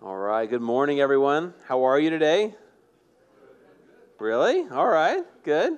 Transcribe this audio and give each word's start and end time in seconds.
All 0.00 0.16
right. 0.16 0.48
Good 0.48 0.62
morning, 0.62 1.00
everyone. 1.00 1.54
How 1.66 1.82
are 1.82 1.98
you 1.98 2.08
today? 2.08 2.54
Really? 4.20 4.64
All 4.70 4.86
right. 4.86 5.24
Good. 5.42 5.76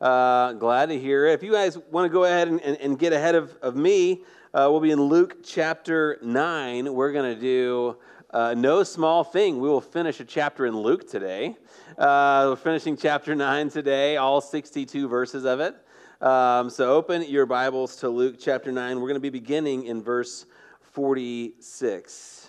Uh, 0.00 0.54
glad 0.54 0.88
to 0.88 0.98
hear 0.98 1.26
it. 1.26 1.34
If 1.34 1.42
you 1.42 1.52
guys 1.52 1.76
want 1.90 2.06
to 2.06 2.08
go 2.08 2.24
ahead 2.24 2.48
and, 2.48 2.58
and, 2.62 2.78
and 2.78 2.98
get 2.98 3.12
ahead 3.12 3.34
of, 3.34 3.54
of 3.60 3.76
me, 3.76 4.22
uh, 4.54 4.66
we'll 4.70 4.80
be 4.80 4.92
in 4.92 5.02
Luke 5.02 5.44
chapter 5.44 6.16
9. 6.22 6.94
We're 6.94 7.12
going 7.12 7.34
to 7.34 7.38
do 7.38 7.98
uh, 8.30 8.54
no 8.54 8.82
small 8.82 9.24
thing. 9.24 9.60
We 9.60 9.68
will 9.68 9.82
finish 9.82 10.20
a 10.20 10.24
chapter 10.24 10.64
in 10.64 10.74
Luke 10.74 11.06
today. 11.06 11.54
Uh, 11.98 12.46
we're 12.48 12.56
finishing 12.56 12.96
chapter 12.96 13.34
9 13.34 13.68
today, 13.68 14.16
all 14.16 14.40
62 14.40 15.06
verses 15.06 15.44
of 15.44 15.60
it. 15.60 15.76
Um, 16.22 16.70
so 16.70 16.94
open 16.94 17.28
your 17.28 17.44
Bibles 17.44 17.96
to 17.96 18.08
Luke 18.08 18.36
chapter 18.40 18.72
9. 18.72 18.96
We're 18.96 19.08
going 19.08 19.14
to 19.16 19.20
be 19.20 19.28
beginning 19.28 19.84
in 19.84 20.02
verse 20.02 20.46
46. 20.80 22.39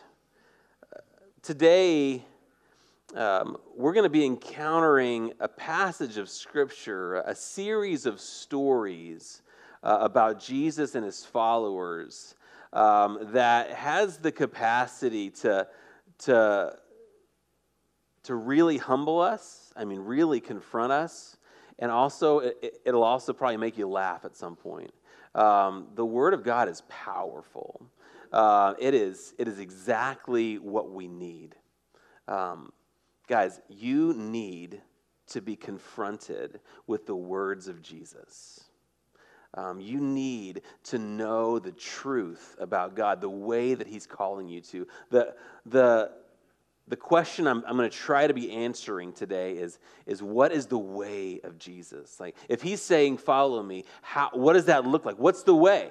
Today, 1.52 2.24
um, 3.14 3.58
we're 3.76 3.92
going 3.92 4.06
to 4.06 4.10
be 4.10 4.26
encountering 4.26 5.34
a 5.42 5.50
passage 5.50 6.18
of 6.18 6.30
Scripture, 6.30 7.16
a 7.26 7.36
series 7.36 8.06
of 8.06 8.22
stories 8.22 9.42
uh, 9.84 9.98
about 10.00 10.40
Jesus 10.40 10.96
and 10.96 11.04
his 11.04 11.26
followers 11.26 12.36
um, 12.72 13.20
that 13.34 13.70
has 13.72 14.18
the 14.18 14.32
capacity 14.32 15.30
to, 15.30 15.68
to, 16.20 16.78
to 18.24 18.36
really 18.36 18.78
humble 18.78 19.20
us, 19.20 19.74
I 19.76 19.84
mean, 19.84 20.00
really 20.00 20.40
confront 20.40 20.94
us, 20.94 21.36
and 21.80 21.92
also 21.92 22.40
it, 22.40 22.80
will 22.86 23.04
also 23.04 23.34
probably 23.34 23.58
make 23.58 23.78
you 23.78 23.90
laugh 23.90 24.24
at 24.24 24.38
some 24.38 24.56
point. 24.56 24.94
Um, 25.36 25.88
the 25.96 26.06
Word 26.06 26.34
of 26.34 26.46
God 26.46 26.70
is 26.70 26.84
powerful. 26.88 27.86
Uh, 28.32 28.74
it 28.80 28.94
is 28.94 29.34
it 29.38 29.48
is 29.48 29.60
exactly 29.60 30.58
what 30.58 30.92
we 30.92 31.08
need, 31.08 31.56
um, 32.28 32.72
guys. 33.28 33.60
You 33.68 34.14
need 34.14 34.82
to 35.28 35.42
be 35.42 35.56
confronted 35.56 36.60
with 36.88 37.06
the 37.06 37.16
words 37.16 37.68
of 37.68 37.82
Jesus. 37.82 38.66
Um, 39.54 39.82
you 39.82 40.00
need 40.00 40.62
to 40.86 40.98
know 40.98 41.60
the 41.60 41.74
truth 41.74 42.56
about 42.60 42.96
God, 42.96 43.20
the 43.20 43.30
way 43.30 43.74
that 43.74 43.88
He's 43.88 44.06
calling 44.06 44.48
you 44.48 44.62
to. 44.62 44.88
The, 45.10 45.36
the, 45.66 46.12
the 46.88 46.96
question 46.96 47.48
I'm, 47.48 47.64
I'm 47.68 47.76
going 47.76 47.90
to 47.90 47.96
try 47.96 48.28
to 48.28 48.34
be 48.34 48.52
answering 48.52 49.12
today 49.12 49.54
is, 49.54 49.80
is 50.06 50.24
what 50.24 50.54
is 50.54 50.68
the 50.68 50.78
way 50.78 51.42
of 51.44 51.58
Jesus? 51.58 52.20
Like, 52.20 52.36
if 52.48 52.62
he's 52.62 52.82
saying, 52.82 53.18
follow 53.18 53.62
me, 53.62 53.84
how, 54.02 54.30
what 54.34 54.54
does 54.54 54.66
that 54.66 54.86
look 54.86 55.06
like? 55.06 55.18
What's 55.18 55.44
the 55.44 55.56
way? 55.56 55.90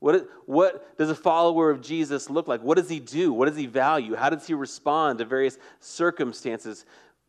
What, 0.00 0.28
what 0.46 0.96
does 0.96 1.10
a 1.10 1.14
follower 1.14 1.70
of 1.70 1.80
Jesus 1.80 2.30
look 2.30 2.46
like? 2.46 2.62
What 2.62 2.76
does 2.76 2.88
he 2.88 3.00
do? 3.00 3.32
What 3.32 3.48
does 3.48 3.56
he 3.56 3.66
value? 3.66 4.14
How 4.14 4.30
does 4.30 4.46
he 4.46 4.54
respond 4.54 5.18
to 5.18 5.24
various 5.24 5.58
circumstances? 5.80 6.84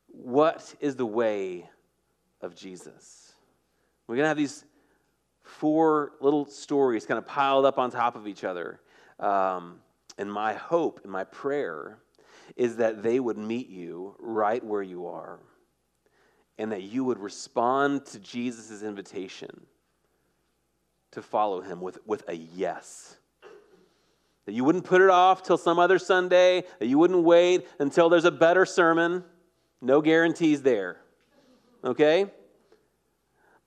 What 0.07 0.75
is 0.79 0.95
the 0.95 1.05
way 1.05 1.69
of 2.41 2.55
Jesus? 2.55 3.33
We're 4.07 4.15
going 4.15 4.25
to 4.25 4.29
have 4.29 4.37
these 4.37 4.65
four 5.41 6.13
little 6.21 6.45
stories 6.45 7.05
kind 7.05 7.17
of 7.17 7.25
piled 7.25 7.65
up 7.65 7.79
on 7.79 7.89
top 7.89 8.15
of 8.15 8.27
each 8.27 8.43
other. 8.43 8.79
Um, 9.19 9.79
and 10.17 10.31
my 10.31 10.53
hope 10.53 11.01
and 11.03 11.11
my 11.11 11.23
prayer 11.23 11.97
is 12.55 12.77
that 12.77 13.01
they 13.01 13.19
would 13.19 13.37
meet 13.37 13.69
you 13.69 14.15
right 14.19 14.63
where 14.63 14.83
you 14.83 15.07
are 15.07 15.39
and 16.57 16.71
that 16.71 16.83
you 16.83 17.03
would 17.03 17.19
respond 17.19 18.05
to 18.05 18.19
Jesus' 18.19 18.83
invitation 18.83 19.65
to 21.11 21.21
follow 21.21 21.61
him 21.61 21.81
with, 21.81 21.99
with 22.05 22.27
a 22.27 22.35
yes. 22.35 23.17
That 24.45 24.53
you 24.53 24.63
wouldn't 24.63 24.85
put 24.85 25.02
it 25.02 25.09
off 25.09 25.43
till 25.43 25.57
some 25.57 25.79
other 25.79 25.99
Sunday, 25.99 26.63
that 26.79 26.88
you 26.88 26.97
wouldn't 26.97 27.23
wait 27.23 27.67
until 27.79 28.09
there's 28.09 28.25
a 28.25 28.31
better 28.31 28.65
sermon. 28.65 29.23
No 29.81 30.02
guarantees 30.02 30.61
there. 30.61 30.97
Okay? 31.83 32.27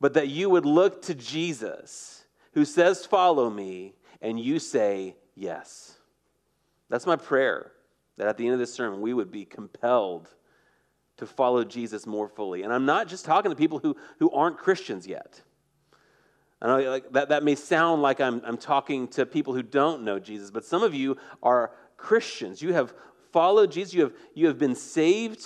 But 0.00 0.14
that 0.14 0.28
you 0.28 0.50
would 0.50 0.66
look 0.66 1.02
to 1.02 1.14
Jesus, 1.14 2.24
who 2.54 2.64
says, 2.64 3.06
Follow 3.06 3.48
me, 3.48 3.94
and 4.20 4.38
you 4.38 4.58
say, 4.58 5.16
Yes. 5.34 5.96
That's 6.88 7.06
my 7.06 7.16
prayer 7.16 7.72
that 8.18 8.28
at 8.28 8.36
the 8.36 8.44
end 8.44 8.52
of 8.52 8.60
this 8.60 8.72
sermon, 8.74 9.00
we 9.00 9.14
would 9.14 9.30
be 9.30 9.44
compelled 9.44 10.28
to 11.16 11.26
follow 11.26 11.64
Jesus 11.64 12.06
more 12.06 12.28
fully. 12.28 12.62
And 12.62 12.72
I'm 12.72 12.84
not 12.84 13.08
just 13.08 13.24
talking 13.24 13.50
to 13.50 13.56
people 13.56 13.78
who, 13.78 13.96
who 14.18 14.30
aren't 14.30 14.58
Christians 14.58 15.06
yet. 15.06 15.40
I 16.62 16.66
know 16.68 17.00
that, 17.10 17.30
that 17.30 17.42
may 17.42 17.56
sound 17.56 18.02
like 18.02 18.20
I'm, 18.20 18.40
I'm 18.44 18.56
talking 18.56 19.08
to 19.08 19.26
people 19.26 19.52
who 19.52 19.64
don't 19.64 20.04
know 20.04 20.20
Jesus, 20.20 20.52
but 20.52 20.64
some 20.64 20.84
of 20.84 20.94
you 20.94 21.16
are 21.42 21.72
Christians. 21.96 22.62
You 22.62 22.72
have 22.72 22.94
followed 23.32 23.72
Jesus, 23.72 23.92
you 23.92 24.02
have, 24.02 24.12
you 24.34 24.46
have 24.46 24.58
been 24.58 24.76
saved, 24.76 25.44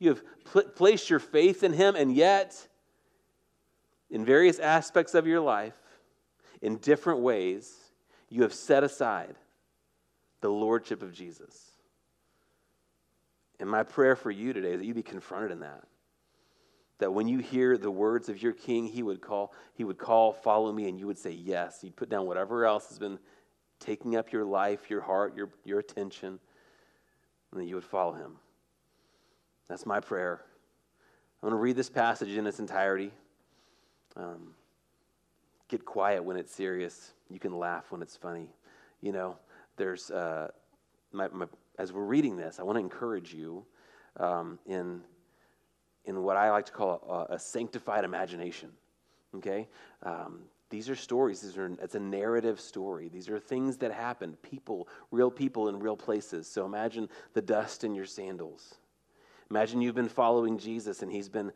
you 0.00 0.08
have 0.08 0.22
pl- 0.44 0.64
placed 0.64 1.08
your 1.08 1.20
faith 1.20 1.62
in 1.62 1.72
Him, 1.72 1.94
and 1.94 2.12
yet, 2.12 2.66
in 4.10 4.24
various 4.24 4.58
aspects 4.58 5.14
of 5.14 5.24
your 5.24 5.40
life, 5.40 5.78
in 6.60 6.78
different 6.78 7.20
ways, 7.20 7.72
you 8.28 8.42
have 8.42 8.52
set 8.52 8.82
aside 8.82 9.36
the 10.40 10.50
Lordship 10.50 11.00
of 11.00 11.12
Jesus. 11.12 11.70
And 13.60 13.70
my 13.70 13.84
prayer 13.84 14.16
for 14.16 14.32
you 14.32 14.52
today 14.52 14.72
is 14.72 14.80
that 14.80 14.86
you 14.86 14.94
be 14.94 15.02
confronted 15.02 15.52
in 15.52 15.60
that. 15.60 15.84
That 17.00 17.12
when 17.12 17.28
you 17.28 17.38
hear 17.38 17.76
the 17.76 17.90
words 17.90 18.28
of 18.28 18.42
your 18.42 18.52
king, 18.52 18.86
he 18.86 19.02
would 19.02 19.20
call, 19.20 19.52
he 19.74 19.84
would 19.84 19.98
call, 19.98 20.32
follow 20.32 20.72
me, 20.72 20.88
and 20.88 20.98
you 20.98 21.06
would 21.06 21.18
say 21.18 21.32
yes. 21.32 21.80
You'd 21.82 21.96
put 21.96 22.08
down 22.08 22.26
whatever 22.26 22.64
else 22.64 22.88
has 22.88 22.98
been 22.98 23.18
taking 23.80 24.16
up 24.16 24.32
your 24.32 24.44
life, 24.44 24.88
your 24.88 25.00
heart, 25.00 25.34
your, 25.34 25.48
your 25.64 25.78
attention, 25.78 26.38
and 27.50 27.60
that 27.60 27.64
you 27.64 27.74
would 27.74 27.84
follow 27.84 28.12
him. 28.12 28.36
That's 29.68 29.86
my 29.86 30.00
prayer. 30.00 30.40
I'm 31.42 31.48
going 31.48 31.58
to 31.58 31.62
read 31.62 31.76
this 31.76 31.90
passage 31.90 32.36
in 32.36 32.46
its 32.46 32.58
entirety. 32.58 33.12
Um, 34.16 34.54
get 35.68 35.84
quiet 35.84 36.22
when 36.22 36.36
it's 36.36 36.54
serious. 36.54 37.12
You 37.30 37.38
can 37.38 37.58
laugh 37.58 37.90
when 37.90 38.02
it's 38.02 38.16
funny. 38.16 38.50
You 39.00 39.12
know, 39.12 39.36
there's 39.76 40.10
uh, 40.10 40.48
my, 41.12 41.28
my 41.28 41.46
as 41.78 41.92
we're 41.92 42.04
reading 42.04 42.36
this, 42.36 42.60
I 42.60 42.62
want 42.62 42.76
to 42.76 42.80
encourage 42.80 43.32
you 43.32 43.64
um, 44.18 44.58
in, 44.66 45.00
in 46.04 46.22
what 46.22 46.36
I 46.36 46.50
like 46.50 46.66
to 46.66 46.72
call 46.72 47.26
a, 47.30 47.34
a 47.34 47.38
sanctified 47.38 48.04
imagination. 48.04 48.70
Okay? 49.36 49.68
Um, 50.02 50.40
these 50.70 50.88
are 50.88 50.96
stories. 50.96 51.40
These 51.40 51.56
are, 51.56 51.70
it's 51.82 51.94
a 51.94 52.00
narrative 52.00 52.60
story. 52.60 53.08
These 53.08 53.28
are 53.28 53.38
things 53.38 53.76
that 53.78 53.92
happened, 53.92 54.40
people, 54.42 54.88
real 55.10 55.30
people 55.30 55.68
in 55.68 55.78
real 55.78 55.96
places. 55.96 56.46
So 56.46 56.64
imagine 56.64 57.08
the 57.34 57.42
dust 57.42 57.84
in 57.84 57.94
your 57.94 58.06
sandals. 58.06 58.74
Imagine 59.50 59.80
you've 59.80 59.96
been 59.96 60.08
following 60.08 60.58
Jesus 60.58 61.02
and 61.02 61.10
he's 61.10 61.28
been 61.28 61.52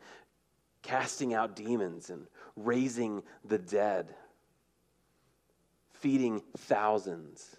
casting 0.82 1.32
out 1.32 1.56
demons 1.56 2.10
and 2.10 2.26
raising 2.56 3.22
the 3.44 3.58
dead, 3.58 4.14
feeding 5.92 6.42
thousands 6.56 7.56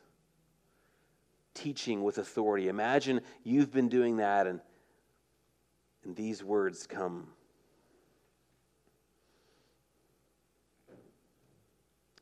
teaching 1.56 2.03
with 2.03 2.19
authority. 2.19 2.67
Imagine 2.67 3.22
you've 3.44 3.72
been 3.72 3.90
doing 3.90 4.17
that, 4.17 4.46
and, 4.46 4.59
and 6.06 6.16
these 6.16 6.44
words 6.44 6.86
come. 6.88 7.28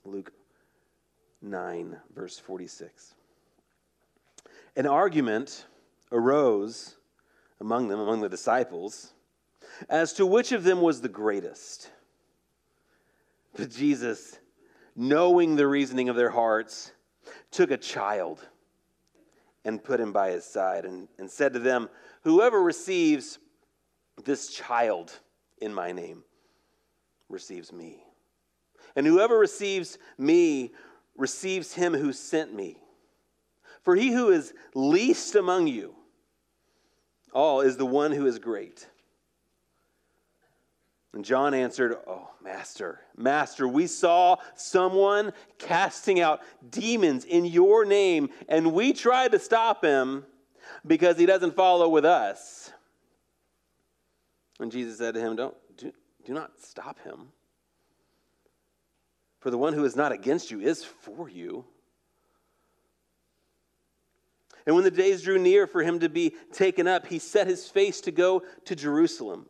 Luke 0.05 0.31
9, 1.41 1.97
verse 2.15 2.39
46. 2.39 3.13
An 4.75 4.87
argument 4.87 5.65
arose 6.11 6.95
among 7.59 7.89
them, 7.89 7.99
among 7.99 8.21
the 8.21 8.29
disciples, 8.29 9.13
as 9.89 10.13
to 10.13 10.25
which 10.25 10.51
of 10.51 10.63
them 10.63 10.81
was 10.81 11.01
the 11.01 11.09
greatest. 11.09 11.89
But 13.55 13.69
Jesus, 13.69 14.39
knowing 14.95 15.55
the 15.55 15.67
reasoning 15.67 16.09
of 16.09 16.15
their 16.15 16.29
hearts, 16.29 16.91
took 17.51 17.71
a 17.71 17.77
child 17.77 18.45
and 19.65 19.83
put 19.83 19.99
him 19.99 20.11
by 20.11 20.31
his 20.31 20.43
side 20.43 20.85
and, 20.85 21.07
and 21.17 21.29
said 21.29 21.53
to 21.53 21.59
them, 21.59 21.89
Whoever 22.23 22.61
receives 22.61 23.39
this 24.23 24.49
child 24.49 25.11
in 25.61 25.73
my 25.73 25.91
name 25.91 26.23
receives 27.29 27.71
me. 27.71 28.03
And 28.95 29.07
whoever 29.07 29.37
receives 29.37 29.97
me 30.17 30.71
receives 31.17 31.73
him 31.73 31.93
who 31.93 32.13
sent 32.13 32.53
me. 32.53 32.77
For 33.83 33.95
he 33.95 34.11
who 34.11 34.29
is 34.29 34.53
least 34.73 35.35
among 35.35 35.67
you 35.67 35.95
all 37.33 37.61
is 37.61 37.77
the 37.77 37.85
one 37.85 38.11
who 38.11 38.25
is 38.27 38.39
great. 38.39 38.87
And 41.13 41.25
John 41.25 41.53
answered, 41.53 41.95
Oh, 42.07 42.29
Master, 42.41 43.01
Master, 43.15 43.67
we 43.67 43.87
saw 43.87 44.37
someone 44.55 45.31
casting 45.59 46.19
out 46.19 46.41
demons 46.69 47.25
in 47.25 47.45
your 47.45 47.85
name, 47.85 48.29
and 48.47 48.73
we 48.73 48.93
tried 48.93 49.31
to 49.33 49.39
stop 49.39 49.83
him 49.83 50.25
because 50.85 51.17
he 51.17 51.25
doesn't 51.25 51.55
follow 51.55 51.87
with 51.89 52.05
us. 52.05 52.71
And 54.63 54.71
Jesus 54.71 54.97
said 54.97 55.13
to 55.15 55.19
him, 55.19 55.35
Don't 55.35 55.55
do, 55.75 55.91
do 56.25 56.33
not 56.33 56.51
stop 56.57 56.97
him. 57.03 57.27
For 59.41 59.51
the 59.51 59.57
one 59.57 59.73
who 59.73 59.83
is 59.83 59.97
not 59.97 60.13
against 60.13 60.51
you 60.51 60.61
is 60.61 60.85
for 60.85 61.27
you. 61.27 61.65
And 64.65 64.73
when 64.73 64.85
the 64.85 64.89
days 64.89 65.21
drew 65.21 65.37
near 65.37 65.67
for 65.67 65.83
him 65.83 65.99
to 65.99 66.07
be 66.07 66.33
taken 66.53 66.87
up, 66.87 67.07
he 67.07 67.19
set 67.19 67.45
his 67.45 67.67
face 67.67 67.99
to 68.01 68.11
go 68.11 68.43
to 68.63 68.73
Jerusalem. 68.73 69.47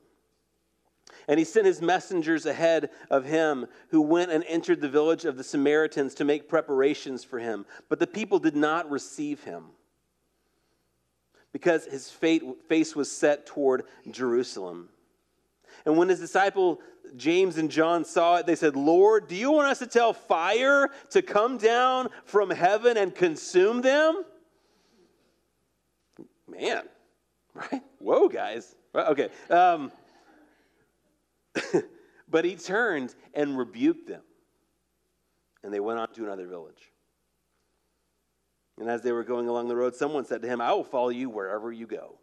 And 1.27 1.37
he 1.37 1.45
sent 1.45 1.67
his 1.67 1.79
messengers 1.79 2.47
ahead 2.47 2.89
of 3.11 3.23
him, 3.23 3.67
who 3.89 4.01
went 4.01 4.31
and 4.31 4.43
entered 4.47 4.81
the 4.81 4.89
village 4.89 5.25
of 5.25 5.37
the 5.37 5.43
Samaritans 5.43 6.15
to 6.15 6.25
make 6.25 6.49
preparations 6.49 7.23
for 7.23 7.37
him. 7.37 7.67
But 7.87 7.99
the 7.99 8.07
people 8.07 8.39
did 8.39 8.55
not 8.55 8.89
receive 8.89 9.43
him, 9.43 9.65
because 11.51 11.85
his 11.85 12.09
fate, 12.09 12.41
face 12.67 12.95
was 12.95 13.11
set 13.11 13.45
toward 13.45 13.83
Jerusalem. 14.09 14.89
And 15.85 15.97
when 15.97 16.09
his 16.09 16.19
disciple 16.19 16.79
James 17.15 17.57
and 17.57 17.69
John 17.69 18.05
saw 18.05 18.37
it, 18.37 18.45
they 18.45 18.55
said, 18.55 18.75
Lord, 18.75 19.27
do 19.27 19.35
you 19.35 19.51
want 19.51 19.67
us 19.67 19.79
to 19.79 19.87
tell 19.87 20.13
fire 20.13 20.89
to 21.11 21.21
come 21.21 21.57
down 21.57 22.09
from 22.25 22.49
heaven 22.49 22.97
and 22.97 23.13
consume 23.13 23.81
them? 23.81 24.23
Man, 26.47 26.83
right? 27.53 27.81
Whoa, 27.99 28.29
guys. 28.29 28.75
Okay. 28.95 29.29
Um, 29.49 29.91
but 32.29 32.45
he 32.45 32.55
turned 32.55 33.13
and 33.33 33.57
rebuked 33.57 34.07
them, 34.07 34.21
and 35.63 35.73
they 35.73 35.79
went 35.79 35.99
on 35.99 36.11
to 36.13 36.23
another 36.23 36.47
village. 36.47 36.91
And 38.79 38.89
as 38.89 39.01
they 39.01 39.11
were 39.11 39.23
going 39.23 39.47
along 39.47 39.67
the 39.67 39.75
road, 39.75 39.95
someone 39.95 40.25
said 40.25 40.41
to 40.41 40.47
him, 40.47 40.59
I 40.59 40.73
will 40.73 40.83
follow 40.83 41.09
you 41.09 41.29
wherever 41.29 41.71
you 41.71 41.85
go. 41.85 42.17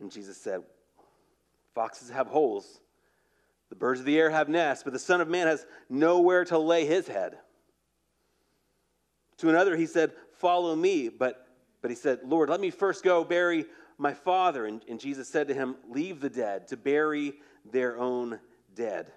And 0.00 0.10
Jesus 0.10 0.36
said, 0.36 0.62
Foxes 1.74 2.10
have 2.10 2.26
holes, 2.26 2.80
the 3.70 3.76
birds 3.76 4.00
of 4.00 4.06
the 4.06 4.18
air 4.18 4.28
have 4.28 4.50
nests, 4.50 4.84
but 4.84 4.92
the 4.92 4.98
Son 4.98 5.20
of 5.22 5.28
Man 5.28 5.46
has 5.46 5.64
nowhere 5.88 6.44
to 6.44 6.58
lay 6.58 6.84
his 6.84 7.08
head. 7.08 7.38
To 9.38 9.48
another, 9.48 9.76
he 9.76 9.86
said, 9.86 10.12
Follow 10.34 10.76
me. 10.76 11.08
But, 11.08 11.46
but 11.80 11.90
he 11.90 11.94
said, 11.94 12.20
Lord, 12.24 12.50
let 12.50 12.60
me 12.60 12.70
first 12.70 13.02
go 13.02 13.24
bury 13.24 13.64
my 13.96 14.12
father. 14.12 14.66
And, 14.66 14.82
and 14.88 15.00
Jesus 15.00 15.28
said 15.28 15.48
to 15.48 15.54
him, 15.54 15.76
Leave 15.88 16.20
the 16.20 16.28
dead 16.28 16.68
to 16.68 16.76
bury 16.76 17.34
their 17.70 17.98
own 17.98 18.38
dead. 18.74 19.10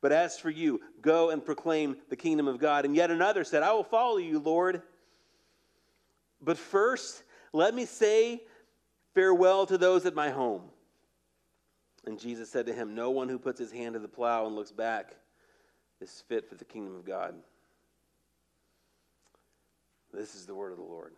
But 0.00 0.12
as 0.12 0.38
for 0.38 0.50
you, 0.50 0.80
go 1.00 1.30
and 1.30 1.44
proclaim 1.44 1.96
the 2.08 2.16
kingdom 2.16 2.48
of 2.48 2.58
God. 2.58 2.84
And 2.84 2.94
yet 2.94 3.10
another 3.10 3.44
said, 3.44 3.62
I 3.62 3.72
will 3.72 3.84
follow 3.84 4.18
you, 4.18 4.38
Lord. 4.38 4.82
But 6.40 6.58
first, 6.58 7.22
let 7.52 7.74
me 7.74 7.84
say 7.84 8.42
farewell 9.14 9.66
to 9.66 9.78
those 9.78 10.06
at 10.06 10.14
my 10.14 10.30
home. 10.30 10.62
And 12.06 12.18
Jesus 12.18 12.50
said 12.50 12.66
to 12.66 12.72
him, 12.72 12.94
No 12.94 13.10
one 13.10 13.28
who 13.28 13.38
puts 13.38 13.58
his 13.58 13.72
hand 13.72 13.94
to 13.94 14.00
the 14.00 14.08
plow 14.08 14.46
and 14.46 14.56
looks 14.56 14.72
back 14.72 15.14
is 16.00 16.22
fit 16.28 16.48
for 16.48 16.56
the 16.56 16.64
kingdom 16.64 16.96
of 16.96 17.04
God. 17.04 17.34
This 20.12 20.34
is 20.34 20.46
the 20.46 20.54
word 20.54 20.72
of 20.72 20.78
the 20.78 20.84
Lord. 20.84 21.12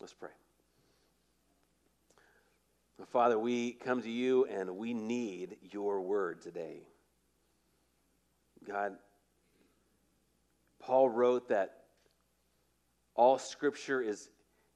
Let's 0.00 0.14
pray. 0.14 0.30
Father, 3.12 3.38
we 3.38 3.72
come 3.72 4.02
to 4.02 4.10
you 4.10 4.44
and 4.46 4.76
we 4.76 4.92
need 4.92 5.56
your 5.70 6.00
word 6.00 6.42
today. 6.42 6.80
God, 8.66 8.96
Paul 10.80 11.08
wrote 11.08 11.48
that 11.48 11.84
all 13.14 13.38
scripture 13.38 14.02
is, 14.02 14.28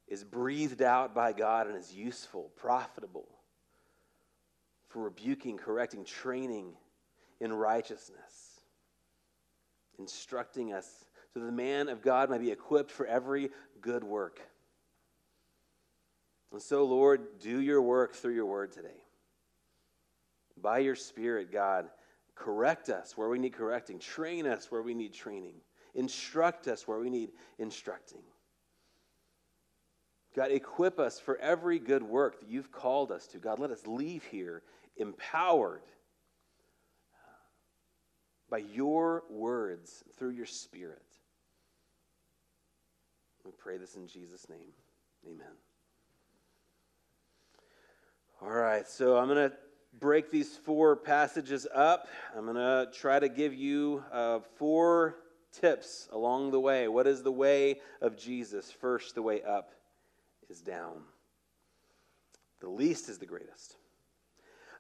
is 0.09 0.25
breathed 0.25 0.83
out 0.83 1.15
by 1.15 1.33
God 1.33 1.67
and 1.67 1.77
is 1.77 1.93
useful, 1.95 2.51
profitable 2.57 3.29
for 4.94 5.02
rebuking, 5.02 5.58
correcting, 5.58 6.05
training 6.05 6.73
in 7.41 7.52
righteousness, 7.52 8.61
instructing 9.99 10.73
us 10.73 11.05
so 11.32 11.41
that 11.41 11.46
the 11.46 11.52
man 11.52 11.88
of 11.88 12.00
God 12.00 12.31
might 12.31 12.41
be 12.41 12.52
equipped 12.52 12.93
for 12.93 13.05
every 13.05 13.50
good 13.81 14.05
work. 14.05 14.41
And 16.52 16.62
so, 16.62 16.85
Lord, 16.85 17.41
do 17.41 17.61
your 17.61 17.82
work 17.82 18.14
through 18.14 18.35
your 18.35 18.46
word 18.46 18.70
today. 18.70 19.02
By 20.62 20.79
your 20.79 20.94
Spirit, 20.94 21.50
God, 21.50 21.88
correct 22.37 22.88
us 22.88 23.17
where 23.17 23.29
we 23.29 23.41
need 23.41 23.55
correcting, 23.55 23.99
train 23.99 24.46
us 24.46 24.70
where 24.70 24.82
we 24.82 24.94
need 24.94 25.12
training, 25.12 25.55
instruct 25.96 26.69
us 26.69 26.87
where 26.87 27.00
we 27.00 27.11
need 27.11 27.31
instructing. 27.58 28.23
God, 30.37 30.52
equip 30.52 31.00
us 31.00 31.19
for 31.19 31.37
every 31.38 31.81
good 31.81 32.05
work 32.05 32.38
that 32.38 32.49
you've 32.49 32.70
called 32.70 33.11
us 33.11 33.26
to. 33.29 33.38
God, 33.38 33.58
let 33.58 33.73
us 33.73 33.88
leave 33.88 34.23
here 34.25 34.62
empowered 34.96 35.82
by 38.50 38.58
your 38.58 39.25
words 39.31 40.05
through 40.17 40.31
your 40.31 40.46
Spirit. 40.46 41.02
We 43.44 43.52
pray 43.58 43.79
this 43.79 43.96
in 43.96 44.06
Jesus' 44.06 44.49
name. 44.49 44.73
Amen. 45.26 45.46
All 48.41 48.50
right, 48.50 48.87
so 48.87 49.17
I'm 49.17 49.29
going 49.29 49.50
to 49.50 49.56
break 49.99 50.31
these 50.31 50.56
four 50.56 50.96
passages 50.96 51.67
up. 51.75 52.08
I'm 52.37 52.44
going 52.44 52.56
to 52.56 52.88
try 52.93 53.19
to 53.19 53.29
give 53.29 53.55
you 53.55 54.05
uh, 54.12 54.41
four 54.56 55.17
tips 55.52 56.08
along 56.12 56.50
the 56.50 56.61
way. 56.61 56.88
What 56.88 57.06
is 57.06 57.23
the 57.23 57.32
way 57.32 57.81
of 58.00 58.17
Jesus? 58.17 58.70
First, 58.70 59.14
the 59.14 59.23
way 59.23 59.43
up 59.43 59.73
is 60.49 60.61
down. 60.61 61.02
The 62.61 62.69
least 62.69 63.08
is 63.08 63.19
the 63.19 63.26
greatest. 63.26 63.76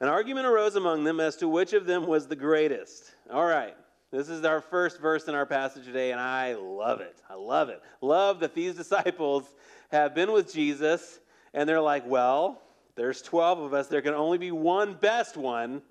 An 0.00 0.08
argument 0.08 0.46
arose 0.46 0.76
among 0.76 1.04
them 1.04 1.20
as 1.20 1.36
to 1.36 1.48
which 1.48 1.72
of 1.72 1.86
them 1.86 2.06
was 2.06 2.26
the 2.26 2.36
greatest. 2.36 3.14
All 3.30 3.46
right, 3.46 3.76
this 4.10 4.28
is 4.28 4.44
our 4.44 4.60
first 4.60 5.00
verse 5.00 5.28
in 5.28 5.34
our 5.34 5.46
passage 5.46 5.84
today, 5.84 6.10
and 6.10 6.20
I 6.20 6.54
love 6.54 7.00
it. 7.00 7.16
I 7.28 7.34
love 7.34 7.68
it. 7.68 7.80
Love 8.00 8.40
that 8.40 8.54
these 8.54 8.74
disciples 8.76 9.44
have 9.90 10.14
been 10.14 10.32
with 10.32 10.52
Jesus, 10.52 11.20
and 11.52 11.68
they're 11.68 11.80
like, 11.80 12.04
well, 12.06 12.60
there's 12.96 13.22
12 13.22 13.60
of 13.60 13.74
us. 13.74 13.88
There 13.88 14.02
can 14.02 14.14
only 14.14 14.38
be 14.38 14.50
one 14.50 14.94
best 14.94 15.36
one. 15.36 15.82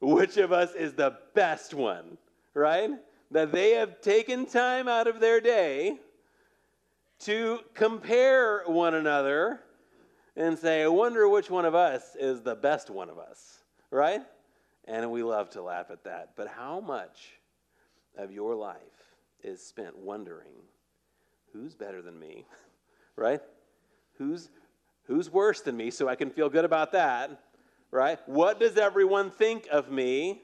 Which 0.00 0.36
of 0.36 0.52
us 0.52 0.74
is 0.74 0.92
the 0.92 1.16
best 1.34 1.74
one? 1.74 2.18
Right? 2.54 2.90
That 3.30 3.52
they 3.52 3.72
have 3.72 4.00
taken 4.00 4.46
time 4.46 4.88
out 4.88 5.06
of 5.06 5.20
their 5.20 5.40
day 5.40 5.98
to 7.20 7.60
compare 7.74 8.62
one 8.66 8.94
another 8.94 9.60
and 10.36 10.58
say, 10.58 10.82
I 10.82 10.88
wonder 10.88 11.28
which 11.28 11.50
one 11.50 11.64
of 11.64 11.74
us 11.74 12.16
is 12.18 12.42
the 12.42 12.54
best 12.54 12.90
one 12.90 13.08
of 13.08 13.18
us. 13.18 13.58
Right? 13.90 14.20
And 14.84 15.10
we 15.10 15.22
love 15.22 15.50
to 15.50 15.62
laugh 15.62 15.90
at 15.90 16.04
that. 16.04 16.30
But 16.36 16.48
how 16.48 16.80
much 16.80 17.40
of 18.16 18.30
your 18.30 18.54
life 18.54 18.78
is 19.42 19.60
spent 19.60 19.96
wondering 19.96 20.54
who's 21.52 21.74
better 21.74 22.02
than 22.02 22.18
me? 22.18 22.46
right? 23.16 23.40
Who's 24.18 24.50
Who's 25.06 25.30
worse 25.30 25.60
than 25.60 25.76
me 25.76 25.90
so 25.90 26.08
I 26.08 26.16
can 26.16 26.30
feel 26.30 26.48
good 26.48 26.64
about 26.64 26.92
that? 26.92 27.40
Right? 27.90 28.18
What 28.26 28.58
does 28.58 28.76
everyone 28.76 29.30
think 29.30 29.68
of 29.70 29.90
me? 29.90 30.42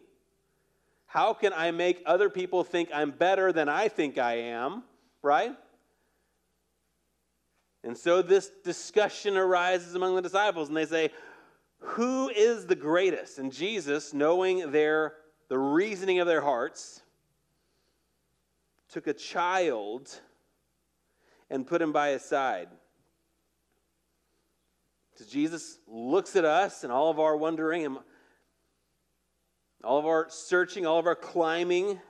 How 1.07 1.35
can 1.35 1.53
I 1.53 1.73
make 1.73 2.03
other 2.07 2.31
people 2.31 2.65
think 2.65 2.89
I'm 2.95 3.11
better 3.11 3.53
than 3.53 3.69
I 3.69 3.89
think 3.89 4.19
I 4.19 4.35
am? 4.35 4.85
Right? 5.21 5.53
And 7.85 7.97
so 7.97 8.23
this 8.23 8.51
discussion 8.65 9.37
arises 9.37 9.95
among 9.95 10.15
the 10.15 10.23
disciples, 10.23 10.69
and 10.69 10.77
they 10.77 10.87
say, 10.87 11.11
Who 11.79 12.29
is 12.29 12.67
the 12.67 12.77
greatest? 12.77 13.39
And 13.39 13.53
Jesus, 13.53 14.15
knowing 14.15 14.71
their 14.71 15.15
the 15.49 15.59
reasoning 15.59 16.21
of 16.21 16.27
their 16.27 16.41
hearts, 16.41 17.03
took 18.89 19.07
a 19.07 19.13
child 19.13 20.09
and 21.51 21.67
put 21.67 21.83
him 21.83 21.93
by 21.93 22.11
his 22.11 22.23
side. 22.23 22.69
So 25.17 25.25
Jesus 25.29 25.79
looks 25.87 26.37
at 26.37 26.45
us 26.45 26.85
and 26.85 26.93
all 26.93 27.11
of 27.11 27.21
our 27.21 27.37
wondering 27.37 27.85
and 27.85 27.99
all 29.85 29.99
of 29.99 30.07
our 30.07 30.27
searching, 30.31 30.87
all 30.87 30.99
of 30.99 31.07
our 31.07 31.15
climbing. 31.15 32.01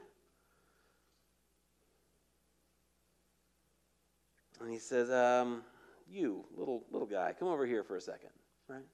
And 4.62 4.72
he 4.72 4.78
says, 4.78 5.10
um, 5.10 5.62
You, 6.10 6.44
little, 6.56 6.84
little 6.90 7.08
guy, 7.08 7.34
come 7.38 7.48
over 7.48 7.66
here 7.66 7.82
for 7.82 7.96
a 7.96 8.00
second. 8.00 8.30
Right? 8.68 8.84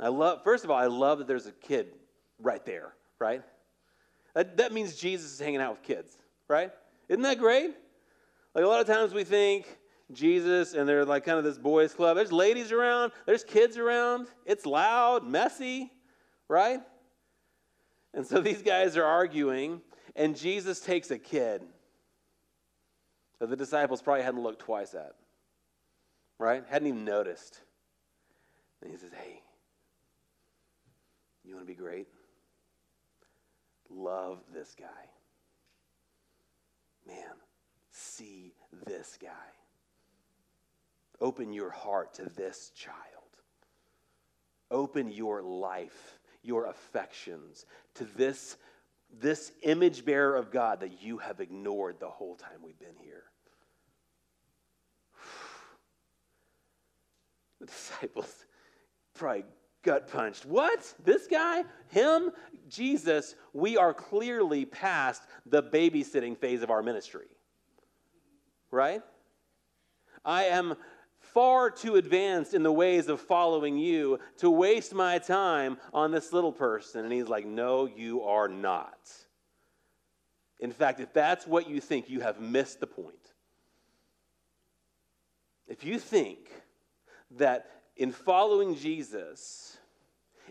I 0.00 0.08
love, 0.08 0.42
first 0.42 0.64
of 0.64 0.70
all, 0.70 0.76
I 0.76 0.86
love 0.86 1.18
that 1.18 1.28
there's 1.28 1.46
a 1.46 1.52
kid 1.52 1.92
right 2.38 2.64
there, 2.66 2.94
right? 3.18 3.42
That, 4.34 4.56
that 4.56 4.72
means 4.72 4.96
Jesus 4.96 5.32
is 5.32 5.38
hanging 5.38 5.60
out 5.60 5.72
with 5.72 5.82
kids, 5.82 6.18
right? 6.48 6.72
Isn't 7.08 7.22
that 7.22 7.38
great? 7.38 7.70
Like 8.54 8.64
a 8.64 8.68
lot 8.68 8.80
of 8.80 8.86
times 8.86 9.14
we 9.14 9.24
think, 9.24 9.66
Jesus 10.12 10.74
and 10.74 10.88
they're 10.88 11.04
like 11.04 11.24
kind 11.24 11.38
of 11.38 11.44
this 11.44 11.58
boys' 11.58 11.94
club. 11.94 12.16
There's 12.16 12.32
ladies 12.32 12.72
around, 12.72 13.12
there's 13.26 13.44
kids 13.44 13.78
around. 13.78 14.26
It's 14.44 14.66
loud, 14.66 15.26
messy, 15.26 15.90
right? 16.48 16.80
And 18.12 18.26
so 18.26 18.40
these 18.40 18.62
guys 18.62 18.96
are 18.96 19.04
arguing, 19.04 19.80
and 20.16 20.36
Jesus 20.36 20.80
takes 20.80 21.10
a 21.10 21.18
kid 21.18 21.62
that 23.42 23.50
the 23.50 23.56
disciples 23.56 24.00
probably 24.00 24.22
hadn't 24.22 24.40
looked 24.40 24.60
twice 24.60 24.94
at, 24.94 25.16
right? 26.38 26.62
Hadn't 26.70 26.86
even 26.86 27.04
noticed. 27.04 27.60
And 28.80 28.88
he 28.88 28.96
says, 28.96 29.10
Hey, 29.12 29.42
you 31.44 31.56
want 31.56 31.66
to 31.66 31.72
be 31.72 31.76
great? 31.76 32.06
Love 33.90 34.38
this 34.54 34.76
guy. 34.78 34.86
Man, 37.04 37.34
see 37.90 38.54
this 38.86 39.18
guy. 39.20 39.28
Open 41.20 41.52
your 41.52 41.70
heart 41.70 42.14
to 42.14 42.30
this 42.36 42.70
child. 42.76 42.94
Open 44.70 45.10
your 45.10 45.42
life, 45.42 46.20
your 46.44 46.66
affections 46.66 47.66
to 47.94 48.04
this, 48.04 48.56
this 49.20 49.50
image 49.62 50.04
bearer 50.04 50.36
of 50.36 50.52
God 50.52 50.78
that 50.78 51.02
you 51.02 51.18
have 51.18 51.40
ignored 51.40 51.96
the 51.98 52.08
whole 52.08 52.36
time 52.36 52.60
we've 52.62 52.78
been 52.78 52.94
here. 53.02 53.24
The 57.62 57.66
disciples 57.66 58.46
probably 59.14 59.44
gut 59.84 60.10
punched. 60.10 60.44
What? 60.44 60.92
This 61.04 61.28
guy? 61.28 61.62
Him? 61.90 62.32
Jesus? 62.68 63.36
We 63.52 63.76
are 63.76 63.94
clearly 63.94 64.64
past 64.64 65.22
the 65.46 65.62
babysitting 65.62 66.36
phase 66.36 66.62
of 66.62 66.70
our 66.70 66.82
ministry. 66.82 67.28
Right? 68.72 69.00
I 70.24 70.44
am 70.44 70.74
far 71.20 71.70
too 71.70 71.94
advanced 71.94 72.52
in 72.52 72.64
the 72.64 72.72
ways 72.72 73.08
of 73.08 73.20
following 73.20 73.78
you 73.78 74.18
to 74.38 74.50
waste 74.50 74.92
my 74.92 75.18
time 75.18 75.78
on 75.94 76.10
this 76.10 76.32
little 76.32 76.52
person. 76.52 77.04
And 77.04 77.12
he's 77.12 77.28
like, 77.28 77.46
No, 77.46 77.86
you 77.86 78.22
are 78.22 78.48
not. 78.48 78.98
In 80.58 80.72
fact, 80.72 80.98
if 80.98 81.12
that's 81.12 81.46
what 81.46 81.70
you 81.70 81.80
think, 81.80 82.10
you 82.10 82.20
have 82.20 82.40
missed 82.40 82.80
the 82.80 82.88
point. 82.88 83.14
If 85.68 85.84
you 85.84 86.00
think 86.00 86.50
that 87.38 87.66
in 87.96 88.12
following 88.12 88.74
Jesus, 88.74 89.78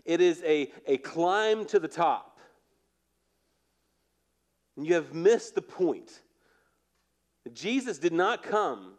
it 0.04 0.20
is 0.20 0.42
a, 0.44 0.70
a 0.86 0.98
climb 0.98 1.64
to 1.66 1.78
the 1.78 1.88
top, 1.88 2.38
and 4.76 4.86
you 4.86 4.94
have 4.94 5.14
missed 5.14 5.54
the 5.54 5.62
point. 5.62 6.22
Jesus 7.52 7.98
did 7.98 8.12
not 8.12 8.42
come 8.42 8.94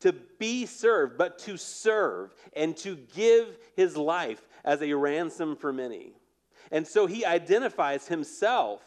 to 0.00 0.12
be 0.38 0.66
served, 0.66 1.16
but 1.16 1.38
to 1.40 1.56
serve 1.56 2.34
and 2.54 2.76
to 2.78 2.96
give 3.14 3.58
his 3.74 3.96
life 3.96 4.46
as 4.64 4.82
a 4.82 4.92
ransom 4.92 5.56
for 5.56 5.72
many. 5.72 6.12
And 6.70 6.86
so 6.86 7.06
he 7.06 7.24
identifies 7.24 8.06
himself 8.06 8.82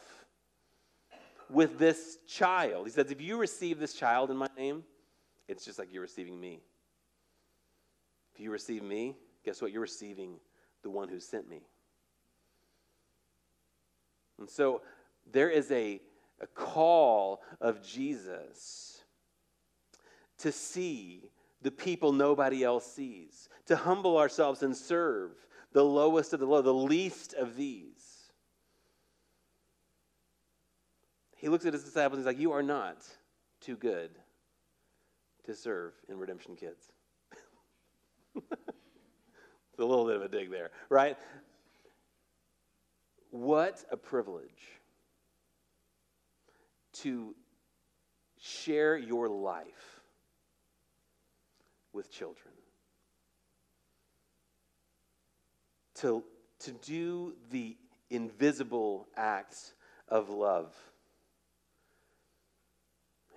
with 1.49 1.79
this 1.79 2.17
child. 2.27 2.85
He 2.85 2.91
says, 2.91 3.11
If 3.11 3.21
you 3.21 3.37
receive 3.37 3.79
this 3.79 3.93
child 3.93 4.29
in 4.29 4.37
my 4.37 4.49
name, 4.57 4.83
it's 5.47 5.65
just 5.65 5.79
like 5.79 5.91
you're 5.91 6.01
receiving 6.01 6.39
me. 6.39 6.61
If 8.39 8.43
you 8.43 8.51
receive 8.51 8.83
me, 8.83 9.17
guess 9.43 9.61
what? 9.61 9.73
You're 9.73 9.81
receiving 9.81 10.39
the 10.81 10.89
one 10.89 11.09
who 11.09 11.19
sent 11.19 11.49
me. 11.49 11.59
And 14.39 14.49
so 14.49 14.81
there 15.29 15.49
is 15.49 15.69
a, 15.71 15.99
a 16.39 16.47
call 16.47 17.41
of 17.59 17.85
Jesus 17.85 19.03
to 20.37 20.53
see 20.53 21.25
the 21.61 21.69
people 21.69 22.13
nobody 22.13 22.63
else 22.63 22.89
sees, 22.89 23.49
to 23.65 23.75
humble 23.75 24.17
ourselves 24.17 24.63
and 24.63 24.73
serve 24.73 25.31
the 25.73 25.83
lowest 25.83 26.31
of 26.31 26.39
the 26.39 26.45
low, 26.45 26.61
the 26.61 26.73
least 26.73 27.33
of 27.33 27.57
these. 27.57 28.31
He 31.35 31.49
looks 31.49 31.65
at 31.65 31.73
his 31.73 31.83
disciples 31.83 32.19
and 32.19 32.25
he's 32.25 32.33
like, 32.33 32.41
You 32.41 32.53
are 32.53 32.63
not 32.63 33.05
too 33.59 33.75
good 33.75 34.11
to 35.43 35.53
serve 35.53 35.91
in 36.07 36.17
Redemption 36.17 36.55
Kids. 36.55 36.93
it's 38.35 39.79
a 39.79 39.85
little 39.85 40.05
bit 40.05 40.15
of 40.15 40.21
a 40.21 40.27
dig 40.27 40.51
there, 40.51 40.71
right? 40.89 41.17
What 43.31 43.83
a 43.91 43.97
privilege 43.97 44.79
to 46.93 47.35
share 48.39 48.97
your 48.97 49.27
life 49.27 50.01
with 51.93 52.11
children. 52.11 52.53
To, 55.95 56.23
to 56.59 56.71
do 56.71 57.33
the 57.51 57.75
invisible 58.09 59.07
acts 59.15 59.73
of 60.07 60.29
love. 60.29 60.73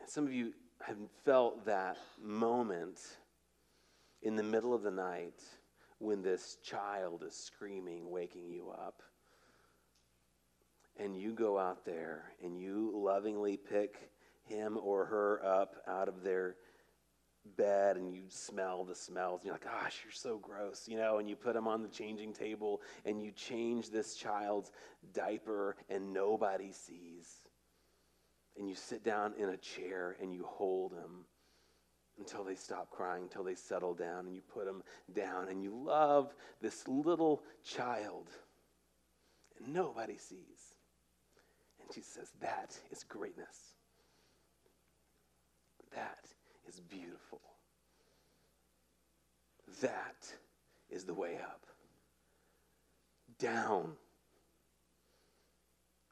Some 0.06 0.26
of 0.26 0.32
you 0.32 0.52
have 0.80 0.96
felt 1.24 1.64
that 1.66 1.96
moment 2.22 3.00
in 4.22 4.36
the 4.36 4.42
middle 4.42 4.72
of 4.72 4.82
the 4.82 4.90
night 4.90 5.42
when 5.98 6.22
this 6.22 6.58
child 6.62 7.24
is 7.26 7.34
screaming, 7.34 8.10
waking 8.10 8.50
you 8.50 8.70
up. 8.70 9.02
And 10.98 11.16
you 11.16 11.32
go 11.32 11.58
out 11.58 11.84
there 11.84 12.24
and 12.42 12.58
you 12.58 12.92
lovingly 12.94 13.56
pick 13.56 14.10
him 14.44 14.78
or 14.82 15.04
her 15.06 15.44
up 15.44 15.76
out 15.88 16.08
of 16.08 16.22
their 16.22 16.56
bed 17.56 17.96
and 17.96 18.12
you 18.12 18.22
smell 18.28 18.84
the 18.84 18.94
smells. 18.94 19.40
And 19.40 19.46
you're 19.46 19.54
like 19.54 19.64
gosh 19.64 20.00
you're 20.04 20.12
so 20.12 20.38
gross 20.38 20.86
you 20.86 20.96
know 20.96 21.18
and 21.18 21.28
you 21.28 21.34
put 21.34 21.54
them 21.54 21.66
on 21.66 21.82
the 21.82 21.88
changing 21.88 22.32
table 22.32 22.82
and 23.04 23.20
you 23.20 23.32
change 23.32 23.90
this 23.90 24.14
child's 24.14 24.70
diaper 25.12 25.76
and 25.88 26.12
nobody 26.12 26.72
sees. 26.72 27.28
And 28.58 28.68
you 28.68 28.74
sit 28.74 29.02
down 29.02 29.32
in 29.38 29.48
a 29.48 29.56
chair 29.56 30.16
and 30.20 30.32
you 30.32 30.44
hold 30.46 30.92
him 30.92 31.24
until 32.22 32.44
they 32.44 32.54
stop 32.54 32.88
crying, 32.90 33.24
until 33.24 33.42
they 33.42 33.56
settle 33.56 33.94
down, 33.94 34.26
and 34.26 34.34
you 34.34 34.42
put 34.54 34.64
them 34.64 34.82
down, 35.12 35.48
and 35.48 35.62
you 35.62 35.74
love 35.74 36.32
this 36.60 36.86
little 36.86 37.42
child, 37.64 38.28
and 39.58 39.74
nobody 39.74 40.16
sees. 40.16 40.74
And 41.80 41.92
she 41.92 42.00
says, 42.00 42.30
That 42.40 42.78
is 42.92 43.02
greatness. 43.02 43.74
That 45.94 46.24
is 46.68 46.78
beautiful. 46.80 47.40
That 49.80 50.32
is 50.90 51.04
the 51.04 51.14
way 51.14 51.38
up. 51.42 51.66
Down. 53.40 53.94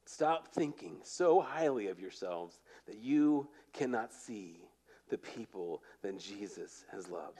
Stop 0.06 0.48
thinking 0.48 0.96
so 1.04 1.40
highly 1.40 1.86
of 1.86 2.00
yourselves 2.00 2.58
that 2.86 2.98
you 2.98 3.48
cannot 3.72 4.12
see 4.12 4.69
the 5.10 5.18
people 5.18 5.82
that 6.02 6.18
Jesus 6.18 6.84
has 6.90 7.08
loved. 7.08 7.38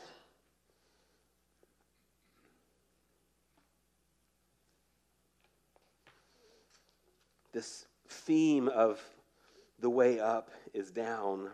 This 7.52 7.86
theme 8.08 8.68
of 8.68 9.00
the 9.80 9.90
way 9.90 10.20
up 10.20 10.50
is 10.74 10.90
down 10.90 11.48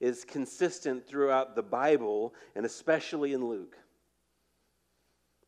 is 0.00 0.24
consistent 0.24 1.06
throughout 1.06 1.56
the 1.56 1.62
Bible 1.62 2.34
and 2.54 2.66
especially 2.66 3.32
in 3.32 3.44
Luke. 3.44 3.76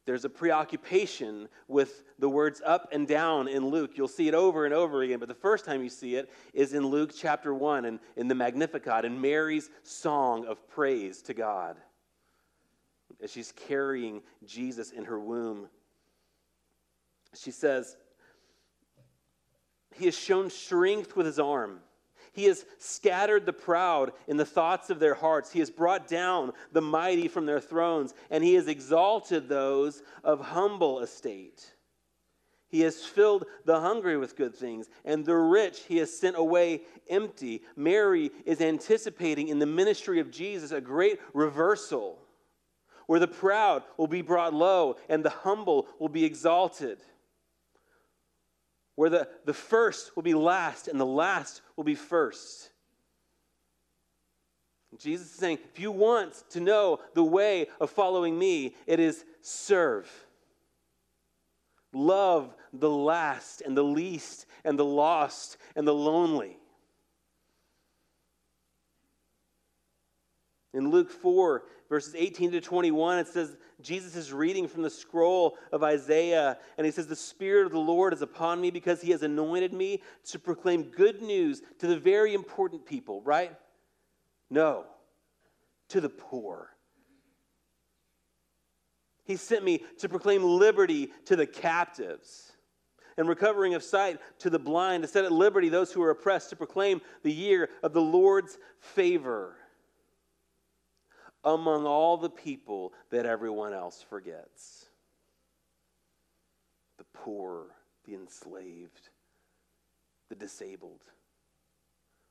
There's 0.07 0.25
a 0.25 0.31
preoccupation 0.31 1.49
with 1.67 2.05
the 2.21 2.29
words 2.29 2.63
up 2.65 2.89
and 2.93 3.09
down 3.09 3.49
in 3.49 3.67
Luke. 3.67 3.93
You'll 3.97 4.07
see 4.07 4.29
it 4.29 4.35
over 4.35 4.65
and 4.65 4.73
over 4.73 5.03
again, 5.03 5.19
but 5.19 5.29
the 5.29 5.35
first 5.35 5.65
time 5.65 5.83
you 5.83 5.89
see 5.89 6.15
it 6.15 6.31
is 6.55 6.75
in 6.75 6.87
Luke 6.87 7.13
chapter 7.15 7.53
1 7.53 7.85
and 7.85 7.99
in 8.17 8.29
the 8.29 8.35
Magnificat, 8.35 9.05
in 9.05 9.21
Mary's 9.21 9.69
song 9.83 10.47
of 10.47 10.67
praise 10.69 11.21
to 11.23 11.35
God 11.35 11.77
as 13.21 13.33
she's 13.33 13.53
carrying 13.53 14.23
Jesus 14.45 14.93
in 14.93 15.05
her 15.05 15.19
womb. 15.19 15.69
She 17.35 17.51
says, 17.51 17.97
He 19.95 20.05
has 20.05 20.17
shown 20.17 20.51
strength 20.51 21.17
with 21.17 21.27
his 21.27 21.41
arm. 21.41 21.81
He 22.37 22.45
has 22.45 22.67
scattered 22.79 23.47
the 23.47 23.55
proud 23.55 24.13
in 24.29 24.37
the 24.37 24.45
thoughts 24.45 24.91
of 24.91 24.99
their 24.99 25.15
hearts. 25.15 25.51
He 25.51 25.61
has 25.61 25.71
brought 25.71 26.07
down 26.07 26.53
the 26.71 26.83
mighty 26.83 27.29
from 27.29 27.47
their 27.47 27.61
thrones, 27.61 28.13
and 28.31 28.45
he 28.45 28.55
has 28.55 28.69
exalted 28.69 29.49
those 29.49 30.03
of 30.23 30.41
humble 30.43 31.01
estate. 31.01 31.73
He 32.69 32.83
has 32.83 33.03
filled 33.07 33.47
the 33.65 33.81
hungry 33.81 34.19
with 34.19 34.37
good 34.37 34.55
things, 34.55 34.91
and 35.07 35.25
the 35.25 35.35
rich 35.35 35.85
he 35.89 35.97
has 35.97 36.15
sent 36.15 36.37
away 36.37 36.83
empty. 37.09 37.63
Mary 37.75 38.31
is 38.45 38.61
anticipating 38.61 39.49
in 39.49 39.59
the 39.59 39.65
ministry 39.65 40.21
of 40.21 40.31
Jesus 40.31 40.73
a 40.73 40.81
great 40.83 41.19
reversal 41.33 42.19
where 43.07 43.21
the 43.21 43.27
proud 43.27 43.83
will 43.97 44.09
be 44.09 44.21
brought 44.21 44.53
low 44.53 44.97
and 45.09 45.25
the 45.25 45.31
humble 45.31 45.87
will 45.99 46.11
be 46.11 46.27
exalted 46.27 46.99
where 48.97 49.11
the, 49.11 49.29
the 49.45 49.55
first 49.55 50.17
will 50.17 50.23
be 50.23 50.35
last 50.35 50.89
and 50.89 50.99
the 50.99 51.07
last 51.07 51.63
will 51.77 51.85
be 51.85 51.95
first. 51.95 52.71
Jesus 54.99 55.27
is 55.27 55.35
saying, 55.35 55.59
if 55.73 55.79
you 55.79 55.91
want 55.91 56.43
to 56.51 56.61
know 56.61 57.01
the 57.15 57.23
way 57.23 57.67
of 57.81 57.91
following 57.91 58.39
me, 58.39 58.75
it 58.87 58.99
is 58.99 59.25
serve. 59.43 60.11
Love 61.93 62.55
the 62.73 62.91
last 62.91 63.61
and 63.61 63.77
the 63.77 63.85
least 63.85 64.47
and 64.65 64.79
the 64.79 64.85
lost 64.85 65.59
and 65.75 65.87
the 65.87 65.95
lonely. 65.95 66.57
In 70.73 70.91
Luke 70.91 71.11
4, 71.11 71.63
verses 71.89 72.15
18 72.15 72.53
to 72.53 72.61
21, 72.61 73.19
it 73.19 73.29
says, 73.29 73.57
Jesus 73.83 74.17
is 74.17 74.33
reading 74.33 74.69
from 74.69 74.83
the 74.83 74.91
scroll 74.91 75.59
of 75.71 75.83
Isaiah, 75.83 76.59
and 76.79 76.87
he 76.87 76.91
says, 76.91 77.07
The 77.07 77.17
Spirit 77.17 77.67
of 77.67 77.73
the 77.73 77.79
Lord 77.79 78.15
is 78.15 78.23
upon 78.23 78.61
me 78.61 78.71
because 78.71 79.03
he 79.03 79.11
has 79.11 79.23
anointed 79.23 79.75
me 79.75 80.03
to 80.31 80.39
proclaim 80.39 80.85
good 80.85 81.21
news 81.21 81.61
to 81.81 81.87
the 81.87 81.99
very 81.99 82.33
important 82.33 82.87
people, 82.87 83.21
right? 83.23 83.55
No, 84.49 84.85
to 85.89 86.01
the 86.01 86.09
poor. 86.09 86.71
He 89.25 89.37
sent 89.37 89.65
me 89.65 89.83
to 89.99 90.09
proclaim 90.09 90.43
liberty 90.43 91.13
to 91.27 91.37
the 91.37 91.47
captives 91.47 92.53
and 93.19 93.29
recovering 93.29 93.75
of 93.75 93.83
sight 93.83 94.21
to 94.39 94.49
the 94.49 94.59
blind, 94.59 95.03
to 95.03 95.09
set 95.09 95.25
at 95.25 95.33
liberty 95.33 95.69
those 95.69 95.93
who 95.93 96.03
are 96.03 96.11
oppressed, 96.11 96.51
to 96.51 96.57
proclaim 96.57 97.03
the 97.23 97.33
year 97.33 97.69
of 97.83 97.93
the 97.93 98.01
Lord's 98.01 98.57
favor 98.79 99.57
among 101.47 101.87
all 101.87 102.17
the 102.17 102.29
people 102.29 102.93
that 103.11 103.25
everyone 103.25 103.73
else 103.73 104.05
forgets 104.11 104.87
the 106.99 107.05
poor, 107.13 107.67
the 108.05 108.15
enslaved, 108.15 109.11
the 110.29 110.35
disabled. 110.35 111.03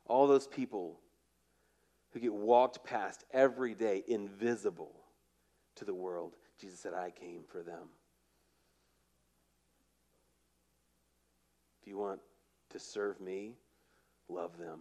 All 0.08 0.28
those 0.28 0.48
people 0.48 1.00
who 2.12 2.20
get 2.20 2.34
walked 2.34 2.84
past 2.84 3.24
every 3.32 3.74
day, 3.74 4.04
invisible 4.08 4.92
to 5.76 5.86
the 5.86 5.94
world. 5.94 6.34
Jesus 6.60 6.80
said, 6.80 6.94
I 6.94 7.12
came 7.12 7.44
for 7.48 7.62
them. 7.62 7.90
If 11.82 11.88
you 11.88 11.98
want 11.98 12.20
to 12.72 12.80
serve 12.80 13.22
me, 13.22 13.54
love 14.28 14.58
them. 14.58 14.80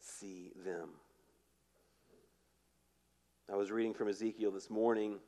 See 0.00 0.52
them. 0.64 0.88
I 3.50 3.56
was 3.56 3.70
reading 3.70 3.92
from 3.92 4.08
Ezekiel 4.08 4.50
this 4.50 4.70
morning, 4.70 5.18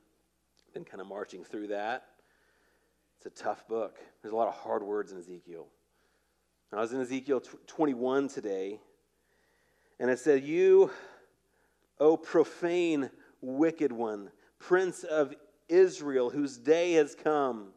been 0.72 0.84
kind 0.84 1.00
of 1.00 1.06
marching 1.06 1.44
through 1.44 1.68
that. 1.68 2.06
It's 3.16 3.26
a 3.26 3.42
tough 3.42 3.66
book. 3.66 3.98
There's 4.22 4.32
a 4.32 4.36
lot 4.36 4.48
of 4.48 4.54
hard 4.54 4.82
words 4.82 5.12
in 5.12 5.18
Ezekiel. 5.18 5.66
I 6.72 6.80
was 6.80 6.92
in 6.92 7.00
Ezekiel 7.00 7.40
21 7.68 8.28
today, 8.28 8.80
and 10.00 10.10
it 10.10 10.18
said, 10.18 10.42
You, 10.42 10.90
O 12.00 12.16
profane, 12.16 13.10
wicked 13.40 13.92
one, 13.92 14.30
prince 14.58 15.04
of 15.04 15.34
Israel, 15.68 16.30
whose 16.30 16.56
day 16.56 16.94
has 16.94 17.14
come 17.14 17.68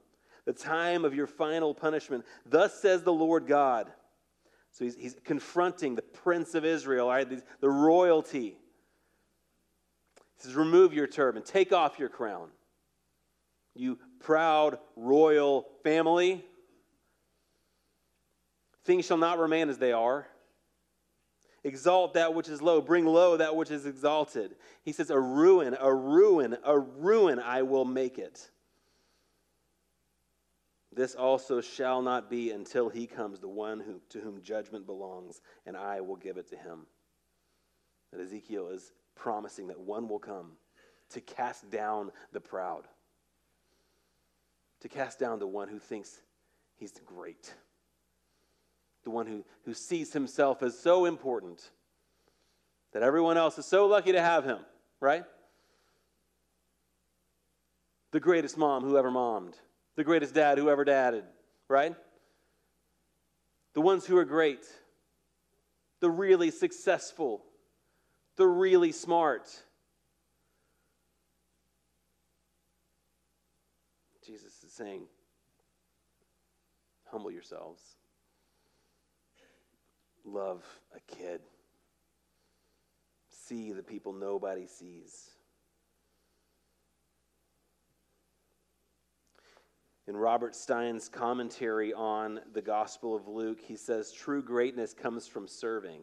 the 0.45 0.53
time 0.53 1.05
of 1.05 1.13
your 1.13 1.27
final 1.27 1.75
punishment. 1.75 2.25
Thus 2.45 2.81
says 2.81 3.03
the 3.03 3.13
Lord 3.13 3.45
God. 3.45 3.91
So 4.71 4.85
he's, 4.85 4.95
he's 4.95 5.15
confronting 5.23 5.95
the 5.95 6.01
prince 6.01 6.55
of 6.55 6.65
Israel, 6.65 7.07
right? 7.09 7.29
the, 7.29 7.43
the 7.59 7.69
royalty. 7.69 8.57
He 10.37 10.43
says, 10.43 10.55
Remove 10.55 10.93
your 10.93 11.07
turban, 11.07 11.43
take 11.43 11.73
off 11.73 11.99
your 11.99 12.09
crown. 12.09 12.49
You 13.75 13.99
proud 14.19 14.79
royal 14.95 15.67
family. 15.83 16.43
Things 18.85 19.05
shall 19.05 19.17
not 19.17 19.39
remain 19.39 19.69
as 19.69 19.77
they 19.77 19.91
are. 19.91 20.27
Exalt 21.63 22.13
that 22.13 22.33
which 22.33 22.47
is 22.47 22.61
low, 22.61 22.81
bring 22.81 23.05
low 23.05 23.37
that 23.37 23.55
which 23.55 23.71
is 23.71 23.85
exalted. 23.85 24.55
He 24.83 24.93
says, 24.93 25.09
A 25.09 25.19
ruin, 25.19 25.75
a 25.79 25.93
ruin, 25.93 26.57
a 26.63 26.79
ruin 26.79 27.39
I 27.39 27.63
will 27.63 27.83
make 27.83 28.17
it. 28.17 28.49
This 30.93 31.13
also 31.13 31.61
shall 31.61 32.01
not 32.01 32.29
be 32.29 32.51
until 32.51 32.89
he 32.89 33.05
comes, 33.05 33.39
the 33.39 33.47
one 33.47 33.79
who, 33.79 34.01
to 34.09 34.19
whom 34.19 34.41
judgment 34.41 34.85
belongs, 34.85 35.41
and 35.65 35.75
I 35.75 36.01
will 36.01 36.15
give 36.15 36.37
it 36.37 36.47
to 36.49 36.55
him. 36.55 36.87
That 38.11 38.21
Ezekiel 38.21 38.69
is 38.69 38.93
promising 39.17 39.67
that 39.67 39.79
one 39.79 40.07
will 40.07 40.19
come 40.19 40.51
to 41.09 41.21
cast 41.21 41.69
down 41.69 42.11
the 42.33 42.39
proud, 42.39 42.83
to 44.81 44.89
cast 44.89 45.19
down 45.19 45.39
the 45.39 45.47
one 45.47 45.67
who 45.67 45.79
thinks 45.79 46.21
he's 46.75 46.93
great, 47.05 47.53
the 49.03 49.09
one 49.09 49.25
who, 49.25 49.43
who 49.65 49.73
sees 49.73 50.13
himself 50.13 50.61
as 50.61 50.77
so 50.77 51.05
important 51.05 51.69
that 52.93 53.03
everyone 53.03 53.37
else 53.37 53.57
is 53.57 53.65
so 53.65 53.85
lucky 53.85 54.11
to 54.11 54.21
have 54.21 54.43
him, 54.43 54.59
right? 54.99 55.23
The 58.11 58.19
greatest 58.19 58.57
mom 58.57 58.83
who 58.83 58.97
ever 58.97 59.11
mommed 59.11 59.57
the 59.97 60.03
greatest 60.03 60.33
dad 60.33 60.57
who 60.57 60.69
ever 60.69 60.85
dadded, 60.85 61.25
right? 61.67 61.93
The 63.73 63.81
ones 63.81 64.05
who 64.05 64.15
are 64.17 64.25
great, 64.25 64.65
the 65.99 66.09
really 66.09 66.51
successful, 66.51 67.43
the 68.37 68.47
really 68.47 68.91
smart. 68.91 69.63
Jesus 74.25 74.63
is 74.63 74.71
saying, 74.71 75.03
humble 77.05 77.31
yourselves. 77.31 77.81
Love 80.23 80.63
a 80.95 80.99
kid. 81.15 81.41
See 83.29 83.71
the 83.71 83.83
people 83.83 84.13
nobody 84.13 84.67
sees. 84.67 85.31
In 90.05 90.15
Robert 90.15 90.55
Stein's 90.55 91.09
commentary 91.09 91.93
on 91.93 92.39
the 92.53 92.61
Gospel 92.61 93.15
of 93.15 93.27
Luke, 93.27 93.59
he 93.61 93.75
says, 93.75 94.11
True 94.11 94.41
greatness 94.41 94.93
comes 94.93 95.27
from 95.27 95.47
serving. 95.47 96.01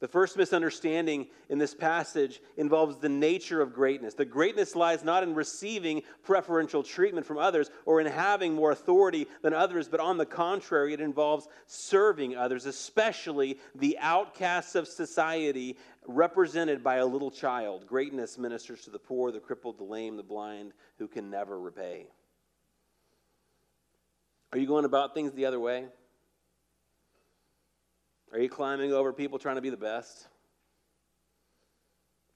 The 0.00 0.08
first 0.08 0.36
misunderstanding 0.36 1.26
in 1.48 1.58
this 1.58 1.74
passage 1.74 2.40
involves 2.56 2.98
the 2.98 3.08
nature 3.08 3.60
of 3.60 3.74
greatness. 3.74 4.14
The 4.14 4.24
greatness 4.24 4.76
lies 4.76 5.02
not 5.02 5.24
in 5.24 5.34
receiving 5.34 6.02
preferential 6.22 6.84
treatment 6.84 7.26
from 7.26 7.38
others 7.38 7.68
or 7.84 8.00
in 8.00 8.06
having 8.06 8.54
more 8.54 8.70
authority 8.70 9.26
than 9.42 9.52
others, 9.52 9.88
but 9.88 9.98
on 9.98 10.16
the 10.16 10.24
contrary, 10.26 10.94
it 10.94 11.00
involves 11.00 11.48
serving 11.66 12.36
others, 12.36 12.64
especially 12.64 13.58
the 13.74 13.98
outcasts 13.98 14.76
of 14.76 14.86
society 14.86 15.76
represented 16.06 16.84
by 16.84 16.96
a 16.96 17.06
little 17.06 17.30
child. 17.30 17.84
Greatness 17.86 18.38
ministers 18.38 18.82
to 18.82 18.90
the 18.90 19.00
poor, 19.00 19.32
the 19.32 19.40
crippled, 19.40 19.78
the 19.78 19.84
lame, 19.84 20.16
the 20.16 20.22
blind, 20.22 20.74
who 20.98 21.08
can 21.08 21.28
never 21.28 21.58
repay. 21.58 22.06
Are 24.52 24.58
you 24.58 24.66
going 24.66 24.84
about 24.84 25.12
things 25.12 25.32
the 25.32 25.46
other 25.46 25.60
way? 25.60 25.86
Are 28.32 28.38
you 28.38 28.48
climbing 28.48 28.92
over 28.92 29.12
people 29.12 29.38
trying 29.38 29.56
to 29.56 29.62
be 29.62 29.70
the 29.70 29.76
best? 29.76 30.28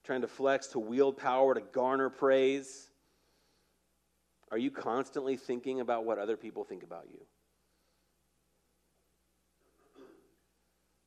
Trying 0.03 0.21
to 0.21 0.27
flex, 0.27 0.67
to 0.67 0.79
wield 0.79 1.17
power, 1.17 1.53
to 1.53 1.61
garner 1.61 2.09
praise? 2.09 2.89
Are 4.51 4.57
you 4.57 4.71
constantly 4.71 5.37
thinking 5.37 5.79
about 5.79 6.05
what 6.05 6.17
other 6.17 6.37
people 6.37 6.63
think 6.63 6.83
about 6.83 7.07
you? 7.11 7.19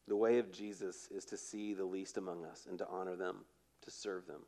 The 0.09 0.17
way 0.17 0.39
of 0.39 0.53
Jesus 0.53 1.09
is 1.11 1.25
to 1.27 1.37
see 1.37 1.75
the 1.75 1.85
least 1.85 2.17
among 2.17 2.45
us 2.45 2.67
and 2.69 2.79
to 2.79 2.87
honor 2.89 3.17
them, 3.17 3.45
to 3.83 3.91
serve 3.91 4.27
them. 4.27 4.43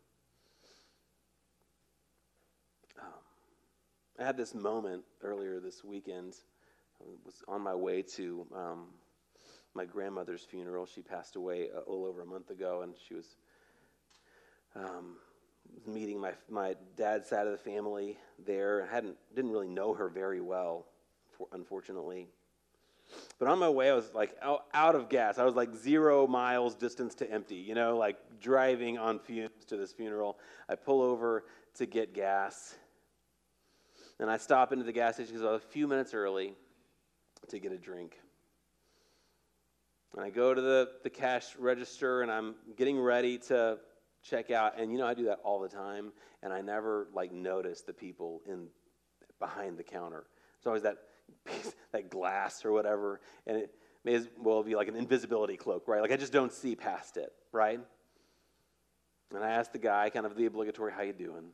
Um, 3.01 3.07
I 4.19 4.25
had 4.25 4.37
this 4.37 4.55
moment 4.55 5.03
earlier 5.23 5.59
this 5.59 5.83
weekend. 5.83 6.35
I 7.01 7.05
was 7.25 7.43
on 7.49 7.61
my 7.61 7.75
way 7.75 8.03
to 8.03 8.47
um, 8.55 8.87
my 9.79 9.85
grandmother's 9.85 10.43
funeral. 10.43 10.87
She 10.87 11.03
passed 11.03 11.37
away 11.37 11.69
a 11.73 11.89
little 11.89 12.05
over 12.05 12.23
a 12.23 12.27
month 12.27 12.51
ago, 12.51 12.83
and 12.83 12.95
she 13.07 13.15
was 13.15 13.37
um, 14.75 15.17
meeting 15.87 16.21
my 16.21 16.33
my 16.51 16.75
dad's 16.97 17.29
side 17.29 17.47
of 17.47 17.53
the 17.53 17.59
family 17.59 18.19
there. 18.45 18.87
I 18.91 18.93
hadn't 18.93 19.17
didn't 19.37 19.53
really 19.53 19.69
know 19.69 19.95
her 19.95 20.09
very 20.09 20.41
well, 20.41 20.87
for, 21.37 21.47
unfortunately. 21.53 22.27
But 23.39 23.47
on 23.47 23.61
my 23.61 23.69
way, 23.69 23.89
I 23.89 23.95
was 23.95 24.13
like 24.15 24.37
out, 24.43 24.65
out 24.75 24.97
of 24.97 25.09
gas. 25.09 25.39
I 25.39 25.45
was 25.45 25.55
like 25.55 25.73
zero 25.77 26.27
miles 26.27 26.75
distance 26.75 27.15
to 27.15 27.31
empty, 27.31 27.55
you 27.55 27.77
know, 27.77 27.97
like 27.97 28.17
driving 28.41 28.99
on 28.99 29.21
fumes 29.21 29.65
to 29.69 29.77
this 29.77 29.93
funeral. 29.93 30.39
I 30.69 30.75
pull 30.75 31.01
over 31.01 31.45
to 31.77 31.87
get 31.87 32.13
gas. 32.15 32.75
And 34.19 34.29
I 34.29 34.37
stop 34.37 34.73
into 34.73 34.85
the 34.85 34.93
gas 34.93 35.15
station 35.15 35.33
because 35.33 35.47
I 35.47 35.53
was 35.53 35.63
a 35.63 35.67
few 35.69 35.87
minutes 35.87 36.13
early 36.13 36.55
to 37.49 37.59
get 37.61 37.71
a 37.71 37.79
drink. 37.79 38.19
And 40.15 40.25
I 40.25 40.31
go 40.31 40.55
to 40.55 40.61
the, 40.61 40.89
the 41.03 41.11
cash 41.11 41.57
register 41.59 42.23
and 42.23 42.31
I'm 42.31 42.55
getting 42.77 42.99
ready 42.99 43.39
to 43.49 43.79
check 44.23 44.51
out. 44.51 44.79
And 44.79 44.91
you 44.91 44.99
know, 44.99 45.07
I 45.07 45.15
do 45.15 45.27
that 45.27 45.41
all 45.45 45.61
the 45.61 45.69
time. 45.69 46.13
And 46.43 46.53
I 46.53 46.61
never 46.61 47.09
like 47.13 47.33
notice 47.33 47.83
the 47.83 47.93
people 47.93 48.43
in 48.47 48.69
behind 49.39 49.79
the 49.79 49.83
counter. 49.83 50.25
It's 50.57 50.67
always 50.67 50.83
that 50.83 50.99
piece, 51.45 51.75
that 51.93 52.11
glass 52.11 52.65
or 52.65 52.73
whatever, 52.73 53.21
and 53.47 53.57
it 53.57 53.75
may 54.05 54.15
as 54.15 54.29
well 54.39 54.63
be 54.63 54.75
like 54.75 54.89
an 54.89 54.97
invisibility 54.97 55.57
cloak, 55.57 55.87
right? 55.87 56.01
Like 56.01 56.13
I 56.13 56.17
just 56.17 56.33
don't 56.33 56.53
see 56.53 56.75
past 56.75 57.17
it, 57.17 57.33
right? 57.53 57.81
And 59.35 59.45
I 59.45 59.51
asked 59.51 59.73
the 59.73 59.79
guy, 59.79 60.09
kind 60.11 60.25
of 60.25 60.37
the 60.37 60.47
obligatory, 60.47 60.93
"How 60.93 61.03
you 61.03 61.13
doing?" 61.13 61.51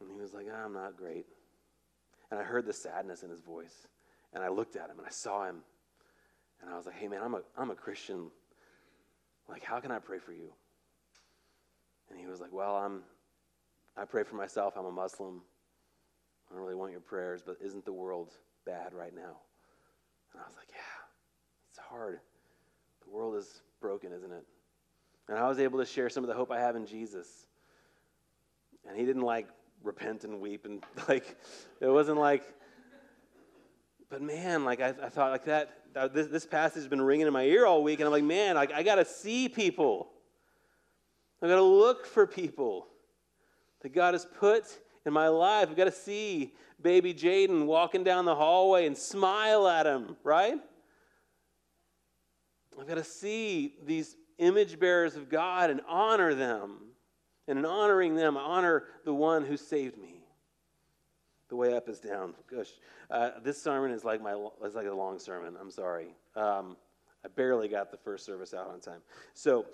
And 0.00 0.10
he 0.12 0.20
was 0.20 0.34
like, 0.34 0.46
oh, 0.50 0.54
"I'm 0.54 0.74
not 0.74 0.96
great." 0.96 1.26
And 2.30 2.38
I 2.38 2.42
heard 2.42 2.66
the 2.66 2.72
sadness 2.72 3.22
in 3.22 3.30
his 3.30 3.40
voice, 3.40 3.88
and 4.32 4.42
I 4.42 4.48
looked 4.48 4.76
at 4.76 4.90
him 4.90 4.98
and 4.98 5.06
I 5.06 5.10
saw 5.10 5.44
him, 5.46 5.62
and 6.62 6.70
I 6.70 6.76
was 6.76 6.86
like, 6.86 6.94
"Hey, 6.94 7.08
man, 7.08 7.20
I'm 7.22 7.34
a 7.34 7.42
I'm 7.58 7.70
a 7.70 7.74
Christian. 7.74 8.30
Like, 9.48 9.62
how 9.62 9.80
can 9.80 9.90
I 9.90 9.98
pray 9.98 10.18
for 10.18 10.32
you?" 10.32 10.52
And 12.10 12.18
he 12.18 12.26
was 12.26 12.40
like, 12.40 12.52
"Well, 12.52 12.76
I'm 12.76 13.02
I 13.96 14.04
pray 14.04 14.22
for 14.22 14.36
myself. 14.36 14.74
I'm 14.76 14.86
a 14.86 14.92
Muslim." 14.92 15.42
I 16.52 16.54
don't 16.54 16.64
really 16.64 16.74
want 16.74 16.92
your 16.92 17.00
prayers, 17.00 17.42
but 17.44 17.56
isn't 17.64 17.86
the 17.86 17.92
world 17.92 18.32
bad 18.66 18.92
right 18.92 19.14
now? 19.14 19.38
And 20.32 20.42
I 20.42 20.46
was 20.46 20.56
like, 20.56 20.68
yeah, 20.70 21.06
It's 21.70 21.78
hard. 21.78 22.20
The 23.04 23.10
world 23.10 23.36
is 23.36 23.62
broken, 23.80 24.12
isn't 24.12 24.30
it? 24.30 24.44
And 25.28 25.38
I 25.38 25.48
was 25.48 25.58
able 25.58 25.78
to 25.78 25.86
share 25.86 26.10
some 26.10 26.24
of 26.24 26.28
the 26.28 26.34
hope 26.34 26.50
I 26.50 26.60
have 26.60 26.76
in 26.76 26.84
Jesus. 26.84 27.46
And 28.86 28.98
he 28.98 29.06
didn't 29.06 29.22
like 29.22 29.48
repent 29.82 30.24
and 30.24 30.40
weep 30.40 30.66
and 30.66 30.84
like, 31.08 31.38
it 31.80 31.88
wasn't 31.88 32.18
like, 32.18 32.42
but 34.10 34.20
man, 34.20 34.64
like 34.66 34.82
I, 34.82 34.88
I 34.88 35.08
thought 35.08 35.30
like 35.30 35.46
that, 35.46 35.70
that 35.70 35.81
this, 36.12 36.26
this 36.28 36.46
passage 36.46 36.76
has 36.76 36.88
been 36.88 37.02
ringing 37.02 37.26
in 37.26 37.32
my 37.32 37.44
ear 37.44 37.66
all 37.66 37.82
week. 37.82 38.00
And 38.00 38.06
I'm 38.06 38.12
like, 38.12 38.24
man, 38.24 38.56
like 38.56 38.72
I 38.72 38.82
got 38.82 38.96
to 38.96 39.04
see 39.04 39.48
people. 39.48 40.10
I 41.42 41.48
got 41.48 41.56
to 41.56 41.62
look 41.62 42.06
for 42.06 42.26
people 42.26 42.86
that 43.80 43.92
God 43.92 44.14
has 44.14 44.26
put 44.38 44.64
in 45.04 45.12
my 45.12 45.28
life. 45.28 45.68
I've 45.70 45.76
got 45.76 45.84
to 45.84 45.92
see 45.92 46.54
baby 46.80 47.14
Jaden 47.14 47.66
walking 47.66 48.04
down 48.04 48.24
the 48.24 48.34
hallway 48.34 48.86
and 48.86 48.96
smile 48.96 49.66
at 49.66 49.86
him, 49.86 50.16
right? 50.24 50.56
I've 52.80 52.86
got 52.86 52.94
to 52.94 53.04
see 53.04 53.74
these 53.84 54.16
image 54.38 54.78
bearers 54.78 55.16
of 55.16 55.28
God 55.28 55.70
and 55.70 55.80
honor 55.88 56.34
them. 56.34 56.78
And 57.48 57.58
in 57.58 57.64
honoring 57.64 58.14
them, 58.14 58.36
honor 58.36 58.84
the 59.04 59.12
one 59.12 59.44
who 59.44 59.56
saved 59.56 59.98
me. 59.98 60.11
The 61.52 61.56
way 61.56 61.76
up 61.76 61.86
is 61.90 62.00
down. 62.00 62.32
Gosh, 62.50 62.70
uh, 63.10 63.32
this 63.42 63.62
sermon 63.62 63.90
is 63.90 64.04
like 64.04 64.22
my 64.22 64.32
is 64.64 64.74
like 64.74 64.86
a 64.86 64.94
long 64.94 65.18
sermon. 65.18 65.54
I'm 65.60 65.70
sorry. 65.70 66.06
Um, 66.34 66.78
I 67.22 67.28
barely 67.28 67.68
got 67.68 67.90
the 67.90 67.98
first 67.98 68.24
service 68.24 68.54
out 68.54 68.70
on 68.70 68.80
time. 68.80 69.02
So, 69.34 69.66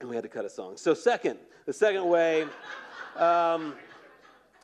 and 0.00 0.08
we 0.08 0.16
had 0.16 0.24
to 0.24 0.28
cut 0.28 0.44
a 0.44 0.50
song. 0.50 0.76
So, 0.76 0.94
second, 0.94 1.38
the 1.66 1.72
second 1.72 2.04
way. 2.08 2.46
Um, 3.14 3.76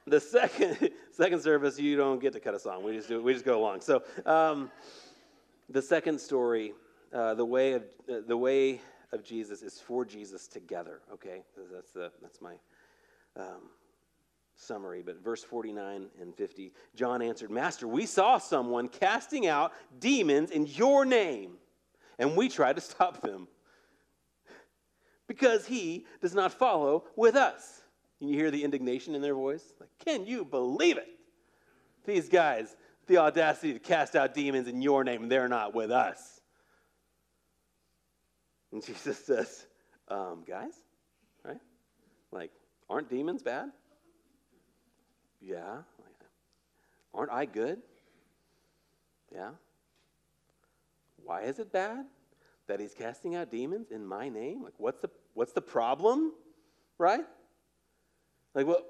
the 0.08 0.18
second 0.18 0.90
second 1.12 1.40
service, 1.40 1.78
you 1.78 1.96
don't 1.96 2.20
get 2.20 2.32
to 2.32 2.40
cut 2.40 2.56
a 2.56 2.58
song. 2.58 2.82
We 2.82 2.96
just 2.96 3.06
do 3.06 3.22
we 3.22 3.32
just 3.32 3.44
go 3.44 3.56
along. 3.56 3.82
So, 3.82 4.02
um, 4.26 4.72
the 5.70 5.82
second 5.82 6.20
story, 6.20 6.72
uh, 7.12 7.34
the 7.34 7.44
way 7.44 7.74
of 7.74 7.84
uh, 8.10 8.14
the 8.26 8.36
way 8.36 8.80
of 9.12 9.22
Jesus 9.22 9.62
is 9.62 9.78
for 9.78 10.04
Jesus 10.04 10.48
together. 10.48 11.00
Okay, 11.12 11.44
that's 11.72 11.92
the 11.92 12.10
that's 12.20 12.40
my 12.40 12.54
um, 13.36 13.70
summary. 14.56 15.02
But 15.04 15.22
verse 15.22 15.42
forty 15.42 15.72
nine 15.72 16.06
and 16.20 16.34
fifty, 16.34 16.72
John 16.94 17.22
answered, 17.22 17.50
"Master, 17.50 17.86
we 17.88 18.06
saw 18.06 18.38
someone 18.38 18.88
casting 18.88 19.46
out 19.46 19.72
demons 19.98 20.50
in 20.50 20.66
your 20.66 21.04
name, 21.04 21.56
and 22.18 22.36
we 22.36 22.48
tried 22.48 22.76
to 22.76 22.82
stop 22.82 23.20
them." 23.22 23.48
Because 25.26 25.66
he 25.66 26.06
does 26.20 26.34
not 26.34 26.52
follow 26.52 27.04
with 27.16 27.34
us. 27.34 27.82
Can 28.18 28.28
you 28.28 28.36
hear 28.36 28.50
the 28.50 28.62
indignation 28.62 29.14
in 29.14 29.22
their 29.22 29.34
voice? 29.34 29.72
Like, 29.80 29.88
can 30.04 30.26
you 30.26 30.44
believe 30.44 30.98
it? 30.98 31.08
These 32.04 32.28
guys, 32.28 32.76
the 33.06 33.18
audacity 33.18 33.72
to 33.72 33.78
cast 33.78 34.14
out 34.14 34.34
demons 34.34 34.68
in 34.68 34.82
your 34.82 35.02
name, 35.04 35.22
and 35.22 35.32
they're 35.32 35.48
not 35.48 35.74
with 35.74 35.90
us. 35.90 36.40
And 38.72 38.84
Jesus 38.86 39.18
says, 39.24 39.66
um, 40.08 40.44
guys, 40.46 40.74
right? 41.44 41.60
Like, 42.30 42.50
aren't 42.88 43.08
demons 43.08 43.42
bad? 43.42 43.70
Yeah. 45.46 45.78
Aren't 47.12 47.30
I 47.30 47.44
good? 47.44 47.80
Yeah. 49.32 49.50
Why 51.24 51.42
is 51.42 51.58
it 51.58 51.72
bad 51.72 52.06
that 52.66 52.80
he's 52.80 52.94
casting 52.94 53.34
out 53.34 53.50
demons 53.50 53.90
in 53.90 54.06
my 54.06 54.28
name? 54.28 54.62
Like, 54.62 54.74
what's 54.78 55.00
the, 55.00 55.10
what's 55.34 55.52
the 55.52 55.62
problem? 55.62 56.32
Right? 56.98 57.24
Like, 58.54 58.66
well, 58.66 58.84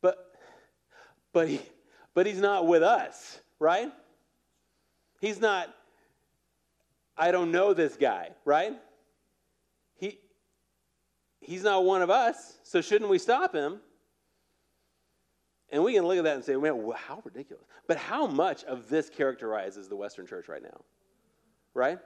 but, 0.00 0.32
but, 1.32 1.48
he, 1.48 1.60
but 2.14 2.26
he's 2.26 2.40
not 2.40 2.66
with 2.66 2.82
us, 2.82 3.38
right? 3.58 3.92
He's 5.20 5.40
not, 5.40 5.74
I 7.16 7.30
don't 7.30 7.50
know 7.50 7.74
this 7.74 7.96
guy, 7.96 8.30
right? 8.44 8.74
He, 9.96 10.18
he's 11.40 11.62
not 11.62 11.84
one 11.84 12.02
of 12.02 12.10
us, 12.10 12.58
so 12.62 12.80
shouldn't 12.80 13.10
we 13.10 13.18
stop 13.18 13.54
him? 13.54 13.80
And 15.70 15.84
we 15.84 15.94
can 15.94 16.04
look 16.06 16.16
at 16.16 16.24
that 16.24 16.36
and 16.36 16.44
say, 16.44 16.56
man, 16.56 16.82
well, 16.82 16.96
how 16.96 17.20
ridiculous. 17.24 17.64
But 17.86 17.98
how 17.98 18.26
much 18.26 18.64
of 18.64 18.88
this 18.88 19.10
characterizes 19.10 19.88
the 19.88 19.96
Western 19.96 20.26
church 20.26 20.48
right 20.48 20.62
now? 20.62 20.80
Right? 21.74 21.98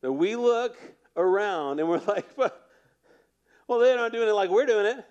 That 0.00 0.12
we 0.12 0.34
look 0.34 0.76
around 1.16 1.78
and 1.78 1.88
we're 1.88 1.98
like, 2.06 2.26
well, 2.36 3.78
they're 3.78 3.96
not 3.96 4.12
doing 4.12 4.28
it 4.28 4.32
like 4.32 4.50
we're 4.50 4.66
doing 4.66 4.86
it, 4.86 5.04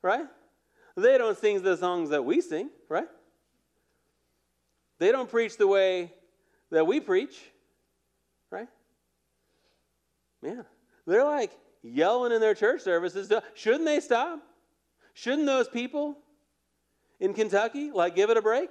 right? 0.00 0.24
They 0.96 1.18
don't 1.18 1.38
sing 1.38 1.62
the 1.62 1.76
songs 1.76 2.10
that 2.10 2.24
we 2.24 2.40
sing, 2.40 2.70
right? 2.88 3.08
They 4.98 5.12
don't 5.12 5.30
preach 5.30 5.56
the 5.56 5.66
way 5.66 6.12
that 6.70 6.86
we 6.86 7.00
preach, 7.00 7.38
right? 8.50 8.68
Yeah. 10.42 10.62
They're 11.06 11.24
like 11.24 11.52
yelling 11.82 12.32
in 12.32 12.40
their 12.40 12.54
church 12.54 12.82
services. 12.82 13.30
Shouldn't 13.54 13.84
they 13.84 14.00
stop? 14.00 14.40
Shouldn't 15.14 15.46
those 15.46 15.68
people 15.68 16.18
in 17.20 17.34
Kentucky 17.34 17.90
like 17.90 18.16
give 18.16 18.30
it 18.30 18.36
a 18.36 18.42
break? 18.42 18.70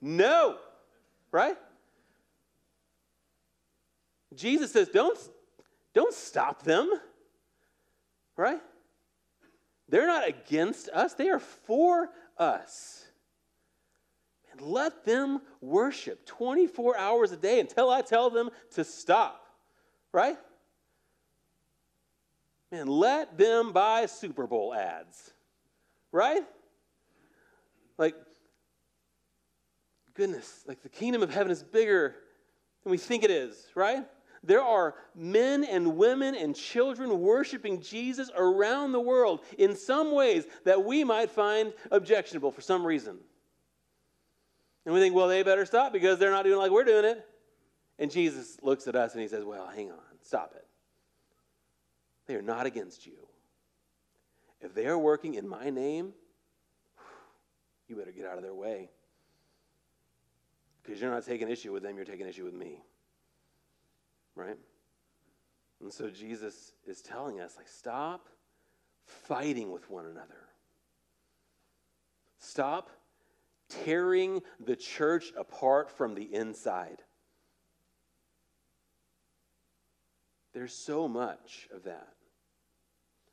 No, 0.00 0.56
right? 1.30 1.56
Jesus 4.34 4.72
says, 4.72 4.88
don't, 4.88 5.18
don't 5.94 6.14
stop 6.14 6.62
them. 6.62 6.90
Right? 8.36 8.60
They're 9.88 10.06
not 10.06 10.26
against 10.26 10.88
us, 10.90 11.14
they 11.14 11.28
are 11.28 11.40
for 11.40 12.08
us. 12.38 13.04
And 14.52 14.60
let 14.60 15.04
them 15.04 15.40
worship 15.60 16.24
24 16.26 16.96
hours 16.96 17.32
a 17.32 17.36
day 17.36 17.60
until 17.60 17.90
I 17.90 18.02
tell 18.02 18.30
them 18.30 18.50
to 18.74 18.84
stop. 18.84 19.46
Right? 20.12 20.38
Man, 22.72 22.86
let 22.86 23.36
them 23.36 23.72
buy 23.72 24.06
Super 24.06 24.46
Bowl 24.46 24.74
ads. 24.74 25.32
Right? 26.12 26.42
Like, 27.98 28.14
goodness, 30.14 30.64
like 30.66 30.82
the 30.82 30.88
kingdom 30.88 31.22
of 31.22 31.32
heaven 31.32 31.52
is 31.52 31.62
bigger 31.62 32.16
than 32.82 32.90
we 32.90 32.98
think 32.98 33.24
it 33.24 33.30
is, 33.30 33.66
right? 33.74 34.04
There 34.42 34.62
are 34.62 34.94
men 35.14 35.64
and 35.64 35.96
women 35.96 36.34
and 36.34 36.56
children 36.56 37.20
worshiping 37.20 37.82
Jesus 37.82 38.30
around 38.34 38.92
the 38.92 39.00
world 39.00 39.40
in 39.58 39.76
some 39.76 40.12
ways 40.12 40.46
that 40.64 40.82
we 40.82 41.04
might 41.04 41.30
find 41.30 41.74
objectionable 41.90 42.50
for 42.50 42.62
some 42.62 42.84
reason. 42.84 43.18
And 44.86 44.94
we 44.94 45.00
think, 45.00 45.14
well, 45.14 45.28
they 45.28 45.42
better 45.42 45.66
stop 45.66 45.92
because 45.92 46.18
they're 46.18 46.30
not 46.30 46.44
doing 46.44 46.58
like 46.58 46.70
we're 46.70 46.84
doing 46.84 47.04
it. 47.04 47.26
And 47.98 48.10
Jesus 48.10 48.56
looks 48.62 48.88
at 48.88 48.96
us 48.96 49.12
and 49.12 49.20
he 49.20 49.28
says, 49.28 49.44
well, 49.44 49.68
hang 49.68 49.90
on, 49.90 49.98
stop 50.22 50.54
it. 50.56 50.66
They 52.26 52.34
are 52.34 52.42
not 52.42 52.64
against 52.64 53.06
you. 53.06 53.26
If 54.60 54.74
they 54.74 54.86
are 54.86 54.98
working 54.98 55.34
in 55.34 55.48
my 55.48 55.70
name, 55.70 56.12
you 57.88 57.96
better 57.96 58.12
get 58.12 58.26
out 58.26 58.36
of 58.36 58.42
their 58.42 58.54
way. 58.54 58.90
Because 60.82 61.00
you're 61.00 61.10
not 61.10 61.24
taking 61.24 61.48
issue 61.48 61.72
with 61.72 61.82
them, 61.82 61.96
you're 61.96 62.04
taking 62.04 62.26
issue 62.26 62.44
with 62.44 62.54
me 62.54 62.82
right? 64.40 64.56
And 65.80 65.92
so 65.92 66.10
Jesus 66.10 66.72
is 66.86 67.00
telling 67.00 67.40
us, 67.40 67.56
like, 67.56 67.68
stop 67.68 68.28
fighting 69.04 69.70
with 69.70 69.88
one 69.90 70.06
another. 70.06 70.48
Stop 72.38 72.90
tearing 73.68 74.40
the 74.58 74.76
church 74.76 75.32
apart 75.36 75.90
from 75.90 76.14
the 76.14 76.34
inside. 76.34 77.02
There's 80.52 80.74
so 80.74 81.06
much 81.06 81.68
of 81.72 81.84
that. 81.84 82.14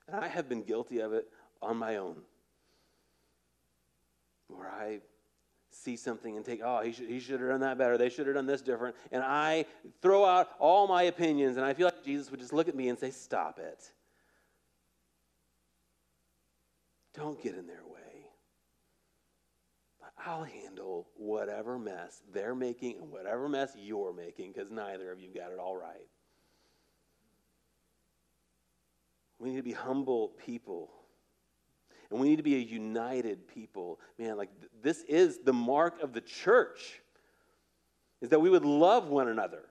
And 0.08 0.24
I 0.24 0.28
have 0.28 0.48
been 0.48 0.64
guilty 0.64 1.00
of 1.00 1.14
it 1.14 1.28
on 1.62 1.78
my 1.78 1.98
own, 1.98 2.16
where 4.48 4.70
I 4.70 5.00
see 5.70 5.96
something 5.98 6.38
and 6.38 6.46
take, 6.46 6.62
oh, 6.64 6.82
he 6.82 6.92
should, 6.92 7.08
he 7.08 7.20
should 7.20 7.40
have 7.40 7.50
done 7.50 7.60
that 7.62 7.78
better. 7.78 7.98
They 7.98 8.10
should 8.10 8.26
have 8.28 8.36
done 8.36 8.46
this 8.46 8.62
different. 8.62 8.96
And 9.12 9.24
I 9.24 9.66
throw 10.02 10.26
out 10.26 10.50
all 10.60 10.88
my 10.88 11.04
opinions, 11.04 11.58
and 11.58 11.66
I 11.66 11.74
feel 11.74 11.86
like 11.86 12.04
Jesus 12.04 12.32
would 12.32 12.40
just 12.40 12.54
look 12.54 12.68
at 12.68 12.76
me 12.76 12.90
and 12.90 12.98
say, 12.98 13.12
stop 13.12 13.60
it. 13.60 13.92
Don't 17.14 17.42
get 17.42 17.56
in 17.56 17.68
their 17.68 17.84
way. 17.86 17.98
I'll 20.26 20.44
handle 20.44 21.08
whatever 21.16 21.78
mess 21.80 22.22
they're 22.34 22.56
making 22.56 22.98
and 23.00 23.12
whatever 23.12 23.48
mess 23.48 23.72
you're 23.78 24.14
making 24.14 24.52
because 24.52 24.72
neither 24.72 25.12
of 25.12 25.20
you 25.20 25.30
got 25.34 25.52
it 25.52 25.60
all 25.60 25.76
right. 25.76 26.08
We 29.40 29.50
need 29.50 29.58
to 29.58 29.64
be 29.64 29.74
humble 29.74 30.30
people 30.46 30.90
and 32.10 32.20
we 32.20 32.30
need 32.30 32.38
to 32.38 32.44
be 32.44 32.56
a 32.56 32.60
united 32.60 33.48
people. 33.48 34.00
Man, 34.18 34.38
like 34.38 34.50
th- 34.60 34.72
this 34.82 35.02
is 35.04 35.40
the 35.40 35.54
mark 35.54 36.02
of 36.02 36.14
the 36.14 36.22
church, 36.22 37.02
is 38.22 38.30
that 38.30 38.40
we 38.40 38.50
would 38.50 38.66
love 38.66 39.08
one 39.08 39.28
another. 39.28 39.64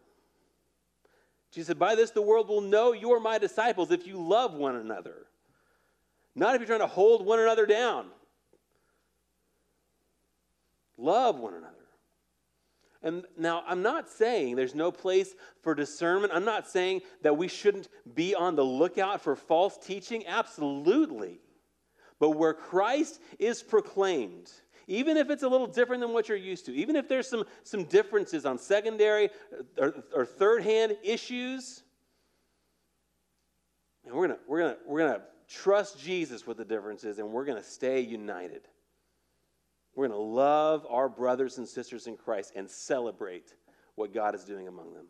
Jesus 1.51 1.69
said, 1.69 1.79
By 1.79 1.95
this 1.95 2.11
the 2.11 2.23
world 2.23 2.49
will 2.49 2.61
know 2.61 2.93
you're 2.93 3.21
my 3.21 3.39
disciples 3.39 3.91
if 3.91 4.07
you 4.07 4.21
love 4.21 4.55
one 4.55 4.77
another. 4.77 5.27
Not 6.35 6.55
if 6.55 6.61
you're 6.61 6.69
trying 6.69 6.81
to 6.81 6.87
hold 6.87 7.25
one 7.25 7.41
another 7.41 7.65
down. 7.65 8.09
Love 10.99 11.39
one 11.39 11.55
another. 11.55 11.73
And 13.07 13.25
now, 13.39 13.63
I'm 13.69 13.83
not 13.83 14.11
saying 14.11 14.57
there's 14.57 14.75
no 14.75 14.91
place 14.91 15.37
for 15.63 15.77
discernment. 15.77 16.33
I'm 16.35 16.45
not 16.45 16.69
saying 16.69 17.03
that 17.23 17.37
we 17.37 17.47
shouldn't 17.47 17.89
be 18.17 18.35
on 18.35 18.57
the 18.57 18.65
lookout 18.65 19.21
for 19.21 19.37
false 19.37 19.79
teaching. 19.79 20.27
Absolutely. 20.27 21.39
But 22.19 22.31
where 22.31 22.53
Christ 22.53 23.21
is 23.39 23.63
proclaimed, 23.63 24.51
even 24.89 25.17
if 25.17 25.31
it's 25.31 25.45
a 25.45 25.49
little 25.49 25.69
different 25.69 26.01
than 26.01 26.13
what 26.13 26.29
you're 26.29 26.37
used 26.37 26.67
to, 26.67 26.75
even 26.75 26.97
if 26.97 27.09
there's 27.09 27.29
some, 27.29 27.45
some 27.63 27.85
differences 27.85 28.45
on 28.45 28.59
secondary 28.59 29.31
uh, 29.57 29.63
or, 29.83 29.95
or 30.13 30.27
third 30.27 30.65
hand 30.65 30.97
issues, 31.05 31.85
and 34.05 34.17
we're 34.17 34.27
gonna, 34.27 34.41
we're 34.49 34.59
gonna, 34.63 34.77
we're 34.85 34.99
gonna 34.99 35.23
trust 35.49 36.01
Jesus 36.01 36.45
with 36.45 36.57
the 36.57 36.65
differences 36.65 37.21
and 37.21 37.31
we're 37.31 37.45
gonna 37.45 37.63
stay 37.63 38.01
united. 38.01 38.63
We're 39.97 40.09
going 40.09 40.21
to 40.21 40.25
love 40.25 40.87
our 40.91 41.09
brothers 41.09 41.57
and 41.57 41.67
sisters 41.67 42.07
in 42.07 42.17
Christ 42.17 42.53
and 42.55 42.71
celebrate 42.71 43.55
what 43.95 44.13
God 44.13 44.35
is 44.35 44.45
doing 44.45 44.69
among 44.69 44.93
them. 44.93 45.07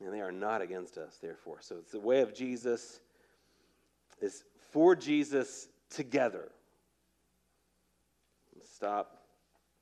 And 0.00 0.14
they 0.14 0.20
are 0.20 0.32
not 0.32 0.62
against 0.62 0.96
us, 0.96 1.18
therefore. 1.20 1.58
So 1.60 1.76
it's 1.78 1.90
the 1.90 2.00
way 2.00 2.20
of 2.20 2.32
Jesus 2.32 3.00
is 4.20 4.44
for 4.70 4.94
Jesus 4.94 5.68
together. 5.90 6.50
Stop 8.64 9.24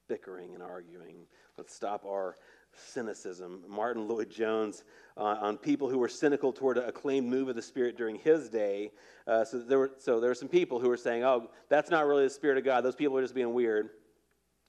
bickering 0.09 0.55
and 0.55 0.63
arguing. 0.63 1.27
Let's 1.59 1.75
stop 1.75 2.05
our 2.07 2.37
cynicism. 2.75 3.65
Martyn 3.69 4.07
Lloyd-Jones 4.09 4.85
uh, 5.17 5.37
on 5.41 5.57
people 5.57 5.89
who 5.89 5.99
were 5.99 6.09
cynical 6.09 6.53
toward 6.53 6.79
a 6.79 6.93
claimed 6.93 7.29
move 7.29 7.49
of 7.49 7.57
the 7.57 7.63
Spirit 7.63 7.97
during 7.97 8.17
his 8.17 8.49
day. 8.49 8.91
Uh, 9.27 9.45
so, 9.45 9.59
there 9.59 9.79
were, 9.79 9.93
so 9.99 10.21
there 10.21 10.31
were 10.31 10.35
some 10.35 10.49
people 10.49 10.81
who 10.81 10.89
were 10.89 10.97
saying, 10.97 11.25
oh, 11.25 11.51
that's 11.69 11.91
not 11.91 12.07
really 12.07 12.25
the 12.25 12.31
Spirit 12.31 12.59
of 12.59 12.65
God. 12.65 12.83
Those 12.83 12.97
people 12.97 13.17
are 13.19 13.23
just 13.23 13.35
being 13.35 13.53
weird. 13.53 13.91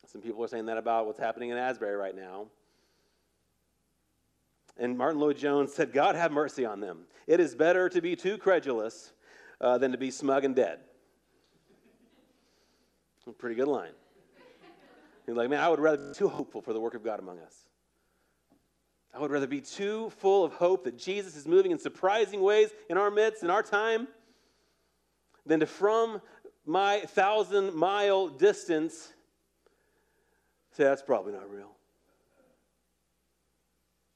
Some 0.06 0.22
people 0.22 0.44
are 0.44 0.48
saying 0.48 0.66
that 0.66 0.78
about 0.78 1.06
what's 1.06 1.20
happening 1.20 1.50
in 1.50 1.58
Asbury 1.58 1.96
right 1.96 2.16
now. 2.16 2.48
And 4.78 4.98
Martyn 4.98 5.20
Lloyd-Jones 5.20 5.74
said, 5.74 5.94
God 5.94 6.16
have 6.16 6.32
mercy 6.32 6.66
on 6.66 6.80
them. 6.80 7.06
It 7.28 7.40
is 7.40 7.56
better 7.56 7.88
to 7.90 8.02
be 8.02 8.16
too 8.16 8.38
credulous 8.38 9.14
uh, 9.60 9.78
than 9.78 9.92
to 9.92 9.98
be 9.98 10.12
smug 10.12 10.44
and 10.44 10.56
dead. 10.56 10.80
A 13.28 13.32
pretty 13.32 13.56
good 13.56 13.68
line. 13.68 13.92
He's 15.26 15.36
like, 15.36 15.50
man, 15.50 15.60
I 15.62 15.70
would 15.70 15.80
rather 15.80 16.10
be 16.10 16.14
too 16.14 16.28
hopeful 16.28 16.62
for 16.62 16.74
the 16.74 16.80
work 16.80 16.96
of 16.96 17.04
God 17.04 17.20
among 17.20 17.40
us. 17.40 17.56
I 19.14 19.20
would 19.20 19.32
rather 19.32 19.48
be 19.48 19.62
too 19.62 20.10
full 20.18 20.46
of 20.46 20.54
hope 20.54 20.86
that 20.86 20.98
Jesus 20.98 21.36
is 21.36 21.46
moving 21.46 21.72
in 21.72 21.78
surprising 21.78 22.42
ways 22.42 22.70
in 22.90 22.98
our 22.98 23.12
midst, 23.12 23.44
in 23.44 23.50
our 23.50 23.64
time, 23.64 24.08
than 25.46 25.60
to, 25.60 25.66
from 25.66 26.22
my 26.66 27.02
thousand 27.02 27.74
mile 27.74 28.30
distance, 28.30 29.12
say, 30.72 30.86
that's 30.86 31.02
probably 31.02 31.34
not 31.34 31.50
real. 31.50 31.72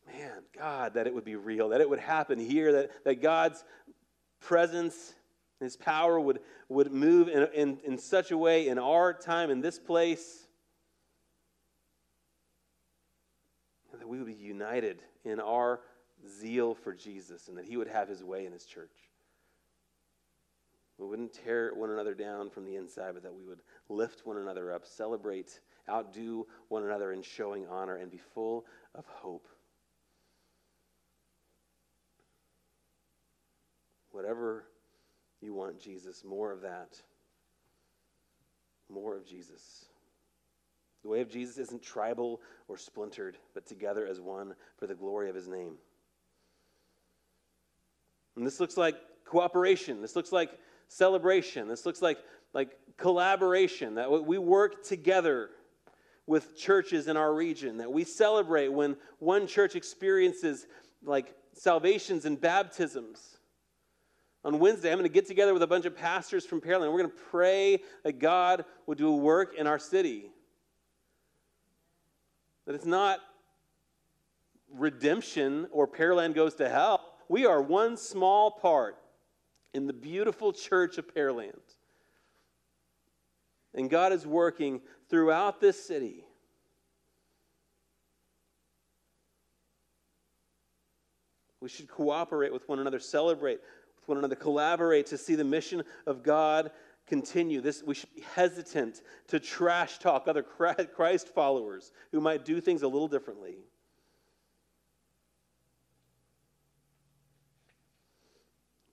Man, 0.08 0.44
God, 0.58 0.94
that 0.94 1.08
it 1.08 1.14
would 1.14 1.26
be 1.26 1.36
real, 1.36 1.70
that 1.70 1.82
it 1.82 1.90
would 1.90 2.00
happen 2.00 2.40
here, 2.40 2.72
that, 2.72 3.04
that 3.04 3.22
God's 3.22 3.66
presence, 4.40 5.14
His 5.60 5.76
power 5.76 6.18
would, 6.20 6.40
would 6.70 6.94
move 6.94 7.28
in, 7.28 7.50
in, 7.54 7.80
in 7.84 7.98
such 7.98 8.32
a 8.32 8.38
way 8.38 8.70
in 8.70 8.80
our 8.80 9.14
time, 9.14 9.50
in 9.50 9.60
this 9.60 9.78
place 9.78 10.45
that 14.06 14.12
we 14.12 14.20
would 14.20 14.28
be 14.28 14.34
united 14.34 15.02
in 15.24 15.40
our 15.40 15.82
zeal 16.40 16.76
for 16.76 16.94
Jesus 16.94 17.48
and 17.48 17.58
that 17.58 17.66
He 17.66 17.76
would 17.76 17.88
have 17.88 18.08
His 18.08 18.24
way 18.24 18.46
in 18.46 18.54
His 18.54 18.66
church. 18.66 18.96
We 21.00 21.08
wouldn't 21.08 21.34
tear 21.34 21.74
one 21.74 21.90
another 21.90 22.14
down 22.14 22.52
from 22.52 22.66
the 22.66 22.76
inside, 22.76 23.16
but 23.16 23.24
that 23.24 23.34
we 23.34 23.44
would 23.44 23.62
lift 23.90 24.24
one 24.24 24.38
another 24.38 24.72
up, 24.72 24.86
celebrate, 24.86 25.60
outdo 25.90 26.46
one 26.68 26.84
another 26.84 27.14
in 27.14 27.24
showing 27.24 27.66
honor, 27.68 27.96
and 27.96 28.12
be 28.12 28.22
full 28.36 28.68
of 28.94 29.06
hope. 29.08 29.48
Whatever 34.12 34.66
you 35.42 35.56
want, 35.56 35.80
Jesus, 35.80 36.24
more 36.24 36.52
of 36.52 36.62
that. 36.62 37.02
More 38.88 39.18
of 39.18 39.26
Jesus. 39.26 39.86
The 41.06 41.12
way 41.12 41.22
of 41.22 41.30
Jesus 41.30 41.60
isn't 41.60 41.84
tribal 41.84 42.42
or 42.68 42.80
splintered, 42.80 43.38
but 43.54 43.68
together 43.68 44.08
as 44.08 44.20
one 44.20 44.56
for 44.80 44.88
the 44.88 44.96
glory 44.96 45.30
of 45.30 45.36
his 45.36 45.48
name. 45.48 45.76
And 48.36 48.44
this 48.44 48.60
looks 48.60 48.76
like 48.76 48.96
cooperation. 49.24 50.02
This 50.02 50.16
looks 50.16 50.32
like 50.32 50.58
celebration. 50.88 51.68
This 51.68 51.86
looks 51.86 52.02
like, 52.02 52.18
like 52.54 52.72
collaboration, 52.98 53.94
that 53.96 54.10
we 54.26 54.40
work 54.40 54.84
together 54.84 55.52
with 56.26 56.58
churches 56.58 57.08
in 57.08 57.18
our 57.18 57.36
region, 57.36 57.78
that 57.78 57.92
we 57.92 58.04
celebrate 58.04 58.70
when 58.70 58.98
one 59.20 59.46
church 59.46 59.76
experiences 59.76 60.66
like 61.04 61.36
salvations 61.54 62.26
and 62.26 62.42
baptisms. 62.42 63.38
On 64.44 64.58
Wednesday, 64.58 64.92
I'm 64.92 64.98
going 64.98 65.08
to 65.08 65.14
get 65.14 65.28
together 65.28 65.54
with 65.54 65.62
a 65.62 65.68
bunch 65.68 65.86
of 65.86 65.96
pastors 65.96 66.48
from 66.48 66.62
Pearland. 66.62 66.92
We're 66.92 67.04
going 67.04 67.12
to 67.12 67.24
pray 67.30 67.84
that 68.04 68.18
God 68.18 68.66
would 68.88 68.98
do 68.98 69.10
a 69.10 69.16
work 69.16 69.54
in 69.56 69.68
our 69.68 69.78
city. 69.78 70.32
That 72.66 72.76
it's 72.76 72.86
not 72.86 73.20
redemption 74.74 75.68
or 75.72 75.88
Pearland 75.88 76.34
goes 76.36 76.56
to 76.56 76.70
hell. 76.70 77.02
We 77.30 77.46
are 77.46 77.62
one 77.62 77.98
small 77.98 78.52
part 78.52 78.98
in 79.74 79.88
the 79.88 79.94
beautiful 79.94 80.54
church 80.54 80.98
of 80.98 81.14
Pearland. 81.14 81.60
And 83.74 83.90
God 83.90 84.14
is 84.14 84.26
working 84.26 84.82
throughout 85.10 85.60
this 85.60 85.86
city. 85.86 86.24
We 91.60 91.70
should 91.70 91.90
cooperate 91.90 92.54
with 92.54 92.70
one 92.70 92.80
another, 92.80 93.00
celebrate 93.00 93.60
with 94.00 94.08
one 94.08 94.18
another, 94.18 94.36
collaborate 94.36 95.08
to 95.08 95.18
see 95.18 95.36
the 95.36 95.44
mission 95.44 95.84
of 96.06 96.24
God 96.24 96.72
continue. 97.08 97.62
This, 97.62 97.84
we 97.84 97.96
should 97.96 98.14
be 98.14 98.24
hesitant 98.36 99.02
to 99.28 99.40
trash 99.40 100.00
talk 100.00 100.28
other 100.28 100.44
Christ 100.44 101.28
followers 101.30 101.92
who 102.12 102.22
might 102.22 102.46
do 102.46 102.60
things 102.60 102.82
a 102.82 102.88
little 102.88 103.08
differently. 103.08 103.56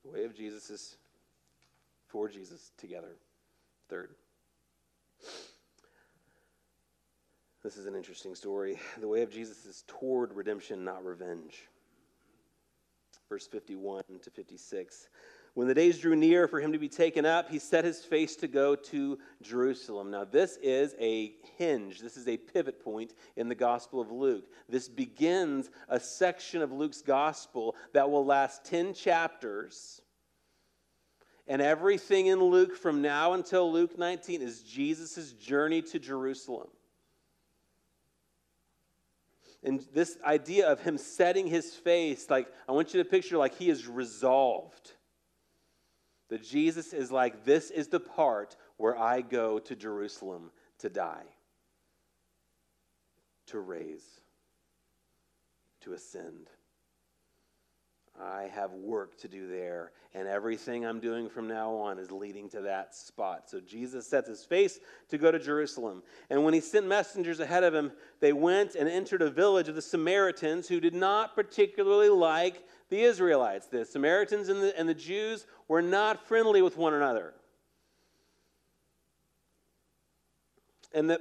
The 0.04 0.10
way 0.10 0.24
of 0.24 0.34
Jesus 0.34 0.68
is 0.70 0.96
for 2.08 2.28
Jesus 2.28 2.72
together. 2.76 3.16
Third. 3.88 4.10
This 7.62 7.76
is 7.76 7.86
an 7.86 7.94
interesting 7.94 8.34
story. 8.34 8.78
The 9.00 9.06
way 9.06 9.22
of 9.22 9.30
Jesus 9.30 9.64
is 9.66 9.84
toward 9.86 10.32
redemption, 10.32 10.84
not 10.84 11.04
revenge. 11.04 11.68
Verse 13.28 13.46
51 13.46 14.02
to 14.22 14.30
56. 14.30 15.08
When 15.54 15.68
the 15.68 15.74
days 15.74 15.98
drew 15.98 16.16
near 16.16 16.48
for 16.48 16.60
him 16.60 16.72
to 16.72 16.78
be 16.78 16.88
taken 16.88 17.26
up, 17.26 17.50
he 17.50 17.58
set 17.58 17.84
his 17.84 18.02
face 18.02 18.36
to 18.36 18.48
go 18.48 18.74
to 18.74 19.18
Jerusalem. 19.42 20.10
Now, 20.10 20.24
this 20.24 20.56
is 20.62 20.94
a 20.98 21.34
hinge, 21.58 22.00
this 22.00 22.16
is 22.16 22.26
a 22.26 22.38
pivot 22.38 22.82
point 22.82 23.12
in 23.36 23.50
the 23.50 23.54
Gospel 23.54 24.00
of 24.00 24.10
Luke. 24.10 24.46
This 24.66 24.88
begins 24.88 25.68
a 25.88 26.00
section 26.00 26.62
of 26.62 26.72
Luke's 26.72 27.02
Gospel 27.02 27.76
that 27.92 28.10
will 28.10 28.24
last 28.24 28.64
10 28.64 28.94
chapters. 28.94 30.00
And 31.46 31.60
everything 31.60 32.28
in 32.28 32.42
Luke 32.42 32.74
from 32.74 33.02
now 33.02 33.34
until 33.34 33.70
Luke 33.70 33.98
19 33.98 34.40
is 34.40 34.62
Jesus' 34.62 35.32
journey 35.32 35.82
to 35.82 35.98
Jerusalem. 35.98 36.68
And 39.62 39.84
this 39.92 40.16
idea 40.24 40.66
of 40.66 40.80
him 40.80 40.96
setting 40.96 41.46
his 41.46 41.74
face, 41.74 42.30
like, 42.30 42.48
I 42.66 42.72
want 42.72 42.94
you 42.94 43.02
to 43.02 43.08
picture 43.08 43.36
like 43.36 43.54
he 43.56 43.68
is 43.68 43.86
resolved 43.86 44.92
that 46.32 46.42
Jesus 46.42 46.94
is 46.94 47.12
like, 47.12 47.44
this 47.44 47.70
is 47.70 47.88
the 47.88 48.00
part 48.00 48.56
where 48.78 48.98
I 48.98 49.20
go 49.20 49.58
to 49.58 49.76
Jerusalem 49.76 50.50
to 50.78 50.88
die, 50.88 51.26
to 53.48 53.60
raise, 53.60 54.22
to 55.82 55.92
ascend. 55.92 56.48
I 58.18 58.50
have 58.54 58.72
work 58.72 59.18
to 59.18 59.28
do 59.28 59.46
there, 59.46 59.92
and 60.14 60.26
everything 60.26 60.86
I'm 60.86 61.00
doing 61.00 61.28
from 61.28 61.48
now 61.48 61.74
on 61.74 61.98
is 61.98 62.10
leading 62.10 62.48
to 62.50 62.62
that 62.62 62.94
spot. 62.94 63.50
So 63.50 63.60
Jesus 63.60 64.06
sets 64.06 64.28
his 64.28 64.42
face 64.42 64.80
to 65.10 65.18
go 65.18 65.30
to 65.30 65.38
Jerusalem. 65.38 66.02
And 66.30 66.44
when 66.44 66.54
he 66.54 66.60
sent 66.60 66.86
messengers 66.86 67.40
ahead 67.40 67.62
of 67.62 67.74
him, 67.74 67.92
they 68.20 68.32
went 68.32 68.74
and 68.74 68.88
entered 68.88 69.20
a 69.20 69.30
village 69.30 69.68
of 69.68 69.74
the 69.74 69.82
Samaritans 69.82 70.66
who 70.66 70.80
did 70.80 70.94
not 70.94 71.34
particularly 71.34 72.08
like 72.08 72.66
the 72.92 73.02
Israelites. 73.02 73.68
The 73.68 73.86
Samaritans 73.86 74.50
and 74.50 74.62
the, 74.62 74.78
and 74.78 74.86
the 74.86 74.94
Jews 74.94 75.46
were 75.66 75.80
not 75.80 76.28
friendly 76.28 76.60
with 76.60 76.76
one 76.76 76.92
another. 76.92 77.32
And 80.92 81.08
the 81.08 81.18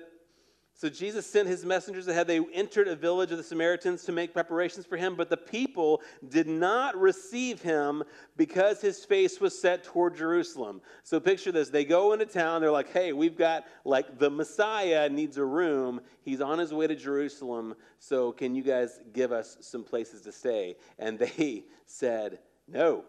So 0.82 0.90
Jesus 0.90 1.28
sent 1.28 1.48
his 1.48 1.64
messengers 1.64 2.08
ahead. 2.08 2.26
They 2.26 2.40
entered 2.54 2.88
a 2.88 2.96
village 2.96 3.30
of 3.30 3.38
the 3.38 3.44
Samaritans 3.44 4.04
to 4.06 4.12
make 4.12 4.34
preparations 4.34 4.84
for 4.84 4.98
him, 4.98 5.16
but 5.16 5.30
the 5.30 5.38
people 5.38 6.02
did 6.30 6.48
not 6.48 7.00
receive 7.00 7.62
him 7.62 8.02
because 8.36 8.82
his 8.82 9.06
face 9.06 9.40
was 9.40 9.62
set 9.62 9.84
toward 9.84 10.16
Jerusalem. 10.16 10.82
So 11.04 11.20
picture 11.20 11.52
this. 11.52 11.70
They 11.70 11.86
go 11.86 12.14
into 12.14 12.26
town. 12.26 12.62
They're 12.62 12.72
like, 12.72 12.92
hey, 12.92 13.14
we've 13.14 13.38
got, 13.38 13.66
like, 13.86 14.18
the 14.18 14.32
Messiah 14.32 15.08
needs 15.08 15.38
a 15.38 15.46
room. 15.46 16.02
He's 16.24 16.42
on 16.42 16.58
his 16.58 16.74
way 16.74 16.88
to 16.88 16.96
Jerusalem. 16.96 17.76
So 18.00 18.32
can 18.32 18.56
you 18.56 18.64
guys 18.64 19.02
give 19.14 19.32
us 19.32 19.58
some 19.62 19.84
places 19.84 20.24
to 20.24 20.32
stay? 20.32 20.78
And 20.98 21.20
they 21.20 21.66
said, 21.86 22.40
no. 22.68 23.04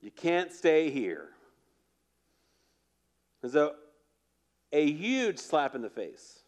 You 0.00 0.12
can't 0.12 0.50
stay 0.50 0.88
here. 0.88 1.28
And 3.42 3.52
so 3.52 3.74
a 4.72 4.90
huge 4.90 5.38
slap 5.38 5.74
in 5.74 5.82
the 5.82 5.90
face. 5.90 6.40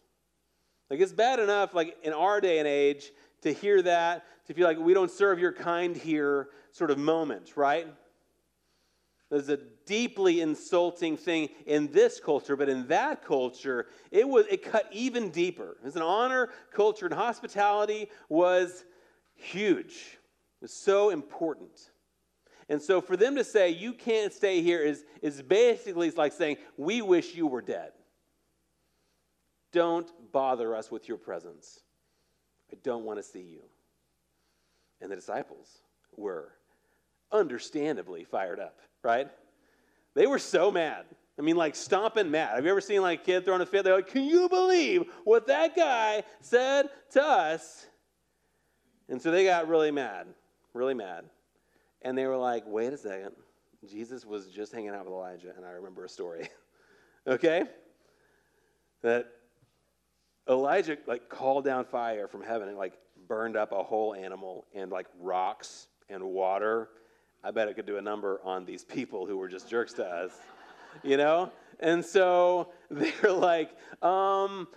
Like 0.89 0.99
it's 0.99 1.13
bad 1.13 1.39
enough, 1.39 1.73
like 1.73 1.97
in 2.03 2.13
our 2.13 2.41
day 2.41 2.59
and 2.59 2.67
age, 2.67 3.11
to 3.41 3.53
hear 3.53 3.81
that, 3.83 4.25
to 4.47 4.53
feel 4.53 4.67
like 4.67 4.79
we 4.79 4.93
don't 4.93 5.11
serve 5.11 5.39
your 5.39 5.53
kind 5.53 5.95
here 5.95 6.49
sort 6.71 6.91
of 6.91 6.97
moment, 6.97 7.55
right? 7.55 7.87
There's 9.29 9.49
a 9.49 9.59
deeply 9.85 10.41
insulting 10.41 11.15
thing 11.15 11.49
in 11.67 11.91
this 11.91 12.19
culture, 12.19 12.55
but 12.55 12.67
in 12.67 12.87
that 12.87 13.23
culture, 13.23 13.85
it 14.11 14.27
was 14.27 14.47
it 14.47 14.63
cut 14.63 14.87
even 14.91 15.29
deeper. 15.29 15.77
As 15.85 15.95
an 15.95 16.01
honor 16.01 16.49
culture 16.73 17.05
and 17.05 17.13
hospitality 17.13 18.09
was 18.27 18.85
huge. 19.35 20.17
It 20.61 20.63
was 20.63 20.73
so 20.73 21.11
important. 21.11 21.91
And 22.69 22.81
so 22.81 23.01
for 23.01 23.15
them 23.15 23.35
to 23.35 23.43
say 23.43 23.69
you 23.69 23.93
can't 23.93 24.33
stay 24.33 24.61
here 24.61 24.81
is, 24.81 25.05
is 25.21 25.41
basically 25.41 26.07
it's 26.07 26.17
like 26.17 26.33
saying, 26.33 26.57
we 26.77 27.01
wish 27.01 27.35
you 27.35 27.47
were 27.47 27.61
dead. 27.61 27.91
Don't 29.71 30.09
bother 30.31 30.75
us 30.75 30.91
with 30.91 31.07
your 31.07 31.17
presence. 31.17 31.81
I 32.71 32.77
don't 32.83 33.03
want 33.03 33.19
to 33.19 33.23
see 33.23 33.41
you. 33.41 33.61
And 35.01 35.11
the 35.11 35.15
disciples 35.15 35.79
were 36.17 36.53
understandably 37.31 38.23
fired 38.23 38.59
up, 38.59 38.79
right? 39.03 39.27
They 40.15 40.27
were 40.27 40.39
so 40.39 40.71
mad. 40.71 41.05
I 41.37 41.41
mean, 41.41 41.55
like 41.55 41.75
stomping 41.75 42.29
mad. 42.29 42.55
Have 42.55 42.65
you 42.65 42.71
ever 42.71 42.81
seen 42.81 43.01
like 43.01 43.21
a 43.21 43.23
kid 43.23 43.45
throwing 43.45 43.61
a 43.61 43.65
fit? 43.65 43.85
They're 43.85 43.95
like, 43.95 44.07
can 44.07 44.25
you 44.25 44.49
believe 44.49 45.05
what 45.23 45.47
that 45.47 45.75
guy 45.75 46.23
said 46.41 46.89
to 47.11 47.23
us? 47.23 47.85
And 49.07 49.21
so 49.21 49.31
they 49.31 49.45
got 49.45 49.69
really 49.69 49.91
mad, 49.91 50.27
really 50.73 50.93
mad. 50.93 51.25
And 52.01 52.17
they 52.17 52.25
were 52.25 52.37
like, 52.37 52.63
wait 52.67 52.91
a 52.91 52.97
second. 52.97 53.31
Jesus 53.89 54.25
was 54.25 54.47
just 54.47 54.73
hanging 54.73 54.89
out 54.89 55.05
with 55.05 55.13
Elijah, 55.13 55.53
and 55.55 55.65
I 55.65 55.69
remember 55.69 56.03
a 56.03 56.09
story. 56.09 56.49
okay? 57.27 57.63
That 59.01 59.31
Elijah 60.49 60.97
like 61.05 61.29
called 61.29 61.63
down 61.63 61.85
fire 61.85 62.27
from 62.27 62.41
heaven 62.41 62.67
and 62.67 62.77
like 62.77 62.93
burned 63.27 63.55
up 63.55 63.71
a 63.71 63.83
whole 63.83 64.15
animal 64.15 64.65
and 64.73 64.91
like 64.91 65.05
rocks 65.19 65.87
and 66.09 66.23
water. 66.23 66.89
I 67.43 67.51
bet 67.51 67.67
it 67.67 67.75
could 67.75 67.85
do 67.85 67.97
a 67.97 68.01
number 68.01 68.41
on 68.43 68.65
these 68.65 68.83
people 68.83 69.25
who 69.25 69.37
were 69.37 69.47
just 69.47 69.69
jerks 69.69 69.93
to 69.93 70.05
us, 70.05 70.31
you 71.03 71.15
know? 71.15 71.51
And 71.79 72.03
so 72.03 72.69
they're 72.89 73.31
like, 73.31 73.71
um, 74.01 74.67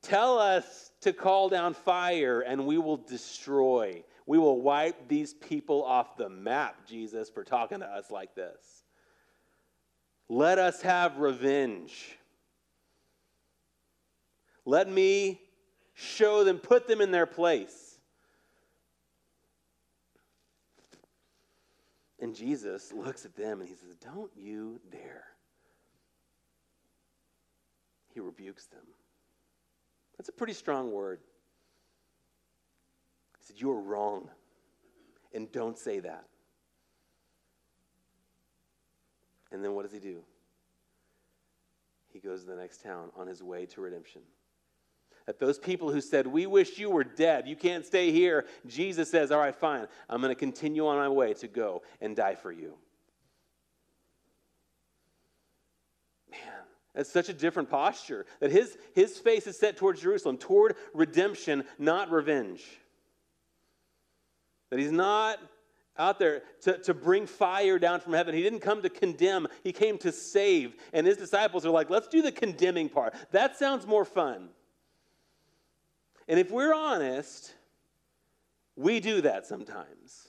tell 0.00 0.38
us 0.38 0.92
to 1.00 1.12
call 1.12 1.48
down 1.48 1.74
fire 1.74 2.40
and 2.40 2.64
we 2.66 2.78
will 2.78 2.96
destroy. 2.96 4.02
We 4.26 4.38
will 4.38 4.60
wipe 4.60 5.08
these 5.08 5.34
people 5.34 5.84
off 5.84 6.16
the 6.16 6.28
map, 6.28 6.86
Jesus, 6.86 7.28
for 7.28 7.44
talking 7.44 7.80
to 7.80 7.86
us 7.86 8.10
like 8.10 8.34
this. 8.34 8.84
Let 10.28 10.58
us 10.58 10.82
have 10.82 11.18
revenge. 11.18 12.18
Let 14.66 14.90
me 14.90 15.40
show 15.94 16.42
them, 16.42 16.58
put 16.58 16.88
them 16.88 17.00
in 17.00 17.12
their 17.12 17.24
place. 17.24 17.98
And 22.18 22.34
Jesus 22.34 22.92
looks 22.92 23.24
at 23.24 23.36
them 23.36 23.60
and 23.60 23.68
he 23.68 23.76
says, 23.76 23.94
Don't 23.96 24.30
you 24.36 24.80
dare. 24.90 25.24
He 28.12 28.20
rebukes 28.20 28.66
them. 28.66 28.82
That's 30.18 30.28
a 30.28 30.32
pretty 30.32 30.54
strong 30.54 30.90
word. 30.90 31.20
He 33.38 33.44
said, 33.46 33.56
You're 33.60 33.80
wrong. 33.80 34.28
And 35.32 35.52
don't 35.52 35.78
say 35.78 36.00
that. 36.00 36.24
And 39.52 39.62
then 39.62 39.74
what 39.74 39.82
does 39.82 39.92
he 39.92 40.00
do? 40.00 40.24
He 42.12 42.18
goes 42.18 42.40
to 42.40 42.50
the 42.50 42.56
next 42.56 42.82
town 42.82 43.10
on 43.16 43.28
his 43.28 43.42
way 43.42 43.66
to 43.66 43.80
redemption 43.80 44.22
that 45.26 45.40
those 45.40 45.58
people 45.58 45.90
who 45.90 46.00
said, 46.00 46.26
We 46.26 46.46
wish 46.46 46.78
you 46.78 46.90
were 46.90 47.04
dead, 47.04 47.46
you 47.46 47.56
can't 47.56 47.84
stay 47.84 48.12
here, 48.12 48.46
Jesus 48.66 49.10
says, 49.10 49.30
All 49.30 49.40
right, 49.40 49.54
fine, 49.54 49.86
I'm 50.08 50.20
going 50.20 50.34
to 50.34 50.38
continue 50.38 50.86
on 50.86 50.96
my 50.96 51.08
way 51.08 51.34
to 51.34 51.48
go 51.48 51.82
and 52.00 52.16
die 52.16 52.36
for 52.36 52.52
you. 52.52 52.74
Man, 56.30 56.40
that's 56.94 57.10
such 57.10 57.28
a 57.28 57.34
different 57.34 57.68
posture. 57.68 58.26
That 58.40 58.50
his, 58.50 58.78
his 58.94 59.18
face 59.18 59.46
is 59.46 59.58
set 59.58 59.76
towards 59.76 60.00
Jerusalem, 60.00 60.38
toward 60.38 60.76
redemption, 60.94 61.64
not 61.78 62.10
revenge. 62.10 62.64
That 64.70 64.78
he's 64.78 64.92
not 64.92 65.38
out 65.98 66.18
there 66.18 66.42
to, 66.62 66.78
to 66.78 66.94
bring 66.94 67.26
fire 67.26 67.78
down 67.78 68.00
from 68.00 68.12
heaven. 68.12 68.34
He 68.34 68.42
didn't 68.42 68.60
come 68.60 68.82
to 68.82 68.90
condemn, 68.90 69.48
he 69.64 69.72
came 69.72 69.98
to 69.98 70.12
save. 70.12 70.76
And 70.92 71.06
his 71.06 71.16
disciples 71.16 71.64
are 71.64 71.70
like, 71.70 71.90
let's 71.90 72.08
do 72.08 72.22
the 72.22 72.32
condemning 72.32 72.88
part. 72.88 73.14
That 73.32 73.56
sounds 73.56 73.86
more 73.86 74.04
fun. 74.04 74.50
And 76.28 76.40
if 76.40 76.50
we're 76.50 76.74
honest, 76.74 77.54
we 78.74 79.00
do 79.00 79.20
that 79.22 79.46
sometimes. 79.46 80.28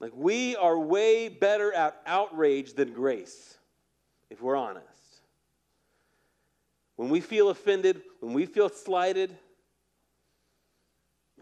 Like, 0.00 0.12
we 0.14 0.56
are 0.56 0.78
way 0.78 1.28
better 1.28 1.72
at 1.72 2.00
outrage 2.06 2.72
than 2.72 2.94
grace, 2.94 3.58
if 4.30 4.40
we're 4.40 4.56
honest. 4.56 4.86
When 6.96 7.10
we 7.10 7.20
feel 7.20 7.50
offended, 7.50 8.02
when 8.20 8.32
we 8.32 8.46
feel 8.46 8.70
slighted, 8.70 9.36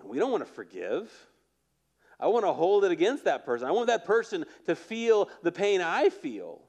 we 0.05 0.19
don't 0.19 0.33
want 0.33 0.47
to 0.47 0.53
forgive. 0.53 1.13
I 2.19 2.27
want 2.27 2.45
to 2.45 2.53
hold 2.53 2.85
it 2.85 2.91
against 2.91 3.25
that 3.25 3.45
person. 3.45 3.69
I 3.69 3.71
want 3.71 3.87
that 3.87 4.05
person 4.05 4.45
to 4.67 4.75
feel 4.75 5.29
the 5.43 5.53
pain 5.53 5.81
I 5.81 6.11
feel. 6.11 6.61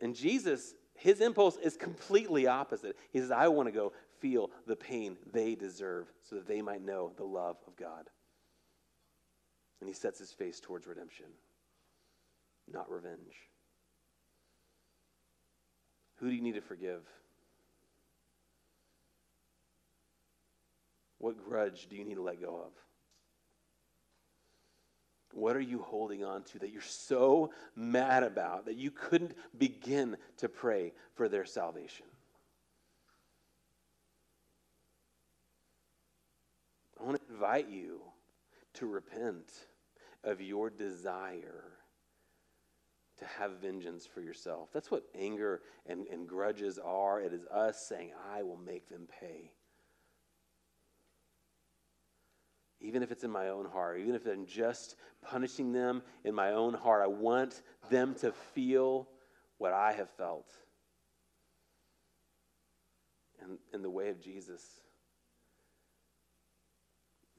And 0.00 0.14
Jesus 0.14 0.74
his 0.96 1.20
impulse 1.20 1.56
is 1.56 1.76
completely 1.76 2.46
opposite. 2.46 2.96
He 3.12 3.18
says, 3.18 3.30
I 3.30 3.48
want 3.48 3.68
to 3.68 3.72
go 3.72 3.92
feel 4.20 4.50
the 4.66 4.76
pain 4.76 5.16
they 5.32 5.54
deserve 5.54 6.06
so 6.22 6.36
that 6.36 6.46
they 6.46 6.62
might 6.62 6.82
know 6.82 7.12
the 7.16 7.24
love 7.24 7.56
of 7.66 7.76
God. 7.76 8.08
And 9.80 9.88
he 9.88 9.94
sets 9.94 10.18
his 10.18 10.32
face 10.32 10.60
towards 10.60 10.86
redemption, 10.86 11.26
not 12.72 12.90
revenge. 12.90 13.34
Who 16.16 16.30
do 16.30 16.34
you 16.34 16.42
need 16.42 16.54
to 16.54 16.62
forgive? 16.62 17.02
What 21.18 21.44
grudge 21.44 21.88
do 21.88 21.96
you 21.96 22.04
need 22.04 22.14
to 22.14 22.22
let 22.22 22.40
go 22.40 22.62
of? 22.66 22.72
What 25.34 25.56
are 25.56 25.60
you 25.60 25.82
holding 25.82 26.24
on 26.24 26.44
to 26.44 26.60
that 26.60 26.70
you're 26.70 26.80
so 26.80 27.50
mad 27.74 28.22
about 28.22 28.66
that 28.66 28.76
you 28.76 28.92
couldn't 28.92 29.34
begin 29.58 30.16
to 30.38 30.48
pray 30.48 30.92
for 31.14 31.28
their 31.28 31.44
salvation? 31.44 32.06
I 37.00 37.02
want 37.02 37.20
to 37.20 37.32
invite 37.34 37.68
you 37.68 38.00
to 38.74 38.86
repent 38.86 39.50
of 40.22 40.40
your 40.40 40.70
desire 40.70 41.64
to 43.18 43.24
have 43.38 43.58
vengeance 43.60 44.06
for 44.06 44.20
yourself. 44.20 44.70
That's 44.72 44.90
what 44.90 45.04
anger 45.18 45.62
and, 45.86 46.06
and 46.06 46.28
grudges 46.28 46.78
are. 46.78 47.20
It 47.20 47.32
is 47.32 47.44
us 47.46 47.86
saying, 47.88 48.12
I 48.32 48.42
will 48.42 48.56
make 48.56 48.88
them 48.88 49.08
pay. 49.20 49.50
Even 52.84 53.02
if 53.02 53.10
it's 53.10 53.24
in 53.24 53.30
my 53.30 53.48
own 53.48 53.64
heart, 53.64 53.98
even 53.98 54.14
if 54.14 54.26
I'm 54.26 54.44
just 54.44 54.96
punishing 55.22 55.72
them 55.72 56.02
in 56.22 56.34
my 56.34 56.52
own 56.52 56.74
heart, 56.74 57.02
I 57.02 57.06
want 57.06 57.62
them 57.90 58.14
to 58.16 58.30
feel 58.54 59.08
what 59.56 59.72
I 59.72 59.92
have 59.92 60.10
felt. 60.10 60.50
And 63.40 63.58
in 63.72 63.80
the 63.80 63.88
way 63.88 64.10
of 64.10 64.20
Jesus, 64.20 64.62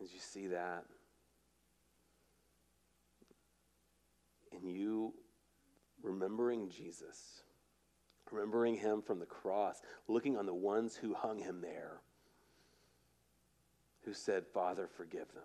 as 0.03 0.11
you 0.11 0.19
see 0.19 0.47
that, 0.47 0.85
and 4.51 4.67
you 4.67 5.13
remembering 6.01 6.69
Jesus, 6.69 7.43
remembering 8.31 8.75
him 8.75 9.03
from 9.03 9.19
the 9.19 9.25
cross, 9.27 9.81
looking 10.07 10.37
on 10.37 10.47
the 10.47 10.55
ones 10.55 10.95
who 10.95 11.13
hung 11.13 11.37
him 11.37 11.61
there 11.61 12.01
who 14.05 14.13
said, 14.13 14.45
Father, 14.53 14.87
forgive 14.97 15.33
them. 15.33 15.43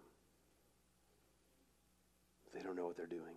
They 2.55 2.63
don't 2.63 2.77
know 2.77 2.87
what 2.87 2.97
they're 2.97 3.07
doing. 3.07 3.37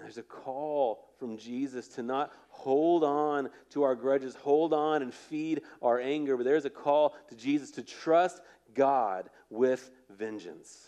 There's 0.00 0.18
a 0.18 0.22
call 0.22 1.08
from 1.18 1.36
Jesus 1.36 1.88
to 1.88 2.02
not 2.02 2.32
hold 2.50 3.02
on 3.02 3.50
to 3.70 3.82
our 3.82 3.96
grudges, 3.96 4.36
hold 4.36 4.72
on 4.72 5.02
and 5.02 5.12
feed 5.12 5.62
our 5.82 5.98
anger, 6.00 6.36
but 6.36 6.44
there's 6.44 6.64
a 6.64 6.70
call 6.70 7.16
to 7.28 7.34
Jesus 7.34 7.72
to 7.72 7.82
trust 7.82 8.40
God 8.74 9.28
with 9.50 9.90
vengeance. 10.08 10.86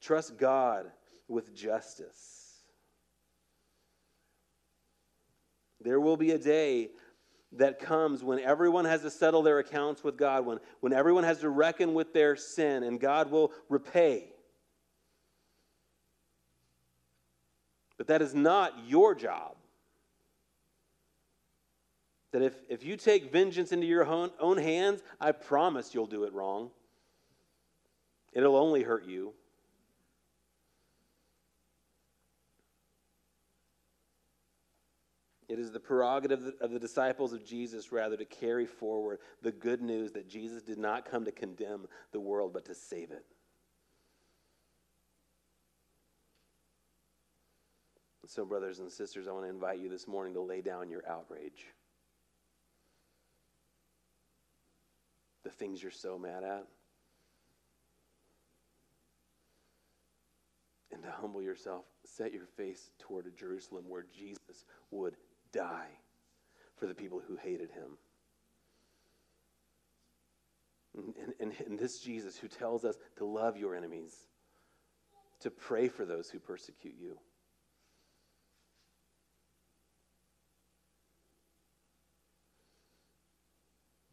Trust 0.00 0.38
God 0.38 0.86
with 1.28 1.54
justice. 1.54 2.46
There 5.80 6.00
will 6.00 6.16
be 6.16 6.30
a 6.30 6.38
day 6.38 6.90
that 7.52 7.78
comes 7.78 8.22
when 8.22 8.38
everyone 8.38 8.84
has 8.84 9.02
to 9.02 9.10
settle 9.10 9.42
their 9.42 9.58
accounts 9.58 10.04
with 10.04 10.16
God, 10.16 10.44
when, 10.44 10.58
when 10.80 10.92
everyone 10.92 11.24
has 11.24 11.40
to 11.40 11.48
reckon 11.48 11.94
with 11.94 12.12
their 12.12 12.36
sin, 12.36 12.82
and 12.82 13.00
God 13.00 13.30
will 13.30 13.52
repay. 13.68 14.32
But 17.96 18.08
that 18.08 18.20
is 18.20 18.34
not 18.34 18.74
your 18.86 19.14
job. 19.14 19.56
That 22.32 22.42
if, 22.42 22.54
if 22.68 22.84
you 22.84 22.96
take 22.96 23.32
vengeance 23.32 23.72
into 23.72 23.86
your 23.86 24.04
own, 24.04 24.30
own 24.38 24.58
hands, 24.58 25.02
I 25.20 25.32
promise 25.32 25.94
you'll 25.94 26.06
do 26.06 26.24
it 26.24 26.34
wrong. 26.34 26.70
It'll 28.32 28.56
only 28.56 28.82
hurt 28.82 29.06
you. 29.06 29.32
It 35.48 35.60
is 35.60 35.70
the 35.70 35.78
prerogative 35.78 36.54
of 36.60 36.72
the 36.72 36.80
disciples 36.80 37.32
of 37.32 37.44
Jesus, 37.44 37.92
rather, 37.92 38.16
to 38.16 38.24
carry 38.24 38.66
forward 38.66 39.20
the 39.42 39.52
good 39.52 39.80
news 39.80 40.12
that 40.12 40.28
Jesus 40.28 40.62
did 40.62 40.78
not 40.78 41.08
come 41.08 41.24
to 41.24 41.30
condemn 41.30 41.86
the 42.10 42.20
world, 42.20 42.52
but 42.52 42.64
to 42.64 42.74
save 42.74 43.12
it. 43.12 43.24
So, 48.28 48.44
brothers 48.44 48.80
and 48.80 48.90
sisters, 48.90 49.28
I 49.28 49.32
want 49.32 49.44
to 49.44 49.50
invite 49.50 49.78
you 49.78 49.88
this 49.88 50.08
morning 50.08 50.34
to 50.34 50.40
lay 50.40 50.60
down 50.60 50.90
your 50.90 51.08
outrage. 51.08 51.66
The 55.44 55.50
things 55.50 55.80
you're 55.80 55.92
so 55.92 56.18
mad 56.18 56.42
at. 56.42 56.66
And 60.92 61.04
to 61.04 61.10
humble 61.10 61.40
yourself, 61.40 61.84
set 62.04 62.32
your 62.32 62.46
face 62.56 62.90
toward 62.98 63.26
a 63.26 63.30
Jerusalem 63.30 63.84
where 63.86 64.06
Jesus 64.12 64.64
would 64.90 65.14
die 65.52 65.88
for 66.76 66.86
the 66.86 66.94
people 66.94 67.20
who 67.26 67.36
hated 67.36 67.70
him. 67.70 67.98
And, 70.96 71.34
and, 71.40 71.52
and, 71.66 71.78
this 71.78 71.98
Jesus 71.98 72.38
who 72.38 72.48
tells 72.48 72.84
us 72.84 72.96
to 73.18 73.26
love 73.26 73.58
your 73.58 73.74
enemies, 73.74 74.14
to 75.40 75.50
pray 75.50 75.88
for 75.88 76.06
those 76.06 76.30
who 76.30 76.38
persecute 76.38 76.94
you. 76.98 77.18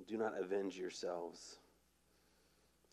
Do 0.07 0.17
not 0.17 0.33
avenge 0.37 0.75
yourselves. 0.77 1.57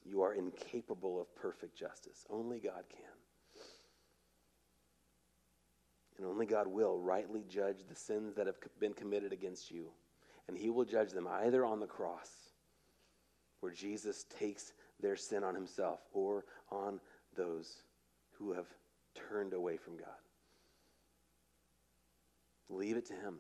You 0.05 0.23
are 0.23 0.35
incapable 0.35 1.21
of 1.21 1.35
perfect 1.35 1.77
justice. 1.77 2.25
Only 2.31 2.61
God 2.61 2.85
can. 2.89 3.20
And 6.21 6.29
only 6.29 6.45
God 6.45 6.67
will 6.67 6.99
rightly 6.99 7.45
judge 7.49 7.79
the 7.89 7.95
sins 7.95 8.35
that 8.35 8.47
have 8.47 8.57
been 8.79 8.93
committed 8.93 9.33
against 9.33 9.71
you. 9.71 9.87
And 10.49 10.59
He 10.59 10.69
will 10.69 10.85
judge 10.85 11.13
them 11.13 11.27
either 11.27 11.65
on 11.65 11.81
the 11.81 11.87
cross, 11.87 12.29
where 13.61 13.73
Jesus 13.73 14.27
takes 14.39 14.75
their 15.01 15.17
sin 15.17 15.43
on 15.43 15.55
Himself, 15.55 16.01
or 16.13 16.45
on 16.71 17.01
those 17.35 17.85
who 18.33 18.53
have 18.53 18.67
turned 19.15 19.55
away 19.55 19.79
from 19.79 19.97
God. 19.97 20.09
Leave 22.69 22.99
it 22.99 23.07
to 23.07 23.15
Him. 23.15 23.37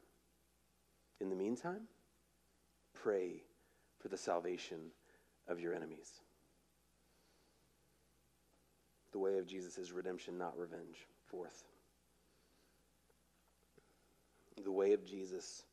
In 1.20 1.28
the 1.28 1.36
meantime, 1.36 1.82
pray 2.94 3.42
for 3.98 4.08
the 4.08 4.16
salvation 4.16 4.78
of 5.48 5.60
your 5.60 5.74
enemies. 5.74 6.12
The 9.12 9.18
way 9.18 9.36
of 9.36 9.46
Jesus 9.46 9.76
is 9.76 9.92
redemption, 9.92 10.38
not 10.38 10.56
revenge. 10.56 11.06
Fourth, 11.26 11.64
the 14.64 14.72
way 14.72 14.92
of 14.92 15.04
Jesus 15.04 15.64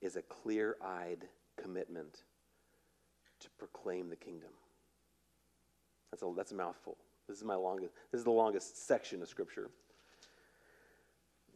is 0.00 0.16
a 0.16 0.22
clear 0.22 0.76
eyed 0.82 1.26
commitment 1.60 2.24
to 3.40 3.48
proclaim 3.58 4.08
the 4.08 4.16
kingdom. 4.16 4.50
That's 6.10 6.22
a, 6.22 6.32
that's 6.36 6.52
a 6.52 6.56
mouthful. 6.56 6.96
This 7.28 7.38
is 7.38 7.44
my 7.44 7.54
longest, 7.54 7.92
this 8.12 8.18
is 8.18 8.24
the 8.24 8.30
longest 8.30 8.86
section 8.86 9.22
of 9.22 9.28
Scripture. 9.28 9.70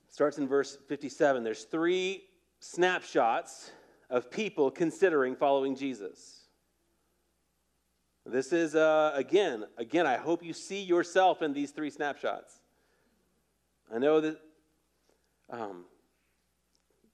It 0.08 0.14
starts 0.14 0.38
in 0.38 0.48
verse 0.48 0.78
57. 0.88 1.44
There's 1.44 1.64
three 1.64 2.24
snapshots 2.60 3.70
of 4.10 4.30
people 4.30 4.70
considering 4.70 5.36
following 5.36 5.76
Jesus. 5.76 6.46
This 8.24 8.52
is, 8.52 8.74
uh, 8.74 9.12
again, 9.14 9.64
again, 9.76 10.06
I 10.06 10.16
hope 10.16 10.42
you 10.42 10.52
see 10.52 10.82
yourself 10.82 11.40
in 11.40 11.52
these 11.52 11.70
three 11.70 11.90
snapshots. 11.90 12.60
I 13.94 13.98
know 13.98 14.20
that 14.20 14.38
um, 15.50 15.84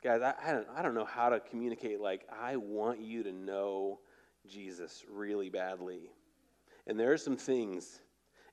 guys, 0.04 0.20
I, 0.20 0.34
I, 0.76 0.82
don't, 0.82 0.94
know 0.94 1.06
how 1.06 1.30
to 1.30 1.40
communicate. 1.40 1.98
Like, 1.98 2.28
I 2.30 2.56
want 2.56 3.00
you 3.00 3.22
to 3.22 3.32
know 3.32 4.00
Jesus 4.46 5.02
really 5.10 5.48
badly. 5.48 6.10
And 6.86 7.00
there 7.00 7.12
are 7.12 7.18
some 7.18 7.38
things 7.38 8.00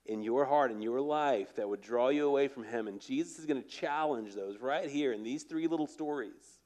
in 0.05 0.23
your 0.23 0.45
heart, 0.45 0.71
in 0.71 0.81
your 0.81 1.01
life, 1.01 1.53
that 1.57 1.67
would 1.67 1.81
draw 1.81 2.07
you 2.07 2.25
away 2.25 2.47
from 2.47 2.63
Him. 2.63 2.87
And 2.87 3.01
Jesus 3.01 3.37
is 3.37 3.45
going 3.45 3.61
to 3.61 3.67
challenge 3.67 4.33
those 4.33 4.59
right 4.61 4.89
here 4.89 5.11
in 5.11 5.23
these 5.23 5.43
three 5.43 5.67
little 5.67 5.87
stories. 5.87 6.59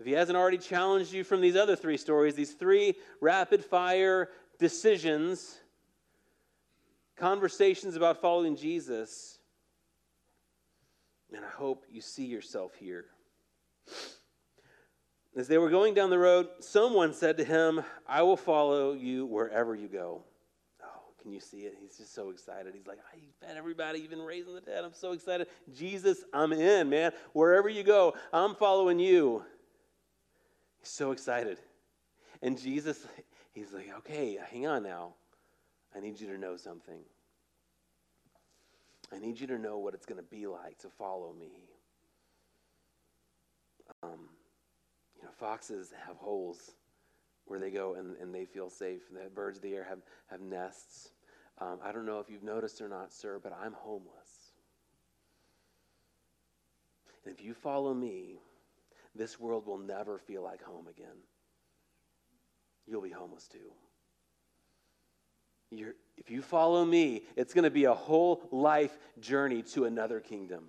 If 0.00 0.06
He 0.06 0.12
hasn't 0.12 0.36
already 0.36 0.58
challenged 0.58 1.12
you 1.12 1.22
from 1.22 1.40
these 1.40 1.56
other 1.56 1.76
three 1.76 1.96
stories, 1.96 2.34
these 2.34 2.52
three 2.52 2.96
rapid 3.20 3.64
fire 3.64 4.28
decisions, 4.58 5.56
conversations 7.16 7.94
about 7.94 8.20
following 8.20 8.56
Jesus, 8.56 9.38
and 11.32 11.44
I 11.44 11.48
hope 11.48 11.84
you 11.88 12.00
see 12.00 12.26
yourself 12.26 12.74
here. 12.74 13.06
As 15.36 15.48
they 15.48 15.58
were 15.58 15.68
going 15.68 15.92
down 15.92 16.08
the 16.08 16.18
road, 16.18 16.48
someone 16.60 17.12
said 17.12 17.36
to 17.36 17.44
him, 17.44 17.82
I 18.08 18.22
will 18.22 18.38
follow 18.38 18.94
you 18.94 19.26
wherever 19.26 19.74
you 19.74 19.86
go. 19.86 20.24
Oh, 20.82 21.12
can 21.20 21.30
you 21.30 21.40
see 21.40 21.58
it? 21.58 21.76
He's 21.78 21.98
just 21.98 22.14
so 22.14 22.30
excited. 22.30 22.72
He's 22.74 22.86
like, 22.86 23.00
I 23.12 23.18
fed 23.44 23.58
everybody, 23.58 24.00
even 24.00 24.22
raising 24.22 24.54
the 24.54 24.62
dead. 24.62 24.82
I'm 24.82 24.94
so 24.94 25.12
excited. 25.12 25.48
Jesus, 25.74 26.24
I'm 26.32 26.54
in, 26.54 26.88
man. 26.88 27.12
Wherever 27.34 27.68
you 27.68 27.82
go, 27.82 28.14
I'm 28.32 28.54
following 28.54 28.98
you. 28.98 29.44
He's 30.78 30.88
so 30.88 31.10
excited. 31.10 31.58
And 32.40 32.58
Jesus, 32.58 33.06
he's 33.52 33.72
like, 33.72 33.90
okay, 33.98 34.38
hang 34.50 34.66
on 34.66 34.84
now. 34.84 35.14
I 35.94 36.00
need 36.00 36.18
you 36.18 36.28
to 36.28 36.38
know 36.38 36.56
something. 36.56 37.00
I 39.14 39.18
need 39.18 39.38
you 39.38 39.46
to 39.48 39.58
know 39.58 39.78
what 39.78 39.92
it's 39.92 40.06
going 40.06 40.20
to 40.20 40.28
be 40.28 40.46
like 40.46 40.78
to 40.78 40.88
follow 40.88 41.34
me. 41.38 41.75
Um, 44.06 44.20
you 45.16 45.24
know, 45.24 45.30
foxes 45.38 45.92
have 46.06 46.16
holes 46.16 46.72
where 47.46 47.58
they 47.58 47.70
go 47.70 47.94
and, 47.94 48.16
and 48.16 48.34
they 48.34 48.44
feel 48.44 48.70
safe. 48.70 49.02
The 49.12 49.30
birds 49.30 49.58
of 49.58 49.62
the 49.62 49.74
air 49.74 49.86
have, 49.88 50.00
have 50.26 50.40
nests. 50.40 51.10
Um, 51.58 51.78
I 51.82 51.92
don't 51.92 52.06
know 52.06 52.20
if 52.20 52.28
you've 52.28 52.42
noticed 52.42 52.80
or 52.80 52.88
not, 52.88 53.12
sir, 53.12 53.40
but 53.42 53.52
I'm 53.52 53.72
homeless. 53.72 54.52
And 57.24 57.34
if 57.34 57.42
you 57.42 57.54
follow 57.54 57.94
me, 57.94 58.40
this 59.14 59.40
world 59.40 59.66
will 59.66 59.78
never 59.78 60.18
feel 60.18 60.42
like 60.42 60.62
home 60.62 60.86
again. 60.88 61.16
You'll 62.86 63.02
be 63.02 63.10
homeless 63.10 63.48
too. 63.48 63.72
You're, 65.70 65.94
if 66.16 66.30
you 66.30 66.42
follow 66.42 66.84
me, 66.84 67.24
it's 67.34 67.52
going 67.52 67.64
to 67.64 67.70
be 67.70 67.84
a 67.84 67.94
whole 67.94 68.46
life 68.52 68.96
journey 69.18 69.62
to 69.62 69.84
another 69.84 70.20
kingdom. 70.20 70.64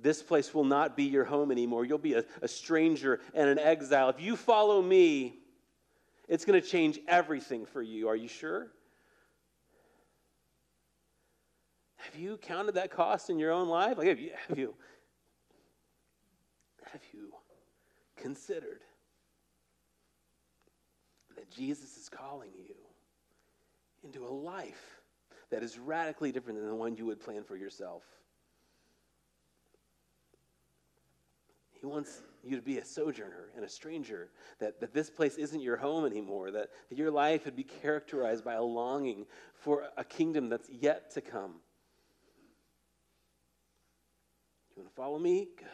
This 0.00 0.22
place 0.22 0.54
will 0.54 0.64
not 0.64 0.96
be 0.96 1.04
your 1.04 1.24
home 1.24 1.50
anymore. 1.50 1.84
You'll 1.84 1.98
be 1.98 2.14
a, 2.14 2.24
a 2.40 2.48
stranger 2.48 3.20
and 3.34 3.48
an 3.48 3.58
exile. 3.58 4.08
If 4.08 4.20
you 4.20 4.36
follow 4.36 4.80
me, 4.80 5.38
it's 6.28 6.44
going 6.44 6.60
to 6.60 6.66
change 6.66 7.00
everything 7.08 7.66
for 7.66 7.82
you. 7.82 8.08
Are 8.08 8.16
you 8.16 8.28
sure? 8.28 8.68
Have 11.96 12.14
you 12.14 12.38
counted 12.38 12.76
that 12.76 12.90
cost 12.90 13.28
in 13.28 13.38
your 13.38 13.50
own 13.50 13.68
life? 13.68 13.98
Like, 13.98 14.08
have 14.08 14.20
you, 14.20 14.30
have 14.48 14.58
you, 14.58 14.74
have 16.92 17.02
you 17.12 17.32
considered 18.16 18.80
that 21.36 21.50
Jesus 21.50 21.96
is 21.96 22.08
calling 22.08 22.50
you 22.56 22.74
into 24.04 24.24
a 24.24 24.30
life 24.30 25.00
that 25.50 25.62
is 25.62 25.78
radically 25.78 26.30
different 26.30 26.58
than 26.58 26.68
the 26.68 26.74
one 26.74 26.96
you 26.96 27.06
would 27.06 27.20
plan 27.20 27.42
for 27.42 27.56
yourself? 27.56 28.04
He 31.80 31.86
wants 31.86 32.22
you 32.44 32.56
to 32.56 32.62
be 32.62 32.78
a 32.78 32.84
sojourner 32.84 33.50
and 33.54 33.64
a 33.64 33.68
stranger, 33.68 34.30
that, 34.58 34.80
that 34.80 34.92
this 34.92 35.10
place 35.10 35.36
isn't 35.36 35.60
your 35.60 35.76
home 35.76 36.04
anymore, 36.04 36.50
that, 36.50 36.70
that 36.88 36.98
your 36.98 37.10
life 37.10 37.44
would 37.44 37.56
be 37.56 37.64
characterized 37.64 38.44
by 38.44 38.54
a 38.54 38.62
longing 38.62 39.26
for 39.54 39.84
a 39.96 40.04
kingdom 40.04 40.48
that's 40.48 40.68
yet 40.70 41.12
to 41.14 41.20
come. 41.20 41.54
You 44.76 44.82
want 44.82 44.90
to 44.90 44.96
follow 44.96 45.18
me? 45.18 45.48
Good. 45.56 45.66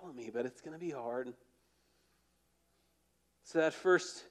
Follow 0.00 0.12
me, 0.12 0.30
but 0.32 0.46
it's 0.46 0.60
going 0.60 0.74
to 0.74 0.84
be 0.84 0.90
hard. 0.90 1.32
So 3.44 3.58
that 3.58 3.74
first 3.74 4.24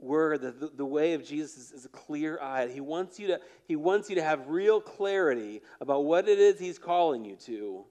word, 0.00 0.42
the, 0.42 0.70
the, 0.74 0.84
way 0.84 1.14
of 1.14 1.24
Jesus 1.24 1.56
is, 1.56 1.72
is 1.72 1.88
clear 1.90 2.40
eyed. 2.40 2.70
He 2.70 2.80
wants 2.80 3.18
you 3.18 3.28
to 3.28 3.40
he 3.66 3.76
wants 3.76 4.08
you 4.08 4.16
to 4.16 4.22
have 4.22 4.48
real 4.48 4.80
clarity 4.80 5.62
about 5.80 6.04
what 6.04 6.28
it 6.28 6.38
is 6.38 6.58
he's 6.58 6.78
calling 6.78 7.24
you 7.24 7.36
to. 7.46 7.84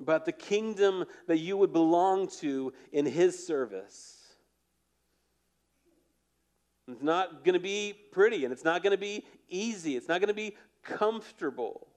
About 0.00 0.24
the 0.26 0.32
kingdom 0.32 1.04
that 1.26 1.38
you 1.38 1.56
would 1.56 1.72
belong 1.72 2.28
to 2.40 2.72
in 2.92 3.06
his 3.06 3.46
service. 3.46 4.16
It's 6.88 7.02
not 7.02 7.44
going 7.44 7.54
to 7.54 7.60
be 7.60 7.94
pretty 8.12 8.44
and 8.44 8.52
it's 8.52 8.64
not 8.64 8.82
going 8.82 8.92
to 8.92 8.98
be 8.98 9.24
easy. 9.48 9.96
It's 9.96 10.08
not 10.08 10.20
going 10.20 10.28
to 10.28 10.34
be 10.34 10.54
comfortable. 10.82 11.88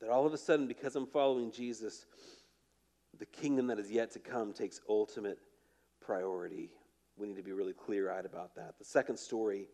That 0.00 0.10
all 0.10 0.26
of 0.26 0.32
a 0.32 0.38
sudden, 0.38 0.66
because 0.66 0.96
I'm 0.96 1.06
following 1.06 1.50
Jesus, 1.50 2.06
the 3.18 3.26
kingdom 3.26 3.66
that 3.66 3.78
is 3.78 3.90
yet 3.90 4.10
to 4.12 4.18
come 4.18 4.52
takes 4.52 4.80
ultimate 4.88 5.38
priority. 6.00 6.70
We 7.16 7.26
need 7.26 7.36
to 7.36 7.42
be 7.42 7.52
really 7.52 7.74
clear 7.74 8.10
eyed 8.10 8.24
about 8.24 8.54
that. 8.54 8.78
The 8.78 8.84
second 8.84 9.18
story 9.18 9.68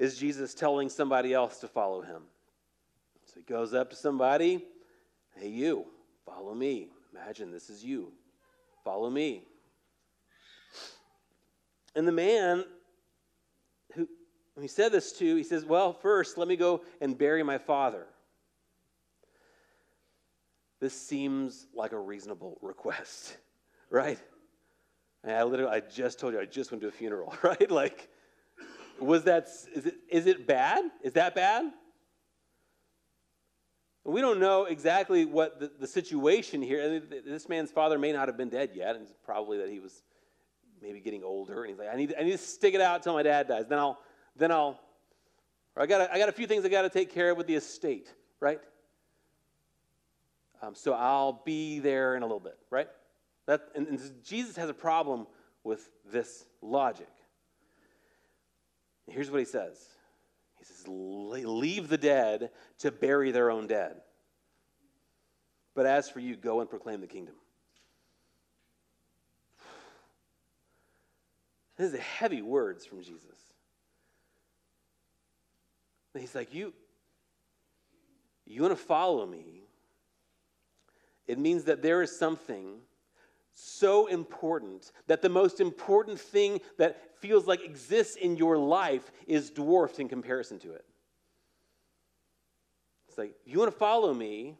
is 0.00 0.16
Jesus 0.16 0.54
telling 0.54 0.88
somebody 0.88 1.34
else 1.34 1.58
to 1.58 1.68
follow 1.68 2.00
him. 2.00 2.22
So 3.26 3.34
he 3.36 3.42
goes 3.42 3.74
up 3.74 3.90
to 3.90 3.96
somebody, 3.96 4.64
hey, 5.36 5.48
you, 5.48 5.84
follow 6.24 6.54
me. 6.54 6.88
Imagine 7.14 7.52
this 7.52 7.68
is 7.68 7.84
you. 7.84 8.10
Follow 8.82 9.10
me. 9.10 9.42
And 11.94 12.08
the 12.08 12.12
man 12.12 12.64
who, 13.94 14.08
he 14.58 14.68
said 14.68 14.90
this 14.90 15.12
to, 15.18 15.36
he 15.36 15.42
says, 15.42 15.66
Well, 15.66 15.92
first, 15.92 16.38
let 16.38 16.48
me 16.48 16.56
go 16.56 16.82
and 17.02 17.18
bury 17.18 17.42
my 17.42 17.58
father. 17.58 18.06
This 20.80 20.94
seems 20.94 21.66
like 21.74 21.92
a 21.92 21.98
reasonable 21.98 22.56
request, 22.62 23.36
right? 23.90 24.18
I 25.26 25.42
literally, 25.42 25.72
I 25.72 25.80
just 25.80 26.18
told 26.18 26.32
you, 26.32 26.40
I 26.40 26.46
just 26.46 26.70
went 26.70 26.80
to 26.82 26.88
a 26.88 26.92
funeral, 26.92 27.34
right? 27.42 27.70
Like, 27.70 28.08
was 29.00 29.24
that, 29.24 29.48
is 29.74 29.86
it, 29.86 29.94
is 30.08 30.26
it 30.26 30.46
bad? 30.46 30.84
Is 31.02 31.14
that 31.14 31.34
bad? 31.34 31.72
We 34.04 34.20
don't 34.20 34.40
know 34.40 34.64
exactly 34.64 35.24
what 35.24 35.60
the, 35.60 35.70
the 35.78 35.86
situation 35.86 36.62
here. 36.62 37.00
This 37.00 37.48
man's 37.48 37.70
father 37.70 37.98
may 37.98 38.12
not 38.12 38.28
have 38.28 38.36
been 38.36 38.48
dead 38.48 38.70
yet, 38.74 38.96
and 38.96 39.04
it's 39.04 39.14
probably 39.24 39.58
that 39.58 39.68
he 39.68 39.78
was 39.78 40.02
maybe 40.80 41.00
getting 41.00 41.22
older, 41.22 41.62
and 41.62 41.70
he's 41.70 41.78
like, 41.78 41.88
I 41.92 41.96
need, 41.96 42.14
I 42.18 42.22
need 42.22 42.32
to 42.32 42.38
stick 42.38 42.74
it 42.74 42.80
out 42.80 42.96
until 42.96 43.12
my 43.12 43.22
dad 43.22 43.48
dies. 43.48 43.66
Then 43.68 43.78
I'll, 43.78 43.98
then 44.36 44.50
I'll, 44.50 44.80
I 45.76 45.86
got, 45.86 46.10
I 46.10 46.18
got 46.18 46.28
a 46.28 46.32
few 46.32 46.46
things 46.46 46.64
I 46.64 46.68
got 46.68 46.82
to 46.82 46.88
take 46.88 47.12
care 47.12 47.30
of 47.30 47.36
with 47.36 47.46
the 47.46 47.54
estate, 47.54 48.12
right? 48.40 48.60
Um, 50.62 50.74
so 50.74 50.92
I'll 50.92 51.42
be 51.44 51.78
there 51.78 52.16
in 52.16 52.22
a 52.22 52.26
little 52.26 52.40
bit, 52.40 52.58
right? 52.70 52.88
That, 53.46 53.68
and, 53.74 53.86
and 53.86 54.00
Jesus 54.24 54.56
has 54.56 54.68
a 54.68 54.74
problem 54.74 55.26
with 55.64 55.90
this 56.10 56.46
logic. 56.62 57.08
Here's 59.10 59.30
what 59.30 59.40
he 59.40 59.44
says 59.44 59.88
He 60.58 60.64
says, 60.64 60.86
Leave 60.86 61.88
the 61.88 61.98
dead 61.98 62.50
to 62.78 62.90
bury 62.90 63.32
their 63.32 63.50
own 63.50 63.66
dead. 63.66 63.96
But 65.74 65.86
as 65.86 66.08
for 66.08 66.20
you, 66.20 66.36
go 66.36 66.60
and 66.60 66.68
proclaim 66.70 67.00
the 67.00 67.06
kingdom. 67.06 67.34
This 71.76 71.94
is 71.94 72.00
heavy 72.00 72.42
words 72.42 72.84
from 72.84 73.02
Jesus. 73.02 73.24
And 76.14 76.20
he's 76.20 76.34
like, 76.34 76.54
You, 76.54 76.72
you 78.46 78.62
want 78.62 78.76
to 78.76 78.84
follow 78.84 79.26
me? 79.26 79.62
It 81.26 81.38
means 81.38 81.64
that 81.64 81.82
there 81.82 82.02
is 82.02 82.16
something 82.18 82.80
so 83.52 84.06
important 84.06 84.92
that 85.06 85.22
the 85.22 85.28
most 85.28 85.60
important 85.60 86.18
thing 86.18 86.60
that 86.78 87.18
feels 87.18 87.46
like 87.46 87.62
exists 87.62 88.16
in 88.16 88.36
your 88.36 88.56
life 88.56 89.10
is 89.26 89.50
dwarfed 89.50 89.98
in 89.98 90.08
comparison 90.08 90.58
to 90.60 90.72
it. 90.72 90.84
It's 93.08 93.18
like, 93.18 93.34
you 93.44 93.58
want 93.58 93.70
to 93.70 93.76
follow 93.76 94.14
me, 94.14 94.56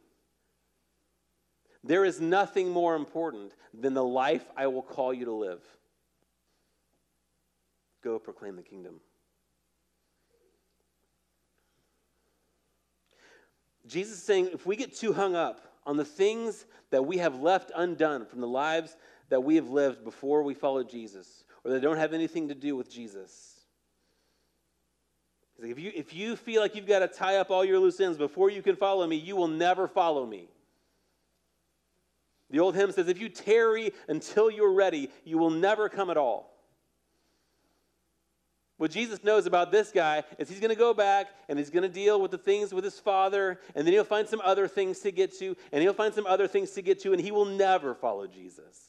there 1.82 2.05
is 2.05 2.20
nothing 2.20 2.70
more 2.70 2.95
important 2.97 3.55
than 3.72 3.95
the 3.95 4.05
life 4.05 4.45
I 4.57 4.66
will 4.66 4.82
call 4.82 5.14
you 5.14 5.24
to 5.26 5.32
live. 5.32 5.62
Go 8.03 8.18
proclaim 8.18 8.57
the 8.57 8.62
kingdom. 8.62 9.01
Jesus 13.86 14.18
is 14.18 14.22
saying 14.22 14.51
if 14.53 14.66
we 14.66 14.76
get 14.76 14.95
too 14.95 15.12
hung 15.12 15.34
up 15.34 15.70
on 15.91 15.97
the 15.97 16.05
things 16.05 16.66
that 16.91 17.05
we 17.05 17.18
have 17.18 17.43
left 17.43 17.72
undone 17.74 18.24
from 18.24 18.41
the 18.41 18.47
lives 18.47 18.97
that 19.28 19.43
we 19.43 19.57
have 19.57 19.70
lived 19.70 20.05
before 20.05 20.45
we 20.45 20.55
followed 20.55 20.88
Jesus, 20.88 21.43
or 21.64 21.72
that 21.72 21.80
don't 21.80 21.97
have 21.97 22.12
anything 22.12 22.47
to 22.47 22.55
do 22.55 22.76
with 22.76 22.88
Jesus. 22.88 23.59
If 25.59 25.80
you, 25.80 25.91
if 25.93 26.14
you 26.14 26.36
feel 26.36 26.62
like 26.62 26.76
you've 26.76 26.86
got 26.86 27.01
to 27.01 27.09
tie 27.09 27.38
up 27.38 27.51
all 27.51 27.64
your 27.64 27.80
loose 27.80 27.99
ends 27.99 28.16
before 28.16 28.51
you 28.51 28.62
can 28.62 28.76
follow 28.76 29.05
me, 29.05 29.16
you 29.16 29.34
will 29.34 29.49
never 29.49 29.88
follow 29.88 30.24
me. 30.24 30.49
The 32.51 32.61
old 32.61 32.76
hymn 32.76 32.93
says, 32.93 33.09
If 33.09 33.20
you 33.20 33.28
tarry 33.28 33.93
until 34.07 34.49
you're 34.49 34.72
ready, 34.72 35.11
you 35.24 35.38
will 35.38 35.51
never 35.51 35.88
come 35.88 36.09
at 36.09 36.16
all. 36.16 36.55
What 38.81 38.91
Jesus 38.91 39.22
knows 39.22 39.45
about 39.45 39.70
this 39.70 39.93
guy 39.93 40.22
is 40.39 40.49
he's 40.49 40.59
going 40.59 40.70
to 40.70 40.74
go 40.74 40.95
back 40.95 41.26
and 41.51 41.59
he's 41.59 41.68
going 41.68 41.83
to 41.83 41.89
deal 41.91 42.18
with 42.18 42.31
the 42.31 42.39
things 42.39 42.72
with 42.72 42.83
his 42.83 42.99
father, 42.99 43.61
and 43.74 43.87
then 43.87 43.93
he'll 43.93 44.05
find 44.05 44.26
some 44.26 44.41
other 44.43 44.66
things 44.66 45.01
to 45.01 45.12
get 45.12 45.39
to, 45.39 45.55
and 45.70 45.83
he'll 45.83 45.93
find 45.93 46.14
some 46.14 46.24
other 46.24 46.49
things 46.49 46.70
to 46.70 46.81
get 46.81 46.99
to, 47.01 47.12
and 47.12 47.20
he 47.20 47.31
will 47.31 47.45
never 47.45 47.95
follow 47.95 48.26
Jesus. 48.26 48.89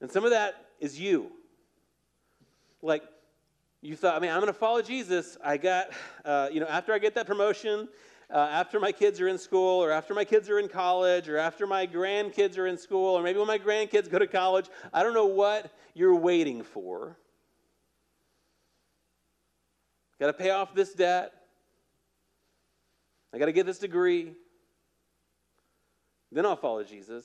And 0.00 0.10
some 0.10 0.24
of 0.24 0.30
that 0.30 0.54
is 0.80 0.98
you. 0.98 1.30
Like, 2.80 3.02
you 3.82 3.94
thought, 3.94 4.16
I 4.16 4.18
mean, 4.18 4.30
I'm 4.30 4.40
going 4.40 4.46
to 4.46 4.58
follow 4.58 4.80
Jesus. 4.80 5.36
I 5.44 5.58
got, 5.58 5.90
uh, 6.24 6.48
you 6.50 6.58
know, 6.58 6.68
after 6.68 6.94
I 6.94 6.98
get 7.00 7.16
that 7.16 7.26
promotion, 7.26 7.86
uh, 8.34 8.48
after 8.50 8.80
my 8.80 8.90
kids 8.90 9.20
are 9.20 9.28
in 9.28 9.38
school, 9.38 9.82
or 9.82 9.92
after 9.92 10.12
my 10.12 10.24
kids 10.24 10.50
are 10.50 10.58
in 10.58 10.68
college, 10.68 11.28
or 11.28 11.38
after 11.38 11.68
my 11.68 11.86
grandkids 11.86 12.58
are 12.58 12.66
in 12.66 12.76
school, 12.76 13.16
or 13.16 13.22
maybe 13.22 13.38
when 13.38 13.46
my 13.46 13.60
grandkids 13.60 14.10
go 14.10 14.18
to 14.18 14.26
college. 14.26 14.66
I 14.92 15.04
don't 15.04 15.14
know 15.14 15.26
what 15.26 15.70
you're 15.94 16.16
waiting 16.16 16.64
for. 16.64 17.16
Got 20.18 20.26
to 20.26 20.32
pay 20.32 20.50
off 20.50 20.74
this 20.74 20.92
debt. 20.92 21.32
I 23.32 23.38
got 23.38 23.46
to 23.46 23.52
get 23.52 23.66
this 23.66 23.78
degree. 23.78 24.32
Then 26.32 26.44
I'll 26.44 26.56
follow 26.56 26.82
Jesus. 26.82 27.24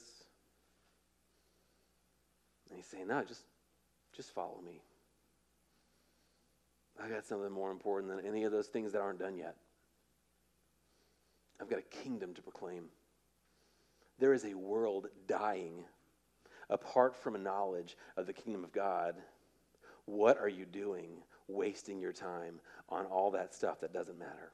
And 2.70 2.78
he's 2.78 2.86
saying, 2.86 3.08
No, 3.08 3.24
just, 3.24 3.42
just 4.16 4.30
follow 4.30 4.60
me. 4.64 4.82
I 7.04 7.10
got 7.10 7.26
something 7.26 7.52
more 7.52 7.72
important 7.72 8.16
than 8.16 8.24
any 8.28 8.44
of 8.44 8.52
those 8.52 8.68
things 8.68 8.92
that 8.92 9.02
aren't 9.02 9.20
done 9.20 9.36
yet. 9.36 9.56
I've 11.62 11.70
got 11.70 11.80
a 11.80 12.04
kingdom 12.04 12.34
to 12.34 12.42
proclaim. 12.42 12.86
There 14.20 14.34
is 14.34 14.46
a 14.46 14.54
world 14.54 15.08
dying 15.28 15.84
apart 16.70 17.16
from 17.16 17.36
a 17.36 17.40
knowledge 17.40 17.98
of 18.18 18.28
the 18.28 18.34
kingdom 18.34 18.64
of 18.64 18.72
God. 18.72 19.16
What 20.06 20.38
are 20.38 20.50
you 20.50 20.66
doing 20.66 21.10
wasting 21.48 22.00
your 22.00 22.14
time 22.14 22.60
on 22.90 23.06
all 23.06 23.32
that 23.32 23.54
stuff 23.54 23.82
that 23.82 23.94
doesn't 23.94 24.20
matter? 24.20 24.52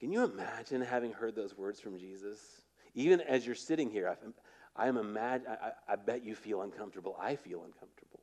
Can 0.00 0.12
you 0.12 0.24
imagine 0.24 0.80
having 0.80 1.12
heard 1.12 1.34
those 1.34 1.56
words 1.56 1.80
from 1.80 1.98
Jesus? 1.98 2.38
Even 2.94 3.20
as 3.20 3.44
you're 3.44 3.54
sitting 3.54 3.90
here, 3.90 4.16
I, 4.76 4.86
am 4.86 4.96
imagine, 4.96 5.48
I, 5.48 5.92
I 5.92 5.96
bet 5.96 6.24
you 6.24 6.34
feel 6.34 6.62
uncomfortable. 6.62 7.16
I 7.20 7.36
feel 7.36 7.64
uncomfortable 7.64 8.20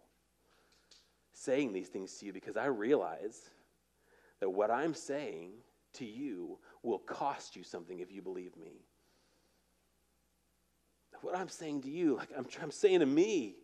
saying 1.35 1.73
these 1.73 1.89
things 1.89 2.13
to 2.17 2.25
you 2.25 2.33
because 2.33 2.57
I 2.57 2.65
realize 2.65 3.49
that 4.39 4.49
what 4.49 4.71
I'm 4.71 4.93
saying 4.93 5.51
to 5.93 6.05
you 6.05 6.57
will 6.83 6.99
cost 6.99 7.55
you 7.55 7.63
something 7.63 7.99
if 7.99 8.11
you 8.11 8.21
believe 8.21 8.55
me. 8.57 8.85
What 11.21 11.35
I'm 11.35 11.49
saying 11.49 11.81
to 11.83 11.89
you, 11.89 12.15
like 12.17 12.29
I'm, 12.37 12.45
I'm 12.61 12.71
saying 12.71 12.99
to 12.99 13.05
me, 13.05 13.55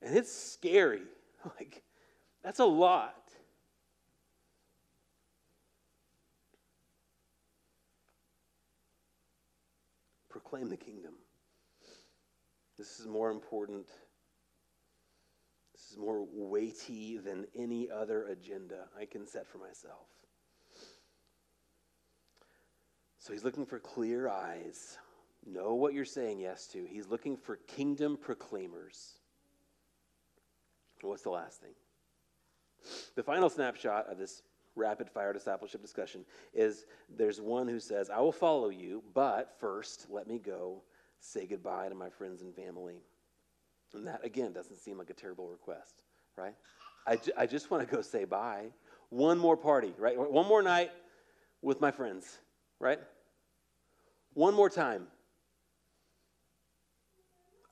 and 0.00 0.16
it's 0.16 0.32
scary. 0.32 1.02
Like, 1.58 1.82
that's 2.44 2.60
a 2.60 2.64
lot. 2.64 3.32
Proclaim 10.28 10.68
the 10.68 10.76
kingdom. 10.76 11.14
This 12.78 13.00
is 13.00 13.08
more 13.08 13.32
important 13.32 13.88
is 15.92 15.98
more 15.98 16.26
weighty 16.32 17.18
than 17.18 17.46
any 17.54 17.90
other 17.90 18.26
agenda 18.26 18.86
I 18.98 19.04
can 19.04 19.26
set 19.26 19.46
for 19.46 19.58
myself. 19.58 20.08
So 23.18 23.32
he's 23.32 23.44
looking 23.44 23.66
for 23.66 23.78
clear 23.78 24.28
eyes. 24.28 24.98
Know 25.46 25.74
what 25.74 25.94
you're 25.94 26.04
saying 26.04 26.40
yes 26.40 26.66
to. 26.68 26.84
He's 26.88 27.06
looking 27.06 27.36
for 27.36 27.56
kingdom 27.56 28.16
proclaimers. 28.16 29.18
What's 31.02 31.22
the 31.22 31.30
last 31.30 31.60
thing? 31.60 31.74
The 33.14 33.22
final 33.22 33.50
snapshot 33.50 34.06
of 34.08 34.18
this 34.18 34.42
rapid 34.74 35.08
fire 35.08 35.32
discipleship 35.32 35.82
discussion 35.82 36.24
is 36.54 36.86
there's 37.08 37.40
one 37.40 37.68
who 37.68 37.78
says, 37.78 38.08
I 38.08 38.20
will 38.20 38.32
follow 38.32 38.70
you, 38.70 39.02
but 39.14 39.54
first 39.58 40.06
let 40.10 40.26
me 40.26 40.38
go 40.38 40.82
say 41.20 41.46
goodbye 41.46 41.88
to 41.88 41.94
my 41.94 42.08
friends 42.08 42.42
and 42.42 42.54
family. 42.54 43.02
And 43.94 44.06
that, 44.06 44.24
again, 44.24 44.52
doesn't 44.52 44.76
seem 44.76 44.98
like 44.98 45.10
a 45.10 45.14
terrible 45.14 45.48
request, 45.48 46.02
right? 46.36 46.54
I, 47.06 47.16
ju- 47.16 47.32
I 47.36 47.46
just 47.46 47.70
want 47.70 47.88
to 47.88 47.94
go 47.94 48.02
say 48.02 48.24
bye. 48.24 48.66
One 49.10 49.38
more 49.38 49.56
party, 49.56 49.92
right? 49.98 50.16
One 50.16 50.46
more 50.46 50.62
night 50.62 50.90
with 51.60 51.80
my 51.80 51.90
friends, 51.90 52.38
right? 52.78 52.98
One 54.34 54.54
more 54.54 54.70
time. 54.70 55.06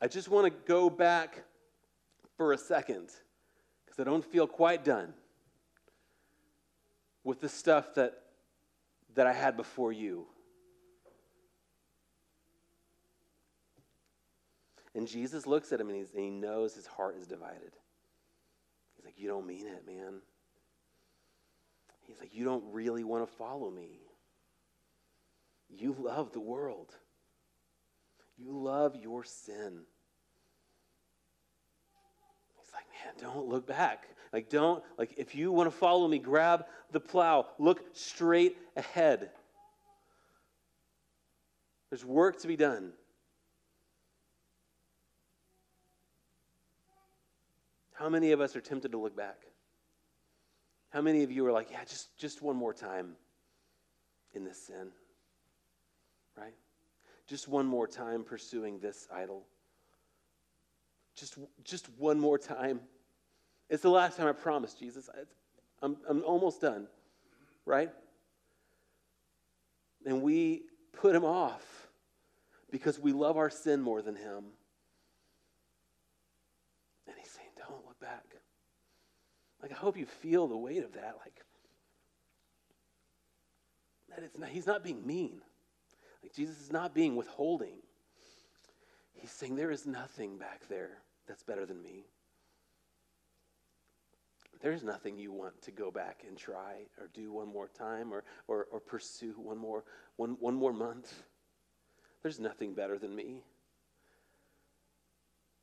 I 0.03 0.09
just 0.09 0.29
want 0.29 0.47
to 0.47 0.51
go 0.67 0.91
back 0.91 1.45
for 2.37 2.53
a 2.53 2.59
second 2.59 3.11
because 3.85 3.99
I 3.99 4.05
don't 4.05 4.25
feel 4.25 4.47
quite 4.47 4.85
done 4.85 5.13
with 7.25 7.41
the 7.41 7.49
stuff 7.49 7.95
that, 7.95 8.15
that 9.15 9.27
I 9.27 9.33
had 9.33 9.57
before 9.57 9.93
you. 9.93 10.27
And 14.95 15.07
Jesus 15.07 15.47
looks 15.47 15.73
at 15.73 15.81
him 15.81 15.89
and, 15.89 16.07
and, 16.15 16.25
he 16.25 16.31
knows 16.31 16.75
his 16.75 16.87
heart 16.87 17.17
is 17.17 17.27
divided. 17.27 17.73
He's 18.97 19.05
like, 19.05 19.19
You 19.19 19.29
don't 19.29 19.47
mean 19.47 19.67
it, 19.67 19.87
man. 19.87 20.21
He's 22.07 22.19
like, 22.19 22.35
You 22.35 22.45
don't 22.45 22.65
really 22.73 23.05
want 23.05 23.29
to 23.29 23.37
follow 23.37 23.71
me. 23.71 24.01
You 25.69 25.95
love 25.99 26.33
the 26.33 26.41
world, 26.41 26.95
you 28.37 28.51
love 28.51 28.97
your 28.97 29.23
sin. 29.25 29.83
He's 32.59 32.73
like, 32.75 32.85
Man, 33.05 33.33
don't 33.33 33.49
look 33.49 33.67
back. 33.67 34.09
Like, 34.33 34.49
don't, 34.49 34.83
like, 34.97 35.15
if 35.17 35.35
you 35.35 35.51
want 35.51 35.69
to 35.71 35.77
follow 35.77 36.07
me, 36.07 36.19
grab 36.19 36.67
the 36.93 37.01
plow, 37.01 37.47
look 37.59 37.83
straight 37.93 38.57
ahead. 38.77 39.31
There's 41.91 42.05
work 42.05 42.41
to 42.43 42.47
be 42.47 42.57
done. 42.57 42.93
How 48.01 48.09
many 48.09 48.33
of 48.33 48.41
us 48.41 48.57
are 48.57 48.63
tempted 48.63 48.93
to 48.93 48.99
look 48.99 49.15
back? 49.15 49.43
How 50.89 51.03
many 51.03 51.23
of 51.23 51.31
you 51.31 51.47
are 51.47 51.53
like, 51.53 51.71
yeah, 51.71 51.85
just, 51.85 52.17
just 52.17 52.41
one 52.41 52.57
more 52.57 52.73
time 52.73 53.13
in 54.33 54.43
this 54.43 54.57
sin? 54.57 54.89
Right? 56.35 56.55
Just 57.27 57.47
one 57.47 57.67
more 57.67 57.87
time 57.87 58.25
pursuing 58.25 58.79
this 58.79 59.07
idol. 59.15 59.43
Just, 61.15 61.37
just 61.63 61.91
one 61.99 62.19
more 62.19 62.39
time. 62.39 62.81
It's 63.69 63.83
the 63.83 63.91
last 63.91 64.17
time 64.17 64.29
I 64.29 64.33
promise, 64.33 64.73
Jesus. 64.73 65.11
I'm, 65.83 65.99
I'm 66.09 66.25
almost 66.25 66.63
done, 66.63 66.87
right? 67.67 67.91
And 70.07 70.23
we 70.23 70.63
put 70.95 71.15
him 71.15 71.27
off 71.27 71.89
because 72.71 72.99
we 72.99 73.13
love 73.13 73.37
our 73.37 73.51
sin 73.51 73.83
more 73.83 74.01
than 74.01 74.17
him. 74.17 74.45
And 77.07 77.15
he's 77.19 77.31
saying, 77.31 77.51
don't 77.59 77.85
look 77.87 77.90
back. 78.01 78.25
Like, 79.63 79.73
I 79.73 79.77
hope 79.77 79.97
you 79.97 80.07
feel 80.07 80.49
the 80.49 80.57
weight 80.57 80.83
of 80.83 80.95
that. 80.95 81.17
Like, 81.21 81.45
that 84.09 84.25
it's 84.25 84.39
not, 84.39 84.49
he's 84.49 84.67
not 84.67 84.83
being 84.83 85.07
mean. 85.07 85.41
Like, 86.23 86.35
Jesus 86.35 86.61
is 86.61 86.73
not 86.73 86.95
being 86.95 87.17
withholding. 87.17 87.79
He's 89.15 89.31
saying, 89.31 89.57
there 89.57 89.71
is 89.71 89.87
nothing 89.87 90.39
back 90.39 90.63
there 90.69 90.99
that's 91.27 91.43
better 91.43 91.67
than 91.67 91.83
me 91.83 92.07
there's 94.61 94.83
nothing 94.83 95.19
you 95.19 95.33
want 95.33 95.61
to 95.63 95.71
go 95.71 95.91
back 95.91 96.23
and 96.27 96.37
try 96.37 96.85
or 96.99 97.09
do 97.15 97.33
one 97.33 97.49
more 97.49 97.69
time 97.69 98.13
or, 98.13 98.25
or, 98.47 98.67
or 98.71 98.81
pursue 98.81 99.33
one 99.37 99.59
more, 99.59 99.85
one, 100.17 100.37
one 100.39 100.55
more 100.55 100.73
month. 100.73 101.23
There's 102.23 102.39
nothing 102.39 102.75
better 102.75 102.99
than 102.99 103.15
me. 103.15 103.43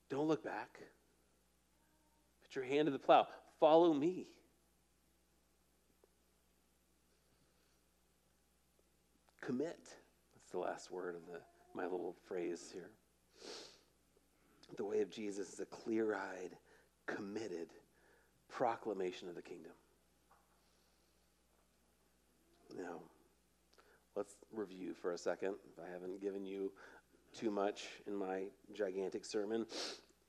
Don't 0.09 0.27
look 0.27 0.43
back. 0.43 0.79
Your 2.57 2.65
hand 2.65 2.87
to 2.87 2.91
the 2.91 2.97
plow. 2.97 3.27
Follow 3.59 3.93
me. 3.93 4.25
Commit. 9.41 9.77
That's 10.33 10.51
the 10.51 10.57
last 10.57 10.89
word 10.89 11.13
of 11.13 11.21
the, 11.31 11.39
my 11.75 11.83
little 11.83 12.15
phrase 12.27 12.71
here. 12.73 12.89
The 14.75 14.85
way 14.85 15.01
of 15.01 15.11
Jesus 15.11 15.53
is 15.53 15.59
a 15.59 15.67
clear 15.67 16.15
eyed, 16.15 16.57
committed, 17.05 17.67
proclamation 18.49 19.29
of 19.29 19.35
the 19.35 19.43
kingdom. 19.43 19.73
Now, 22.75 23.01
let's 24.15 24.33
review 24.51 24.95
for 24.95 25.11
a 25.11 25.17
second. 25.19 25.57
If 25.71 25.83
I 25.87 25.93
haven't 25.93 26.21
given 26.21 26.43
you 26.43 26.71
too 27.37 27.51
much 27.51 27.85
in 28.07 28.15
my 28.15 28.45
gigantic 28.73 29.25
sermon. 29.25 29.67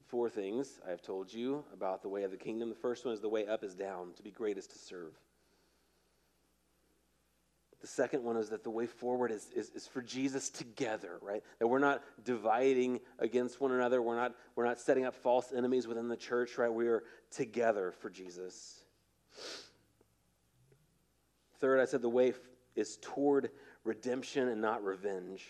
Four 0.09 0.31
things 0.31 0.81
I 0.87 0.91
have 0.91 1.03
told 1.03 1.33
you 1.33 1.65
about 1.73 2.01
the 2.01 2.09
way 2.09 2.23
of 2.23 2.31
the 2.31 2.37
kingdom. 2.37 2.71
The 2.71 2.75
first 2.75 3.05
one 3.05 3.13
is 3.13 3.21
the 3.21 3.29
way 3.29 3.47
up 3.47 3.63
is 3.63 3.75
down. 3.75 4.15
To 4.17 4.23
be 4.23 4.31
great 4.31 4.57
is 4.57 4.67
to 4.69 4.79
serve. 4.79 5.13
The 7.83 7.87
second 7.87 8.25
one 8.25 8.37
is 8.37 8.49
that 8.49 8.65
the 8.65 8.71
way 8.71 8.87
forward 8.87 9.31
is, 9.31 9.49
is, 9.55 9.71
is, 9.71 9.87
for 9.87 10.03
Jesus 10.03 10.49
together, 10.49 11.19
right? 11.23 11.43
That 11.61 11.69
we're 11.69 11.79
not 11.79 12.03
dividing 12.25 13.01
against 13.19 13.61
one 13.61 13.71
another. 13.71 14.03
We're 14.03 14.17
not, 14.17 14.35
we're 14.57 14.65
not 14.65 14.81
setting 14.81 15.05
up 15.05 15.15
false 15.15 15.53
enemies 15.55 15.87
within 15.87 16.09
the 16.09 16.17
church, 16.17 16.59
right? 16.59 16.73
We 16.73 16.89
are 16.89 17.05
together 17.31 17.93
for 18.01 18.11
Jesus. 18.11 18.81
Third, 21.61 21.81
I 21.81 21.85
said 21.85 22.03
the 22.03 22.09
way 22.09 22.33
is 22.75 22.99
toward 23.01 23.51
redemption 23.85 24.49
and 24.49 24.61
not 24.61 24.83
revenge. 24.83 25.47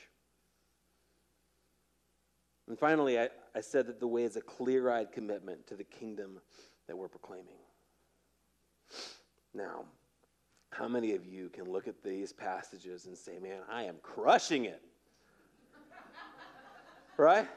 And 2.67 2.79
finally, 2.79 3.19
I, 3.19 3.29
I 3.59 3.61
said 3.61 3.89
that 3.89 3.99
the 3.99 4.07
way 4.07 4.23
is 4.23 4.37
a 4.37 4.41
clear 4.41 4.89
eyed 4.89 5.11
commitment 5.11 5.67
to 5.67 5.75
the 5.75 5.83
kingdom 5.83 6.39
that 6.87 6.97
we're 6.97 7.09
proclaiming. 7.09 7.59
Now, 9.53 9.85
how 10.71 10.87
many 10.87 11.17
of 11.17 11.27
you 11.27 11.49
can 11.49 11.65
look 11.65 11.89
at 11.89 12.05
these 12.05 12.33
passages 12.33 13.07
and 13.07 13.19
say, 13.19 13.41
man, 13.41 13.63
I 13.69 13.83
am 13.83 13.97
crushing 14.01 14.67
it? 14.67 14.81
right? 17.17 17.49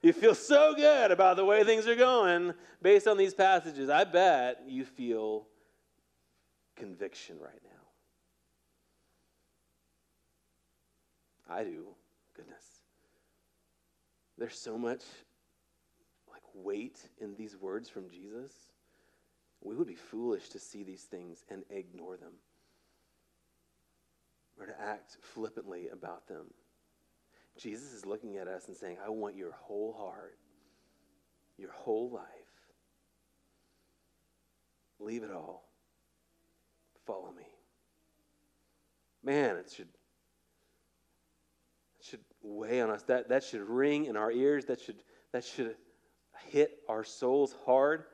You 0.00 0.14
feel 0.14 0.34
so 0.34 0.72
good 0.74 1.10
about 1.10 1.36
the 1.36 1.44
way 1.44 1.62
things 1.62 1.86
are 1.86 1.94
going 1.94 2.54
based 2.80 3.06
on 3.06 3.18
these 3.18 3.34
passages. 3.34 3.90
I 3.90 4.04
bet 4.04 4.62
you 4.66 4.86
feel 4.86 5.46
conviction 6.74 7.36
right 7.38 7.60
now. 11.46 11.54
I 11.54 11.64
do. 11.64 11.91
There's 14.42 14.58
so 14.58 14.76
much 14.76 15.04
like 16.28 16.42
weight 16.52 16.98
in 17.20 17.36
these 17.36 17.56
words 17.56 17.88
from 17.88 18.10
Jesus 18.10 18.50
we 19.60 19.76
would 19.76 19.86
be 19.86 19.94
foolish 19.94 20.48
to 20.48 20.58
see 20.58 20.82
these 20.82 21.04
things 21.04 21.44
and 21.48 21.62
ignore 21.70 22.16
them 22.16 22.32
or 24.58 24.66
to 24.66 24.72
act 24.80 25.18
flippantly 25.20 25.90
about 25.92 26.26
them. 26.26 26.46
Jesus 27.56 27.92
is 27.92 28.04
looking 28.04 28.36
at 28.36 28.48
us 28.48 28.66
and 28.66 28.76
saying, 28.76 28.96
I 29.06 29.10
want 29.10 29.36
your 29.36 29.52
whole 29.52 29.92
heart, 29.92 30.36
your 31.56 31.70
whole 31.70 32.10
life. 32.10 32.24
Leave 34.98 35.22
it 35.22 35.30
all. 35.30 35.68
Follow 37.06 37.30
me. 37.30 37.46
Man, 39.22 39.54
it 39.54 39.72
should 39.72 39.86
weigh 42.42 42.80
on 42.80 42.90
us. 42.90 43.02
That, 43.04 43.28
that 43.28 43.44
should 43.44 43.62
ring 43.68 44.06
in 44.06 44.16
our 44.16 44.30
ears. 44.30 44.64
That 44.66 44.80
should, 44.80 45.02
that 45.32 45.44
should 45.44 45.76
hit 46.48 46.78
our 46.88 47.04
souls 47.04 47.54
hard. 47.64 48.04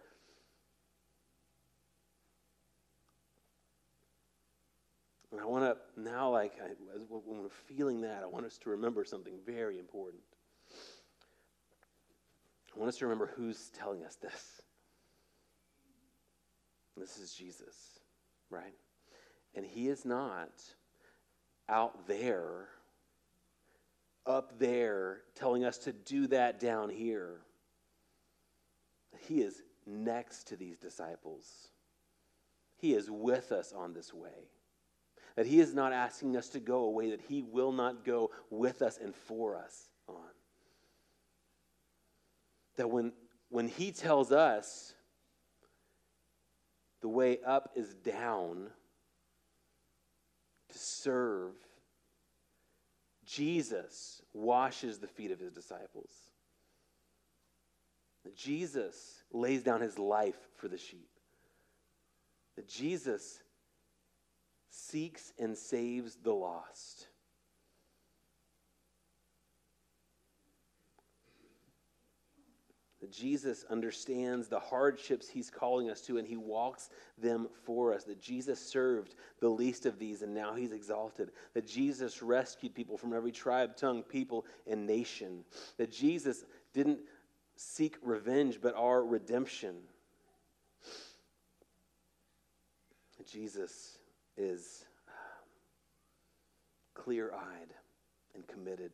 And 5.31 5.41
I 5.41 5.45
want 5.45 5.65
to 5.65 6.01
now, 6.01 6.31
like, 6.31 6.55
I, 6.63 6.69
when 7.09 7.43
we're 7.43 7.49
feeling 7.49 8.01
that, 8.01 8.23
I 8.23 8.27
want 8.27 8.47
us 8.47 8.59
to 8.59 8.71
remember 8.71 9.05
something 9.05 9.35
very 9.47 9.79
important. 9.79 10.23
I 12.75 12.79
want 12.79 12.89
us 12.89 12.97
to 12.99 13.07
remember 13.07 13.31
who's 13.37 13.71
telling 13.71 14.05
us 14.05 14.17
this. 14.17 14.63
This 16.97 17.19
is 17.19 17.33
Jesus, 17.33 18.01
right? 18.51 18.75
And 19.55 19.65
he 19.65 19.89
is 19.89 20.05
not 20.05 20.51
out 21.69 22.07
there, 22.09 22.69
up 24.29 24.59
there, 24.59 25.23
telling 25.35 25.65
us 25.65 25.79
to 25.79 25.93
do 25.93 26.27
that 26.29 26.61
down 26.61 26.91
here. 26.91 27.41
He 29.27 29.41
is 29.41 29.63
next 29.87 30.49
to 30.49 30.57
these 30.57 30.79
disciples, 30.79 31.69
he 32.77 32.95
is 32.95 33.11
with 33.11 33.51
us 33.51 33.73
on 33.73 33.95
this 33.95 34.15
way 34.15 34.49
that 35.39 35.47
He 35.47 35.61
is 35.61 35.73
not 35.73 35.93
asking 35.93 36.37
us 36.37 36.49
to 36.49 36.59
go 36.59 36.79
away, 36.81 37.11
that 37.11 37.21
He 37.29 37.43
will 37.43 37.71
not 37.71 38.05
go 38.05 38.33
with 38.51 38.83
us 38.83 38.99
and 39.01 39.15
for 39.15 39.55
us 39.55 39.89
on. 40.09 40.17
That 42.75 42.91
when, 42.91 43.13
when 43.49 43.69
He 43.69 43.93
tells 43.93 44.33
us 44.33 44.95
The 47.03 47.09
way 47.09 47.39
up 47.47 47.71
is 47.77 47.95
down 47.95 48.71
to 50.73 50.79
serve. 50.79 51.53
Jesus 53.29 54.23
washes 54.33 54.99
the 54.99 55.07
feet 55.07 55.31
of 55.31 55.39
his 55.39 55.53
disciples. 55.53 56.11
That 58.25 58.35
Jesus 58.35 59.23
lays 59.33 59.63
down 59.63 59.83
his 59.83 59.99
life 59.99 60.39
for 60.57 60.69
the 60.69 60.79
sheep. 60.79 61.11
That 62.57 62.67
Jesus 62.67 63.41
seeks 64.71 65.33
and 65.39 65.57
saves 65.57 66.17
the 66.17 66.33
lost. 66.33 67.09
That 73.09 73.15
Jesus 73.15 73.65
understands 73.71 74.49
the 74.49 74.61
hardships 74.61 75.31
he's 75.31 75.49
calling 75.49 75.89
us 75.89 76.03
to 76.03 76.19
and 76.19 76.29
he 76.29 76.37
walks 76.37 76.91
them 77.17 77.49
for 77.65 77.95
us. 77.95 78.05
That 78.05 78.21
Jesus 78.21 78.61
served 78.61 79.15
the 79.41 79.49
least 79.49 79.87
of 79.87 79.99
these 79.99 80.21
and 80.21 80.35
now 80.35 80.55
he's 80.55 80.73
exalted. 80.73 81.31
That 81.55 81.67
Jesus 81.67 82.23
rescued 82.23 82.75
people 82.75 82.99
from 82.99 83.15
every 83.15 83.33
tribe, 83.33 83.77
tongue, 83.77 84.03
people, 84.03 84.45
and 84.67 84.87
nation. 84.87 85.43
That 85.79 85.91
Jesus 85.91 86.45
didn't 86.75 86.99
seek 87.57 87.97
revenge 88.03 88.59
but 88.61 88.75
our 88.75 89.03
redemption. 89.03 89.77
Jesus 93.27 93.97
is 94.37 94.85
um, 95.09 95.15
clear 96.93 97.33
eyed 97.33 97.73
and 98.35 98.47
committed 98.47 98.93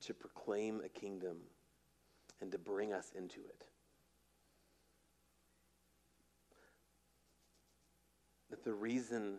to 0.00 0.12
proclaim 0.12 0.80
a 0.84 0.88
kingdom 0.88 1.36
and 2.40 2.52
to 2.52 2.58
bring 2.58 2.92
us 2.92 3.12
into 3.16 3.40
it. 3.40 3.64
That 8.50 8.64
the 8.64 8.74
reason 8.74 9.38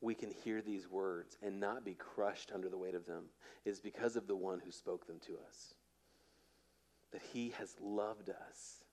we 0.00 0.14
can 0.14 0.30
hear 0.30 0.60
these 0.60 0.88
words 0.88 1.36
and 1.42 1.58
not 1.58 1.84
be 1.84 1.94
crushed 1.94 2.52
under 2.54 2.68
the 2.68 2.78
weight 2.78 2.94
of 2.94 3.06
them 3.06 3.24
is 3.64 3.80
because 3.80 4.16
of 4.16 4.26
the 4.26 4.36
one 4.36 4.60
who 4.64 4.70
spoke 4.70 5.06
them 5.06 5.18
to 5.26 5.32
us. 5.46 5.74
That 7.12 7.22
he 7.32 7.54
has 7.58 7.74
loved 7.80 8.30
us. 8.30 8.84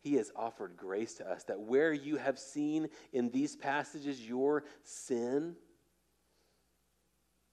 He 0.00 0.14
has 0.14 0.32
offered 0.34 0.76
grace 0.76 1.14
to 1.14 1.30
us. 1.30 1.44
That 1.44 1.60
where 1.60 1.92
you 1.92 2.16
have 2.16 2.38
seen 2.38 2.88
in 3.12 3.30
these 3.30 3.56
passages 3.56 4.26
your 4.26 4.64
sin, 4.82 5.56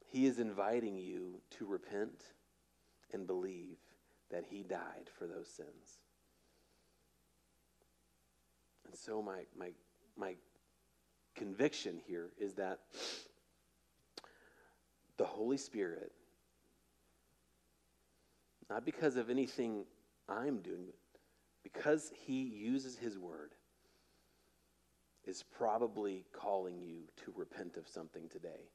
he 0.08 0.26
is 0.26 0.40
inviting 0.40 0.98
you 0.98 1.42
to 1.58 1.66
repent 1.66 2.24
and 3.12 3.28
believe 3.28 3.78
that 4.36 4.44
he 4.50 4.64
died 4.64 5.10
for 5.18 5.28
those 5.28 5.48
sins. 5.48 6.00
And 8.86 8.94
so 8.94 9.22
my 9.22 9.44
my 9.58 9.70
my 10.18 10.36
conviction 11.36 12.02
here 12.06 12.32
is 12.38 12.54
that 12.56 12.80
the 15.16 15.24
Holy 15.24 15.56
Spirit 15.56 16.12
not 18.70 18.84
because 18.84 19.16
of 19.16 19.30
anything 19.30 19.86
I'm 20.28 20.58
doing, 20.60 20.88
because 21.64 22.12
he 22.26 22.42
uses 22.42 22.98
his 22.98 23.18
word 23.18 23.52
is 25.26 25.44
probably 25.44 26.26
calling 26.34 26.82
you 26.82 27.04
to 27.24 27.34
repent 27.38 27.78
of 27.78 27.88
something 27.88 28.28
today. 28.28 28.70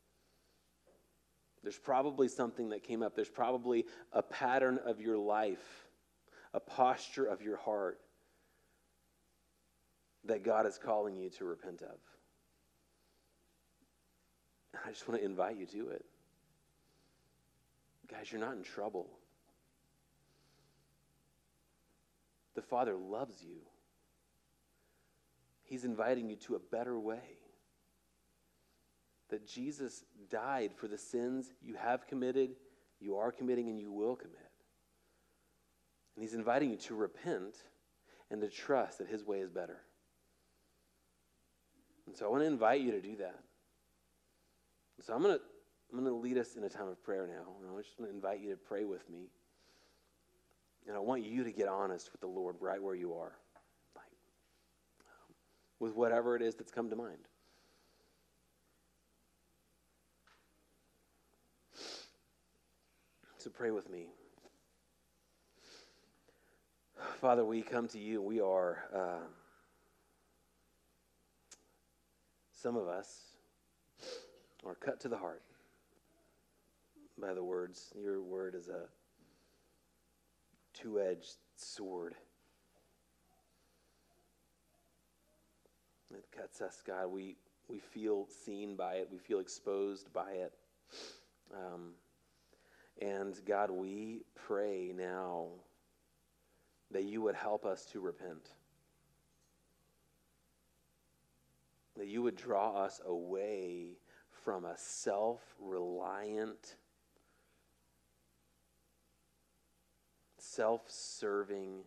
There's 1.63 1.79
probably 1.79 2.29
something 2.29 2.71
that 2.71 2.83
came 2.83 3.03
up. 3.03 3.15
There's 3.15 3.29
probably 3.29 3.85
a 4.13 4.23
pattern 4.23 4.79
of 4.85 5.01
your 5.01 5.19
life, 5.19 5.89
a 6.55 6.61
posture 6.61 7.27
of 7.27 7.43
your 7.43 7.57
heart 7.57 8.01
that 10.25 10.43
God 10.43 10.67
is 10.67 10.79
calling 10.79 11.17
you 11.17 11.31
to 11.31 11.45
repent 11.45 11.83
of. 11.83 11.99
I 14.87 14.91
just 14.91 15.09
want 15.09 15.21
to 15.21 15.27
invite 15.27 15.57
you 15.57 15.67
to 15.67 15.91
it. 15.91 16.05
Guys, 18.11 18.33
you're 18.33 18.41
not 18.41 18.57
in 18.57 18.63
trouble. 18.63 19.09
The 22.55 22.63
Father 22.63 22.95
loves 22.95 23.43
you. 23.43 23.61
He's 25.63 25.85
inviting 25.85 26.29
you 26.29 26.37
to 26.37 26.57
a 26.57 26.59
better 26.59 26.99
way 26.99 27.40
that 29.31 29.47
Jesus 29.47 30.05
died 30.31 30.73
for 30.77 30.89
the 30.89 30.99
sins 30.99 31.53
you 31.63 31.75
have 31.75 32.07
committed, 32.07 32.57
you 33.01 33.17
are 33.17 33.33
committing, 33.33 33.69
and 33.69 33.81
you 33.81 33.91
will 33.93 34.17
commit. 34.17 34.37
And 36.17 36.23
he's 36.23 36.35
inviting 36.35 36.71
you 36.71 36.77
to 36.77 36.95
repent 36.95 37.57
and 38.31 38.41
to 38.41 38.49
trust 38.49 38.99
that 38.99 39.09
his 39.09 39.25
way 39.25 39.39
is 39.41 39.51
better. 39.51 39.81
And 42.07 42.17
so 42.17 42.27
I 42.27 42.29
want 42.29 42.43
to 42.43 42.47
invite 42.47 42.81
you 42.81 42.91
to 42.93 43.01
do 43.01 43.17
that. 43.17 43.39
So 45.01 45.15
I'm 45.15 45.23
going 45.23 45.37
to 45.37 45.41
I'm 45.93 45.99
going 45.99 46.11
to 46.11 46.21
lead 46.21 46.39
us 46.39 46.55
in 46.57 46.65
a 46.65 46.69
time 46.69 46.89
of 46.89 47.03
prayer 47.03 47.27
now. 47.27 47.53
And 47.61 47.77
I 47.77 47.83
just 47.83 47.99
want 47.99 48.11
to 48.11 48.15
invite 48.15 48.41
you 48.41 48.51
to 48.51 48.57
pray 48.57 48.85
with 48.85 49.09
me. 49.11 49.29
And 50.87 50.97
I 50.97 51.01
want 51.01 51.25
you 51.25 51.45
to 51.45 51.51
get 51.51 51.69
honest 51.69 52.13
with 52.13 52.21
the 52.21 52.27
Lord 52.27 52.57
right 52.61 52.83
where 52.83 52.95
you 52.95 53.15
are, 53.15 53.33
like, 53.97 54.13
um, 55.07 55.35
with 55.79 55.95
whatever 55.95 56.37
it 56.37 56.43
is 56.43 56.55
that's 56.55 56.71
come 56.71 56.89
to 56.91 56.97
mind. 56.97 57.29
So 63.41 63.49
pray 63.49 63.71
with 63.71 63.89
me. 63.89 64.09
Father, 67.23 67.43
we 67.43 67.63
come 67.63 67.89
to 67.89 67.99
you 67.99 68.21
we 68.21 68.39
are, 68.39 68.85
uh, 68.95 69.25
some 72.53 72.77
of 72.77 72.87
us 72.87 73.37
are 74.67 74.75
cut 74.75 75.01
to 75.01 75.09
the 75.09 75.17
heart 75.17 75.41
by 77.19 77.33
the 77.33 77.43
words. 77.43 77.95
Your 77.99 78.21
word 78.21 78.55
is 78.55 78.69
a 78.69 78.83
two 80.75 81.01
edged 81.01 81.37
sword. 81.57 82.17
It 86.13 86.27
cuts 86.31 86.61
us, 86.61 86.83
God. 86.87 87.07
We, 87.07 87.37
we 87.69 87.79
feel 87.79 88.27
seen 88.45 88.77
by 88.77 88.97
it, 88.97 89.09
we 89.11 89.17
feel 89.17 89.39
exposed 89.39 90.13
by 90.13 90.31
it. 90.33 90.53
Um, 91.55 91.93
and 93.01 93.39
God, 93.47 93.71
we 93.71 94.23
pray 94.35 94.93
now 94.95 95.49
that 96.91 97.05
you 97.05 97.23
would 97.23 97.35
help 97.35 97.65
us 97.65 97.85
to 97.87 98.01
repent. 98.01 98.51
That 101.97 102.07
you 102.07 102.23
would 102.23 102.37
draw 102.37 102.83
us 102.85 103.01
away 103.07 103.99
from 104.31 104.65
a 104.65 104.77
self 104.77 105.41
reliant, 105.61 106.77
self 110.39 110.83
serving, 110.89 111.81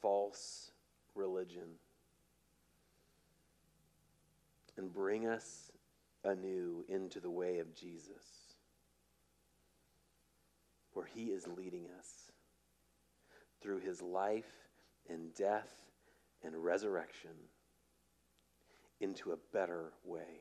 false 0.00 0.72
religion 1.14 1.68
and 4.76 4.92
bring 4.92 5.26
us 5.26 5.70
anew 6.24 6.84
into 6.88 7.20
the 7.20 7.30
way 7.30 7.58
of 7.58 7.74
Jesus 7.74 8.51
where 10.92 11.06
He 11.06 11.26
is 11.26 11.46
leading 11.46 11.86
us 11.98 12.30
through 13.62 13.80
His 13.80 14.02
life 14.02 14.50
and 15.08 15.34
death 15.34 15.72
and 16.44 16.62
resurrection 16.62 17.30
into 19.00 19.32
a 19.32 19.36
better 19.52 19.92
way, 20.04 20.40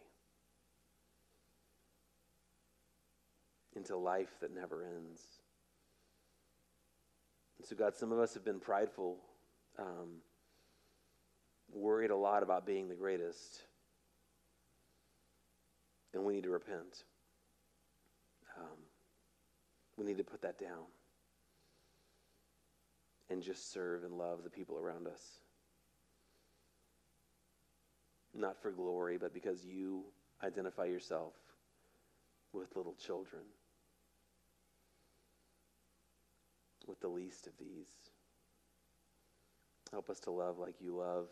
into 3.75 3.97
life 3.97 4.39
that 4.41 4.53
never 4.53 4.83
ends. 4.83 5.21
And 7.57 7.67
so, 7.67 7.75
God, 7.75 7.95
some 7.95 8.11
of 8.11 8.19
us 8.19 8.33
have 8.33 8.45
been 8.45 8.59
prideful, 8.59 9.17
um, 9.77 10.21
worried 11.71 12.11
a 12.11 12.15
lot 12.15 12.43
about 12.43 12.65
being 12.65 12.87
the 12.87 12.95
greatest, 12.95 13.61
and 16.13 16.23
we 16.23 16.33
need 16.33 16.43
to 16.43 16.49
repent. 16.49 17.03
We 20.01 20.07
need 20.07 20.17
to 20.17 20.23
put 20.23 20.41
that 20.41 20.59
down 20.59 20.87
and 23.29 23.39
just 23.39 23.71
serve 23.71 24.03
and 24.03 24.17
love 24.17 24.43
the 24.43 24.49
people 24.49 24.79
around 24.79 25.05
us. 25.05 25.21
Not 28.33 28.59
for 28.59 28.71
glory, 28.71 29.19
but 29.19 29.31
because 29.31 29.63
you 29.63 30.05
identify 30.43 30.85
yourself 30.85 31.33
with 32.51 32.75
little 32.75 32.95
children, 32.95 33.43
with 36.87 36.99
the 36.99 37.07
least 37.07 37.45
of 37.45 37.53
these. 37.59 37.91
Help 39.91 40.09
us 40.09 40.19
to 40.21 40.31
love 40.31 40.57
like 40.57 40.81
you 40.81 40.95
love, 40.95 41.27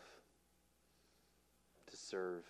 to 1.90 1.96
serve 1.96 2.44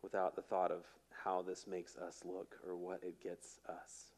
without 0.00 0.36
the 0.36 0.42
thought 0.42 0.70
of 0.70 0.84
how 1.26 1.42
this 1.42 1.66
makes 1.66 1.96
us 1.96 2.20
look 2.24 2.54
or 2.64 2.76
what 2.76 3.02
it 3.02 3.20
gets 3.20 3.58
us. 3.68 4.12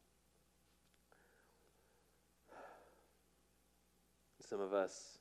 Some 4.47 4.61
of 4.61 4.73
us, 4.73 5.17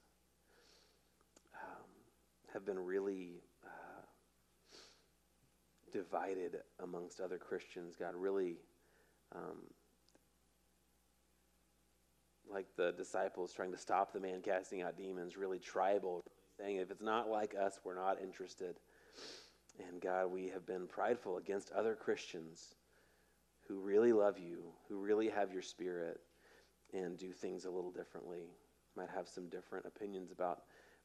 um, 1.55 1.84
have 2.53 2.66
been 2.66 2.78
really 2.78 3.41
uh, 3.64 4.03
divided 5.91 6.59
amongst 6.82 7.20
other 7.20 7.39
Christians. 7.39 7.97
God, 7.99 8.14
really, 8.14 8.57
um, 9.34 9.57
like 12.53 12.66
the 12.76 12.93
disciples 12.93 13.55
trying 13.55 13.72
to 13.72 13.78
stop 13.78 14.12
the 14.12 14.20
man 14.20 14.43
casting 14.43 14.82
out 14.82 14.99
demons, 14.99 15.39
really 15.39 15.59
tribal, 15.59 16.22
saying, 16.59 16.76
if 16.76 16.91
it's 16.91 17.03
not 17.03 17.30
like 17.30 17.55
us, 17.59 17.80
we're 17.82 17.95
not 17.95 18.20
interested. 18.22 18.76
And 19.79 20.01
God, 20.01 20.26
we 20.33 20.49
have 20.49 20.66
been 20.66 20.87
prideful 20.87 21.37
against 21.37 21.72
other 21.72 21.95
Christians 21.95 22.74
who 23.68 23.79
really 23.79 24.12
love 24.12 24.39
you, 24.39 24.59
who 24.89 24.99
really 24.99 25.29
have 25.29 25.53
your 25.53 25.62
spirit, 25.62 26.20
and 26.93 27.18
do 27.18 27.33
things 27.33 27.64
a 27.64 27.70
little 27.70 27.91
differently. 27.91 28.51
Might 28.97 29.11
have 29.14 29.29
some 29.29 29.49
different 29.49 29.87
opinions 29.87 30.33
about 30.33 30.62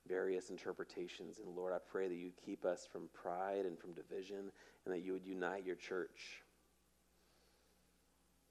various 0.08 0.50
interpretations. 0.50 1.40
And 1.40 1.56
Lord, 1.56 1.74
I 1.74 1.78
pray 1.92 2.08
that 2.08 2.16
you 2.16 2.32
keep 2.46 2.66
us 2.66 2.88
from 2.92 3.10
pride 3.14 3.66
and 3.66 3.78
from 3.78 3.94
division, 3.94 4.52
and 4.86 4.94
that 4.94 5.04
you 5.04 5.14
would 5.14 5.26
unite 5.26 5.66
your 5.66 5.76
church 5.76 6.42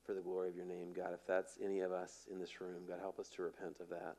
for 0.04 0.14
the 0.14 0.20
glory 0.20 0.48
of 0.48 0.56
your 0.56 0.66
name. 0.66 0.92
God, 0.94 1.12
if 1.14 1.26
that's 1.26 1.58
any 1.62 1.80
of 1.80 1.92
us 1.92 2.26
in 2.30 2.38
this 2.38 2.60
room, 2.60 2.82
God, 2.88 2.98
help 3.00 3.18
us 3.18 3.28
to 3.30 3.42
repent 3.42 3.78
of 3.80 3.88
that. 3.90 4.16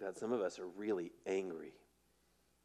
God, 0.00 0.16
some 0.16 0.32
of 0.32 0.40
us 0.40 0.58
are 0.58 0.66
really 0.66 1.12
angry. 1.26 1.72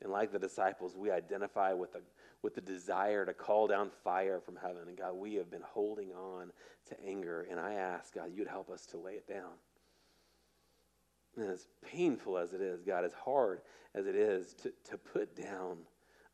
And 0.02 0.12
like 0.12 0.32
the 0.32 0.40
disciples, 0.40 0.96
we 0.96 1.12
identify 1.12 1.74
with 1.74 1.94
the, 1.94 2.02
with 2.42 2.56
the 2.56 2.62
desire 2.62 3.26
to 3.26 3.34
call 3.34 3.68
down 3.68 3.90
fire 4.04 4.40
from 4.40 4.58
heaven. 4.58 4.84
And 4.88 4.98
God, 4.98 5.14
we 5.14 5.36
have 5.36 5.50
been 5.50 5.64
holding 5.64 6.12
on 6.12 6.52
to 6.90 6.96
anger. 7.06 7.48
And 7.50 7.60
I 7.60 7.74
ask, 7.76 8.14
God, 8.14 8.32
you'd 8.34 8.48
help 8.48 8.70
us 8.70 8.86
to 8.88 8.98
lay 8.98 9.14
it 9.14 9.28
down. 9.28 9.54
And 11.38 11.50
as 11.50 11.68
painful 11.82 12.38
as 12.38 12.54
it 12.54 12.62
is, 12.62 12.82
God, 12.84 13.04
as 13.04 13.14
hard 13.14 13.62
as 13.94 14.06
it 14.06 14.16
is 14.16 14.54
to, 14.56 14.74
to 14.90 14.98
put 14.98 15.36
down 15.36 15.78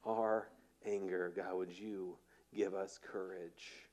our 0.06 0.50
anger, 0.86 1.32
God, 1.36 1.56
would 1.56 1.78
you 1.78 2.18
give 2.54 2.74
us 2.74 3.00
courage 3.02 3.88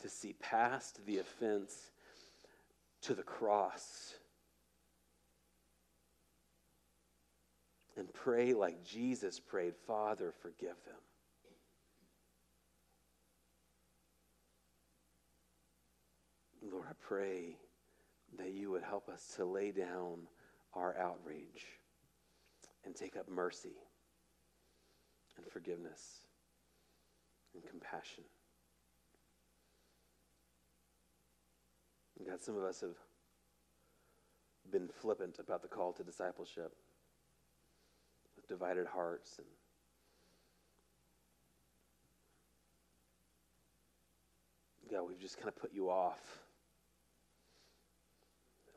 to 0.00 0.08
see 0.08 0.34
past 0.34 1.04
the 1.06 1.18
offense 1.18 1.90
to 3.02 3.14
the 3.14 3.22
cross 3.22 4.14
and 7.96 8.12
pray 8.12 8.52
like 8.52 8.84
Jesus 8.84 9.40
prayed 9.40 9.74
Father, 9.86 10.32
forgive 10.42 10.76
them. 10.84 10.94
Lord, 16.72 16.86
I 16.88 16.94
pray 17.00 17.56
that 18.38 18.52
you 18.52 18.70
would 18.70 18.82
help 18.82 19.08
us 19.08 19.34
to 19.36 19.44
lay 19.44 19.70
down 19.70 20.26
our 20.74 20.96
outrage 20.98 21.64
and 22.84 22.94
take 22.94 23.16
up 23.16 23.28
mercy 23.28 23.76
and 25.36 25.46
forgiveness 25.46 26.26
and 27.54 27.64
compassion. 27.64 28.24
God, 32.28 32.42
some 32.42 32.56
of 32.56 32.64
us 32.64 32.80
have 32.80 32.96
been 34.72 34.88
flippant 34.88 35.38
about 35.38 35.62
the 35.62 35.68
call 35.68 35.92
to 35.92 36.02
discipleship 36.02 36.74
divided 38.48 38.86
hearts 38.86 39.38
and 39.38 39.46
God, 44.90 45.08
we've 45.08 45.18
just 45.18 45.36
kind 45.36 45.48
of 45.48 45.56
put 45.56 45.74
you 45.74 45.90
off. 45.90 46.44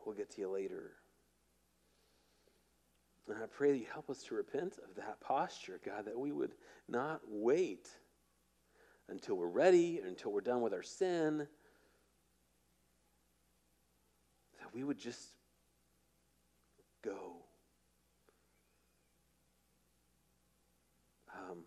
We'll 0.04 0.16
get 0.16 0.32
to 0.32 0.42
you 0.42 0.50
later. 0.50 0.94
And 3.28 3.38
I 3.38 3.46
pray 3.46 3.72
that 3.72 3.78
you 3.78 3.86
help 3.94 4.10
us 4.10 4.24
to 4.24 4.36
repent 4.36 4.80
of 4.90 4.96
that 4.96 5.20
posture, 5.22 5.80
God, 5.86 6.06
that 6.06 6.18
we 6.18 6.32
would 6.32 6.54
not 6.88 7.22
wait 7.28 7.88
until 9.08 9.36
we're 9.36 9.48
ready, 9.48 10.02
until 10.04 10.32
we're 10.32 10.42
done 10.42 10.62
with 10.62 10.74
our 10.74 10.82
sin, 10.82 11.48
that 14.60 14.74
we 14.74 14.84
would 14.84 14.98
just 14.98 15.30
go. 17.04 17.36
Um, 21.36 21.60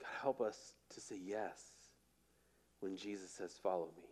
God, 0.00 0.08
help 0.22 0.40
us 0.40 0.74
to 0.94 1.00
say 1.00 1.16
yes 1.20 1.60
when 2.80 2.96
Jesus 2.96 3.30
says, 3.30 3.58
Follow 3.60 3.88
me. 3.96 4.04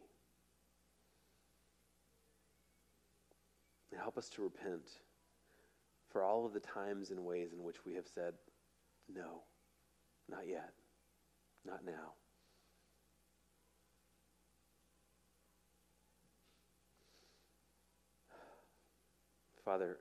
And 3.92 4.00
help 4.00 4.18
us 4.18 4.28
to 4.30 4.42
repent 4.42 4.88
for 6.10 6.22
all 6.22 6.44
of 6.44 6.52
the 6.52 6.60
times 6.60 7.10
and 7.10 7.24
ways 7.24 7.52
in 7.52 7.62
which 7.62 7.84
we 7.84 7.94
have 7.94 8.06
said, 8.12 8.34
No, 9.12 9.42
not 10.28 10.46
yet, 10.48 10.72
not 11.64 11.84
now. 11.84 12.14
Father, 19.64 19.98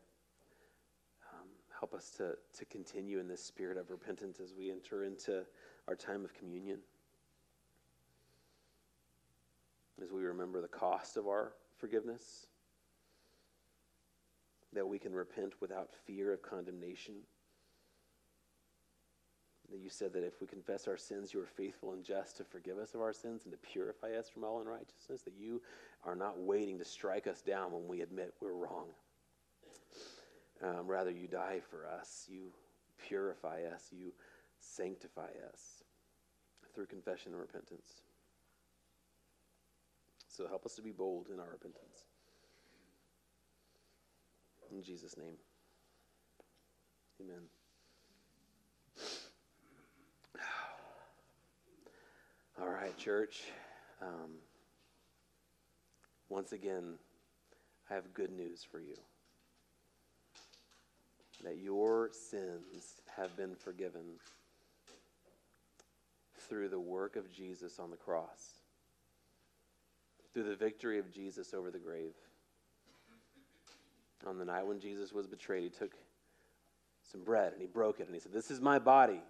um, 1.34 1.48
help 1.80 1.94
us 1.94 2.10
to, 2.18 2.36
to 2.58 2.66
continue 2.66 3.20
in 3.20 3.28
this 3.28 3.44
spirit 3.44 3.78
of 3.78 3.92
repentance 3.92 4.40
as 4.40 4.54
we 4.58 4.72
enter 4.72 5.04
into 5.04 5.44
our 5.90 5.96
time 5.96 6.24
of 6.24 6.32
communion. 6.36 6.78
As 10.02 10.12
we 10.12 10.22
remember 10.24 10.62
the 10.62 10.68
cost 10.68 11.18
of 11.18 11.28
our 11.28 11.54
forgiveness, 11.78 12.46
that 14.72 14.88
we 14.88 15.00
can 15.00 15.14
repent 15.14 15.54
without 15.60 15.90
fear 16.06 16.32
of 16.32 16.44
condemnation. 16.44 17.16
That 19.72 19.80
you 19.80 19.90
said 19.90 20.14
that 20.14 20.24
if 20.24 20.40
we 20.40 20.46
confess 20.46 20.88
our 20.88 20.96
sins, 20.96 21.34
you 21.34 21.42
are 21.42 21.48
faithful 21.48 21.94
and 21.94 22.04
just 22.04 22.38
to 22.38 22.44
forgive 22.44 22.78
us 22.78 22.94
of 22.94 23.02
our 23.02 23.14
sins 23.14 23.42
and 23.46 23.52
to 23.52 23.58
purify 23.58 24.12
us 24.12 24.30
from 24.30 24.44
all 24.44 24.62
unrighteousness. 24.62 25.24
That 25.24 25.34
you 25.40 25.60
are 26.06 26.16
not 26.16 26.40
waiting 26.40 26.78
to 26.78 26.86
strike 26.86 27.26
us 27.26 27.42
down 27.42 27.72
when 27.72 27.88
we 27.88 28.02
admit 28.02 28.36
we're 28.40 28.54
wrong. 28.54 28.86
Um, 30.64 30.86
rather, 30.86 31.10
you 31.10 31.28
die 31.28 31.62
for 31.68 31.88
us, 31.88 32.28
you 32.30 32.52
purify 33.08 33.64
us, 33.64 33.88
you 33.92 34.12
sanctify 34.60 35.30
us 35.52 35.84
through 36.74 36.86
confession 36.86 37.32
and 37.32 37.42
repentance. 37.42 38.02
So 40.28 40.48
help 40.48 40.66
us 40.66 40.76
to 40.76 40.82
be 40.82 40.92
bold 40.92 41.28
in 41.34 41.40
our 41.40 41.50
repentance. 41.52 42.06
In 44.72 44.84
Jesus' 44.84 45.18
name, 45.18 45.36
amen. 47.20 47.42
All 52.62 52.70
right, 52.70 52.96
church. 52.98 53.44
Um, 54.02 54.36
once 56.30 56.52
again, 56.52 56.94
I 57.90 57.96
have 57.96 58.14
good 58.14 58.32
news 58.32 58.64
for 58.64 58.80
you 58.80 58.96
that 61.44 61.58
your 61.58 62.10
sins 62.12 63.02
have 63.18 63.36
been 63.36 63.56
forgiven 63.56 64.20
through 66.50 66.70
the 66.70 66.80
work 66.80 67.16
of 67.16 67.32
Jesus 67.32 67.80
on 67.80 67.92
the 67.92 67.98
cross, 67.98 68.62
through 70.34 70.44
the 70.44 70.56
victory 70.56 71.00
of 71.00 71.12
Jesus 71.12 71.54
over 71.54 71.72
the 71.72 71.80
grave. 71.80 72.14
On 74.28 74.38
the 74.38 74.46
night 74.46 74.66
when 74.66 74.80
Jesus 74.80 75.14
was 75.14 75.28
betrayed, 75.28 75.64
he 75.64 75.70
took 75.70 75.94
some 77.10 77.24
bread 77.24 77.54
and 77.54 77.62
he 77.62 77.68
broke 77.68 78.00
it 78.00 78.08
and 78.08 78.14
he 78.14 78.20
said, 78.20 78.34
This 78.34 78.52
is 78.52 78.60
my 78.60 78.80
body 78.80 79.22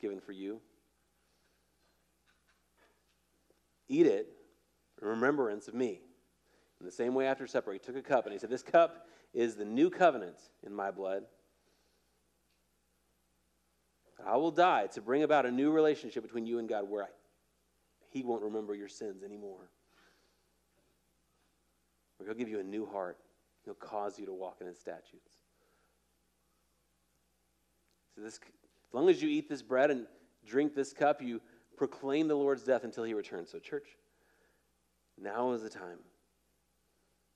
given 0.00 0.20
for 0.20 0.32
you. 0.32 0.60
Eat 3.88 4.06
it 4.06 4.28
in 5.00 5.08
remembrance 5.08 5.66
of 5.66 5.74
me. 5.74 6.00
In 6.80 6.86
the 6.86 6.92
same 6.92 7.14
way, 7.14 7.26
after 7.26 7.46
supper, 7.46 7.72
he 7.72 7.78
took 7.78 7.96
a 7.96 8.02
cup 8.02 8.26
and 8.26 8.32
he 8.32 8.38
said, 8.38 8.50
This 8.50 8.62
cup 8.62 9.08
is 9.34 9.56
the 9.56 9.64
new 9.64 9.90
covenant 9.90 10.36
in 10.64 10.72
my 10.72 10.90
blood. 10.90 11.24
I 14.26 14.36
will 14.36 14.50
die 14.50 14.86
to 14.88 15.00
bring 15.00 15.22
about 15.22 15.46
a 15.46 15.50
new 15.50 15.70
relationship 15.70 16.22
between 16.22 16.46
you 16.46 16.58
and 16.58 16.68
God 16.68 16.88
where 16.88 17.04
I, 17.04 17.08
He 18.10 18.22
won't 18.22 18.42
remember 18.42 18.74
your 18.74 18.88
sins 18.88 19.22
anymore. 19.22 19.70
He'll 22.24 22.34
give 22.34 22.48
you 22.48 22.58
a 22.58 22.64
new 22.64 22.84
heart, 22.84 23.18
He'll 23.64 23.74
cause 23.74 24.18
you 24.18 24.26
to 24.26 24.32
walk 24.32 24.56
in 24.60 24.66
His 24.66 24.78
statutes. 24.78 25.36
So, 28.14 28.22
this, 28.22 28.34
as 28.34 28.94
long 28.94 29.08
as 29.08 29.22
you 29.22 29.28
eat 29.28 29.48
this 29.48 29.62
bread 29.62 29.90
and 29.90 30.06
drink 30.44 30.74
this 30.74 30.92
cup, 30.92 31.22
you 31.22 31.40
proclaim 31.76 32.26
the 32.26 32.34
Lord's 32.34 32.64
death 32.64 32.82
until 32.82 33.04
He 33.04 33.14
returns. 33.14 33.50
So, 33.50 33.60
church, 33.60 33.86
now 35.16 35.52
is 35.52 35.62
the 35.62 35.70
time 35.70 35.98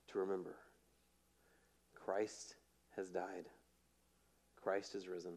to 0.08 0.18
remember 0.18 0.56
Christ 1.94 2.56
has 2.96 3.08
died, 3.10 3.46
Christ 4.60 4.94
has 4.94 5.06
risen 5.06 5.34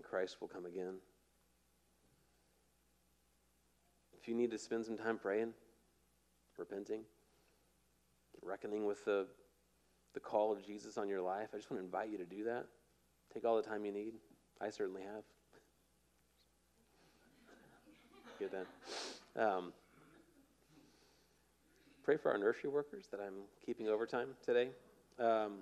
and 0.00 0.08
Christ 0.08 0.38
will 0.40 0.48
come 0.48 0.64
again. 0.64 0.94
If 4.18 4.28
you 4.28 4.34
need 4.34 4.50
to 4.50 4.58
spend 4.58 4.86
some 4.86 4.96
time 4.96 5.18
praying, 5.18 5.52
repenting, 6.56 7.02
reckoning 8.42 8.86
with 8.86 9.04
the 9.04 9.26
the 10.14 10.20
call 10.20 10.50
of 10.50 10.64
Jesus 10.64 10.96
on 10.98 11.08
your 11.08 11.20
life, 11.20 11.48
I 11.52 11.56
just 11.56 11.70
want 11.70 11.80
to 11.80 11.84
invite 11.84 12.10
you 12.10 12.18
to 12.18 12.24
do 12.24 12.44
that. 12.44 12.64
Take 13.32 13.44
all 13.44 13.56
the 13.56 13.62
time 13.62 13.84
you 13.84 13.92
need. 13.92 14.14
I 14.60 14.70
certainly 14.70 15.02
have. 15.02 15.22
Get 18.40 18.50
that. 18.52 19.40
Um, 19.40 19.72
pray 22.02 22.16
for 22.16 22.32
our 22.32 22.38
nursery 22.38 22.70
workers 22.70 23.04
that 23.12 23.20
I'm 23.20 23.44
keeping 23.64 23.86
overtime 23.88 24.28
today. 24.44 24.70
Um, 25.18 25.58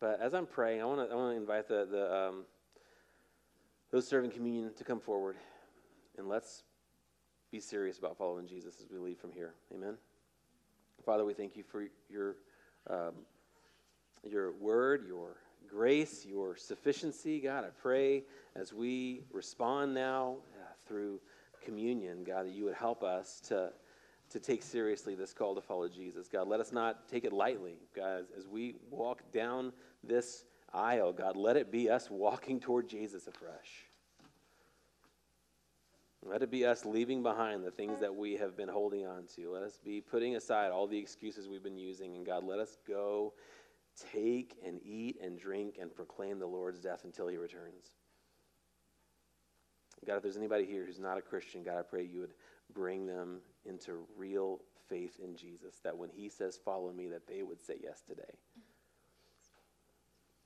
but 0.00 0.20
as 0.20 0.34
I'm 0.34 0.46
praying, 0.46 0.82
I 0.82 0.84
want 0.84 1.08
to 1.08 1.14
I 1.14 1.16
want 1.16 1.34
to 1.34 1.40
invite 1.40 1.68
the 1.68 1.86
the 1.90 2.14
um, 2.14 2.44
those 3.94 4.08
serving 4.08 4.32
communion 4.32 4.72
to 4.74 4.82
come 4.82 4.98
forward, 4.98 5.36
and 6.18 6.28
let's 6.28 6.64
be 7.52 7.60
serious 7.60 7.96
about 7.96 8.18
following 8.18 8.44
Jesus 8.44 8.80
as 8.80 8.90
we 8.90 8.98
leave 8.98 9.18
from 9.18 9.30
here. 9.30 9.54
Amen. 9.72 9.94
Father, 11.06 11.24
we 11.24 11.32
thank 11.32 11.56
you 11.56 11.62
for 11.62 11.84
your 12.10 12.34
um, 12.90 13.12
your 14.28 14.50
word, 14.54 15.04
your 15.06 15.36
grace, 15.70 16.26
your 16.26 16.56
sufficiency. 16.56 17.38
God, 17.38 17.62
I 17.62 17.68
pray 17.68 18.24
as 18.56 18.72
we 18.72 19.22
respond 19.30 19.94
now 19.94 20.38
uh, 20.56 20.72
through 20.88 21.20
communion, 21.64 22.24
God, 22.24 22.46
that 22.46 22.52
you 22.52 22.64
would 22.64 22.74
help 22.74 23.04
us 23.04 23.38
to 23.46 23.70
to 24.30 24.40
take 24.40 24.64
seriously 24.64 25.14
this 25.14 25.32
call 25.32 25.54
to 25.54 25.60
follow 25.60 25.86
Jesus. 25.86 26.26
God, 26.26 26.48
let 26.48 26.58
us 26.58 26.72
not 26.72 27.08
take 27.08 27.22
it 27.22 27.32
lightly. 27.32 27.78
God, 27.94 28.24
as 28.36 28.48
we 28.48 28.74
walk 28.90 29.22
down 29.30 29.72
this 30.02 30.46
aisle, 30.74 31.12
God, 31.12 31.36
let 31.36 31.56
it 31.56 31.70
be 31.70 31.88
us 31.88 32.10
walking 32.10 32.60
toward 32.60 32.88
Jesus 32.88 33.26
afresh. 33.26 33.86
Let 36.26 36.42
it 36.42 36.50
be 36.50 36.64
us 36.64 36.86
leaving 36.86 37.22
behind 37.22 37.64
the 37.64 37.70
things 37.70 38.00
that 38.00 38.14
we 38.14 38.36
have 38.36 38.56
been 38.56 38.68
holding 38.68 39.06
on 39.06 39.24
to. 39.36 39.50
Let 39.52 39.62
us 39.62 39.78
be 39.84 40.00
putting 40.00 40.36
aside 40.36 40.70
all 40.70 40.86
the 40.86 40.98
excuses 40.98 41.48
we've 41.48 41.62
been 41.62 41.76
using. 41.76 42.16
And 42.16 42.24
God, 42.24 42.44
let 42.44 42.58
us 42.58 42.78
go 42.88 43.34
take 44.12 44.56
and 44.66 44.80
eat 44.82 45.18
and 45.22 45.38
drink 45.38 45.76
and 45.78 45.94
proclaim 45.94 46.38
the 46.38 46.46
Lord's 46.46 46.80
death 46.80 47.04
until 47.04 47.28
he 47.28 47.36
returns. 47.36 47.92
God, 50.06 50.16
if 50.16 50.22
there's 50.22 50.36
anybody 50.36 50.64
here 50.64 50.84
who's 50.84 50.98
not 50.98 51.18
a 51.18 51.22
Christian, 51.22 51.62
God, 51.62 51.78
I 51.78 51.82
pray 51.82 52.04
you 52.04 52.20
would 52.20 52.34
bring 52.72 53.06
them 53.06 53.40
into 53.66 54.06
real 54.16 54.60
faith 54.88 55.18
in 55.22 55.36
Jesus, 55.36 55.76
that 55.84 55.96
when 55.96 56.10
he 56.10 56.28
says, 56.28 56.58
Follow 56.62 56.92
me, 56.92 57.08
that 57.08 57.26
they 57.26 57.42
would 57.42 57.62
say 57.62 57.76
yes 57.82 58.02
today. 58.06 58.22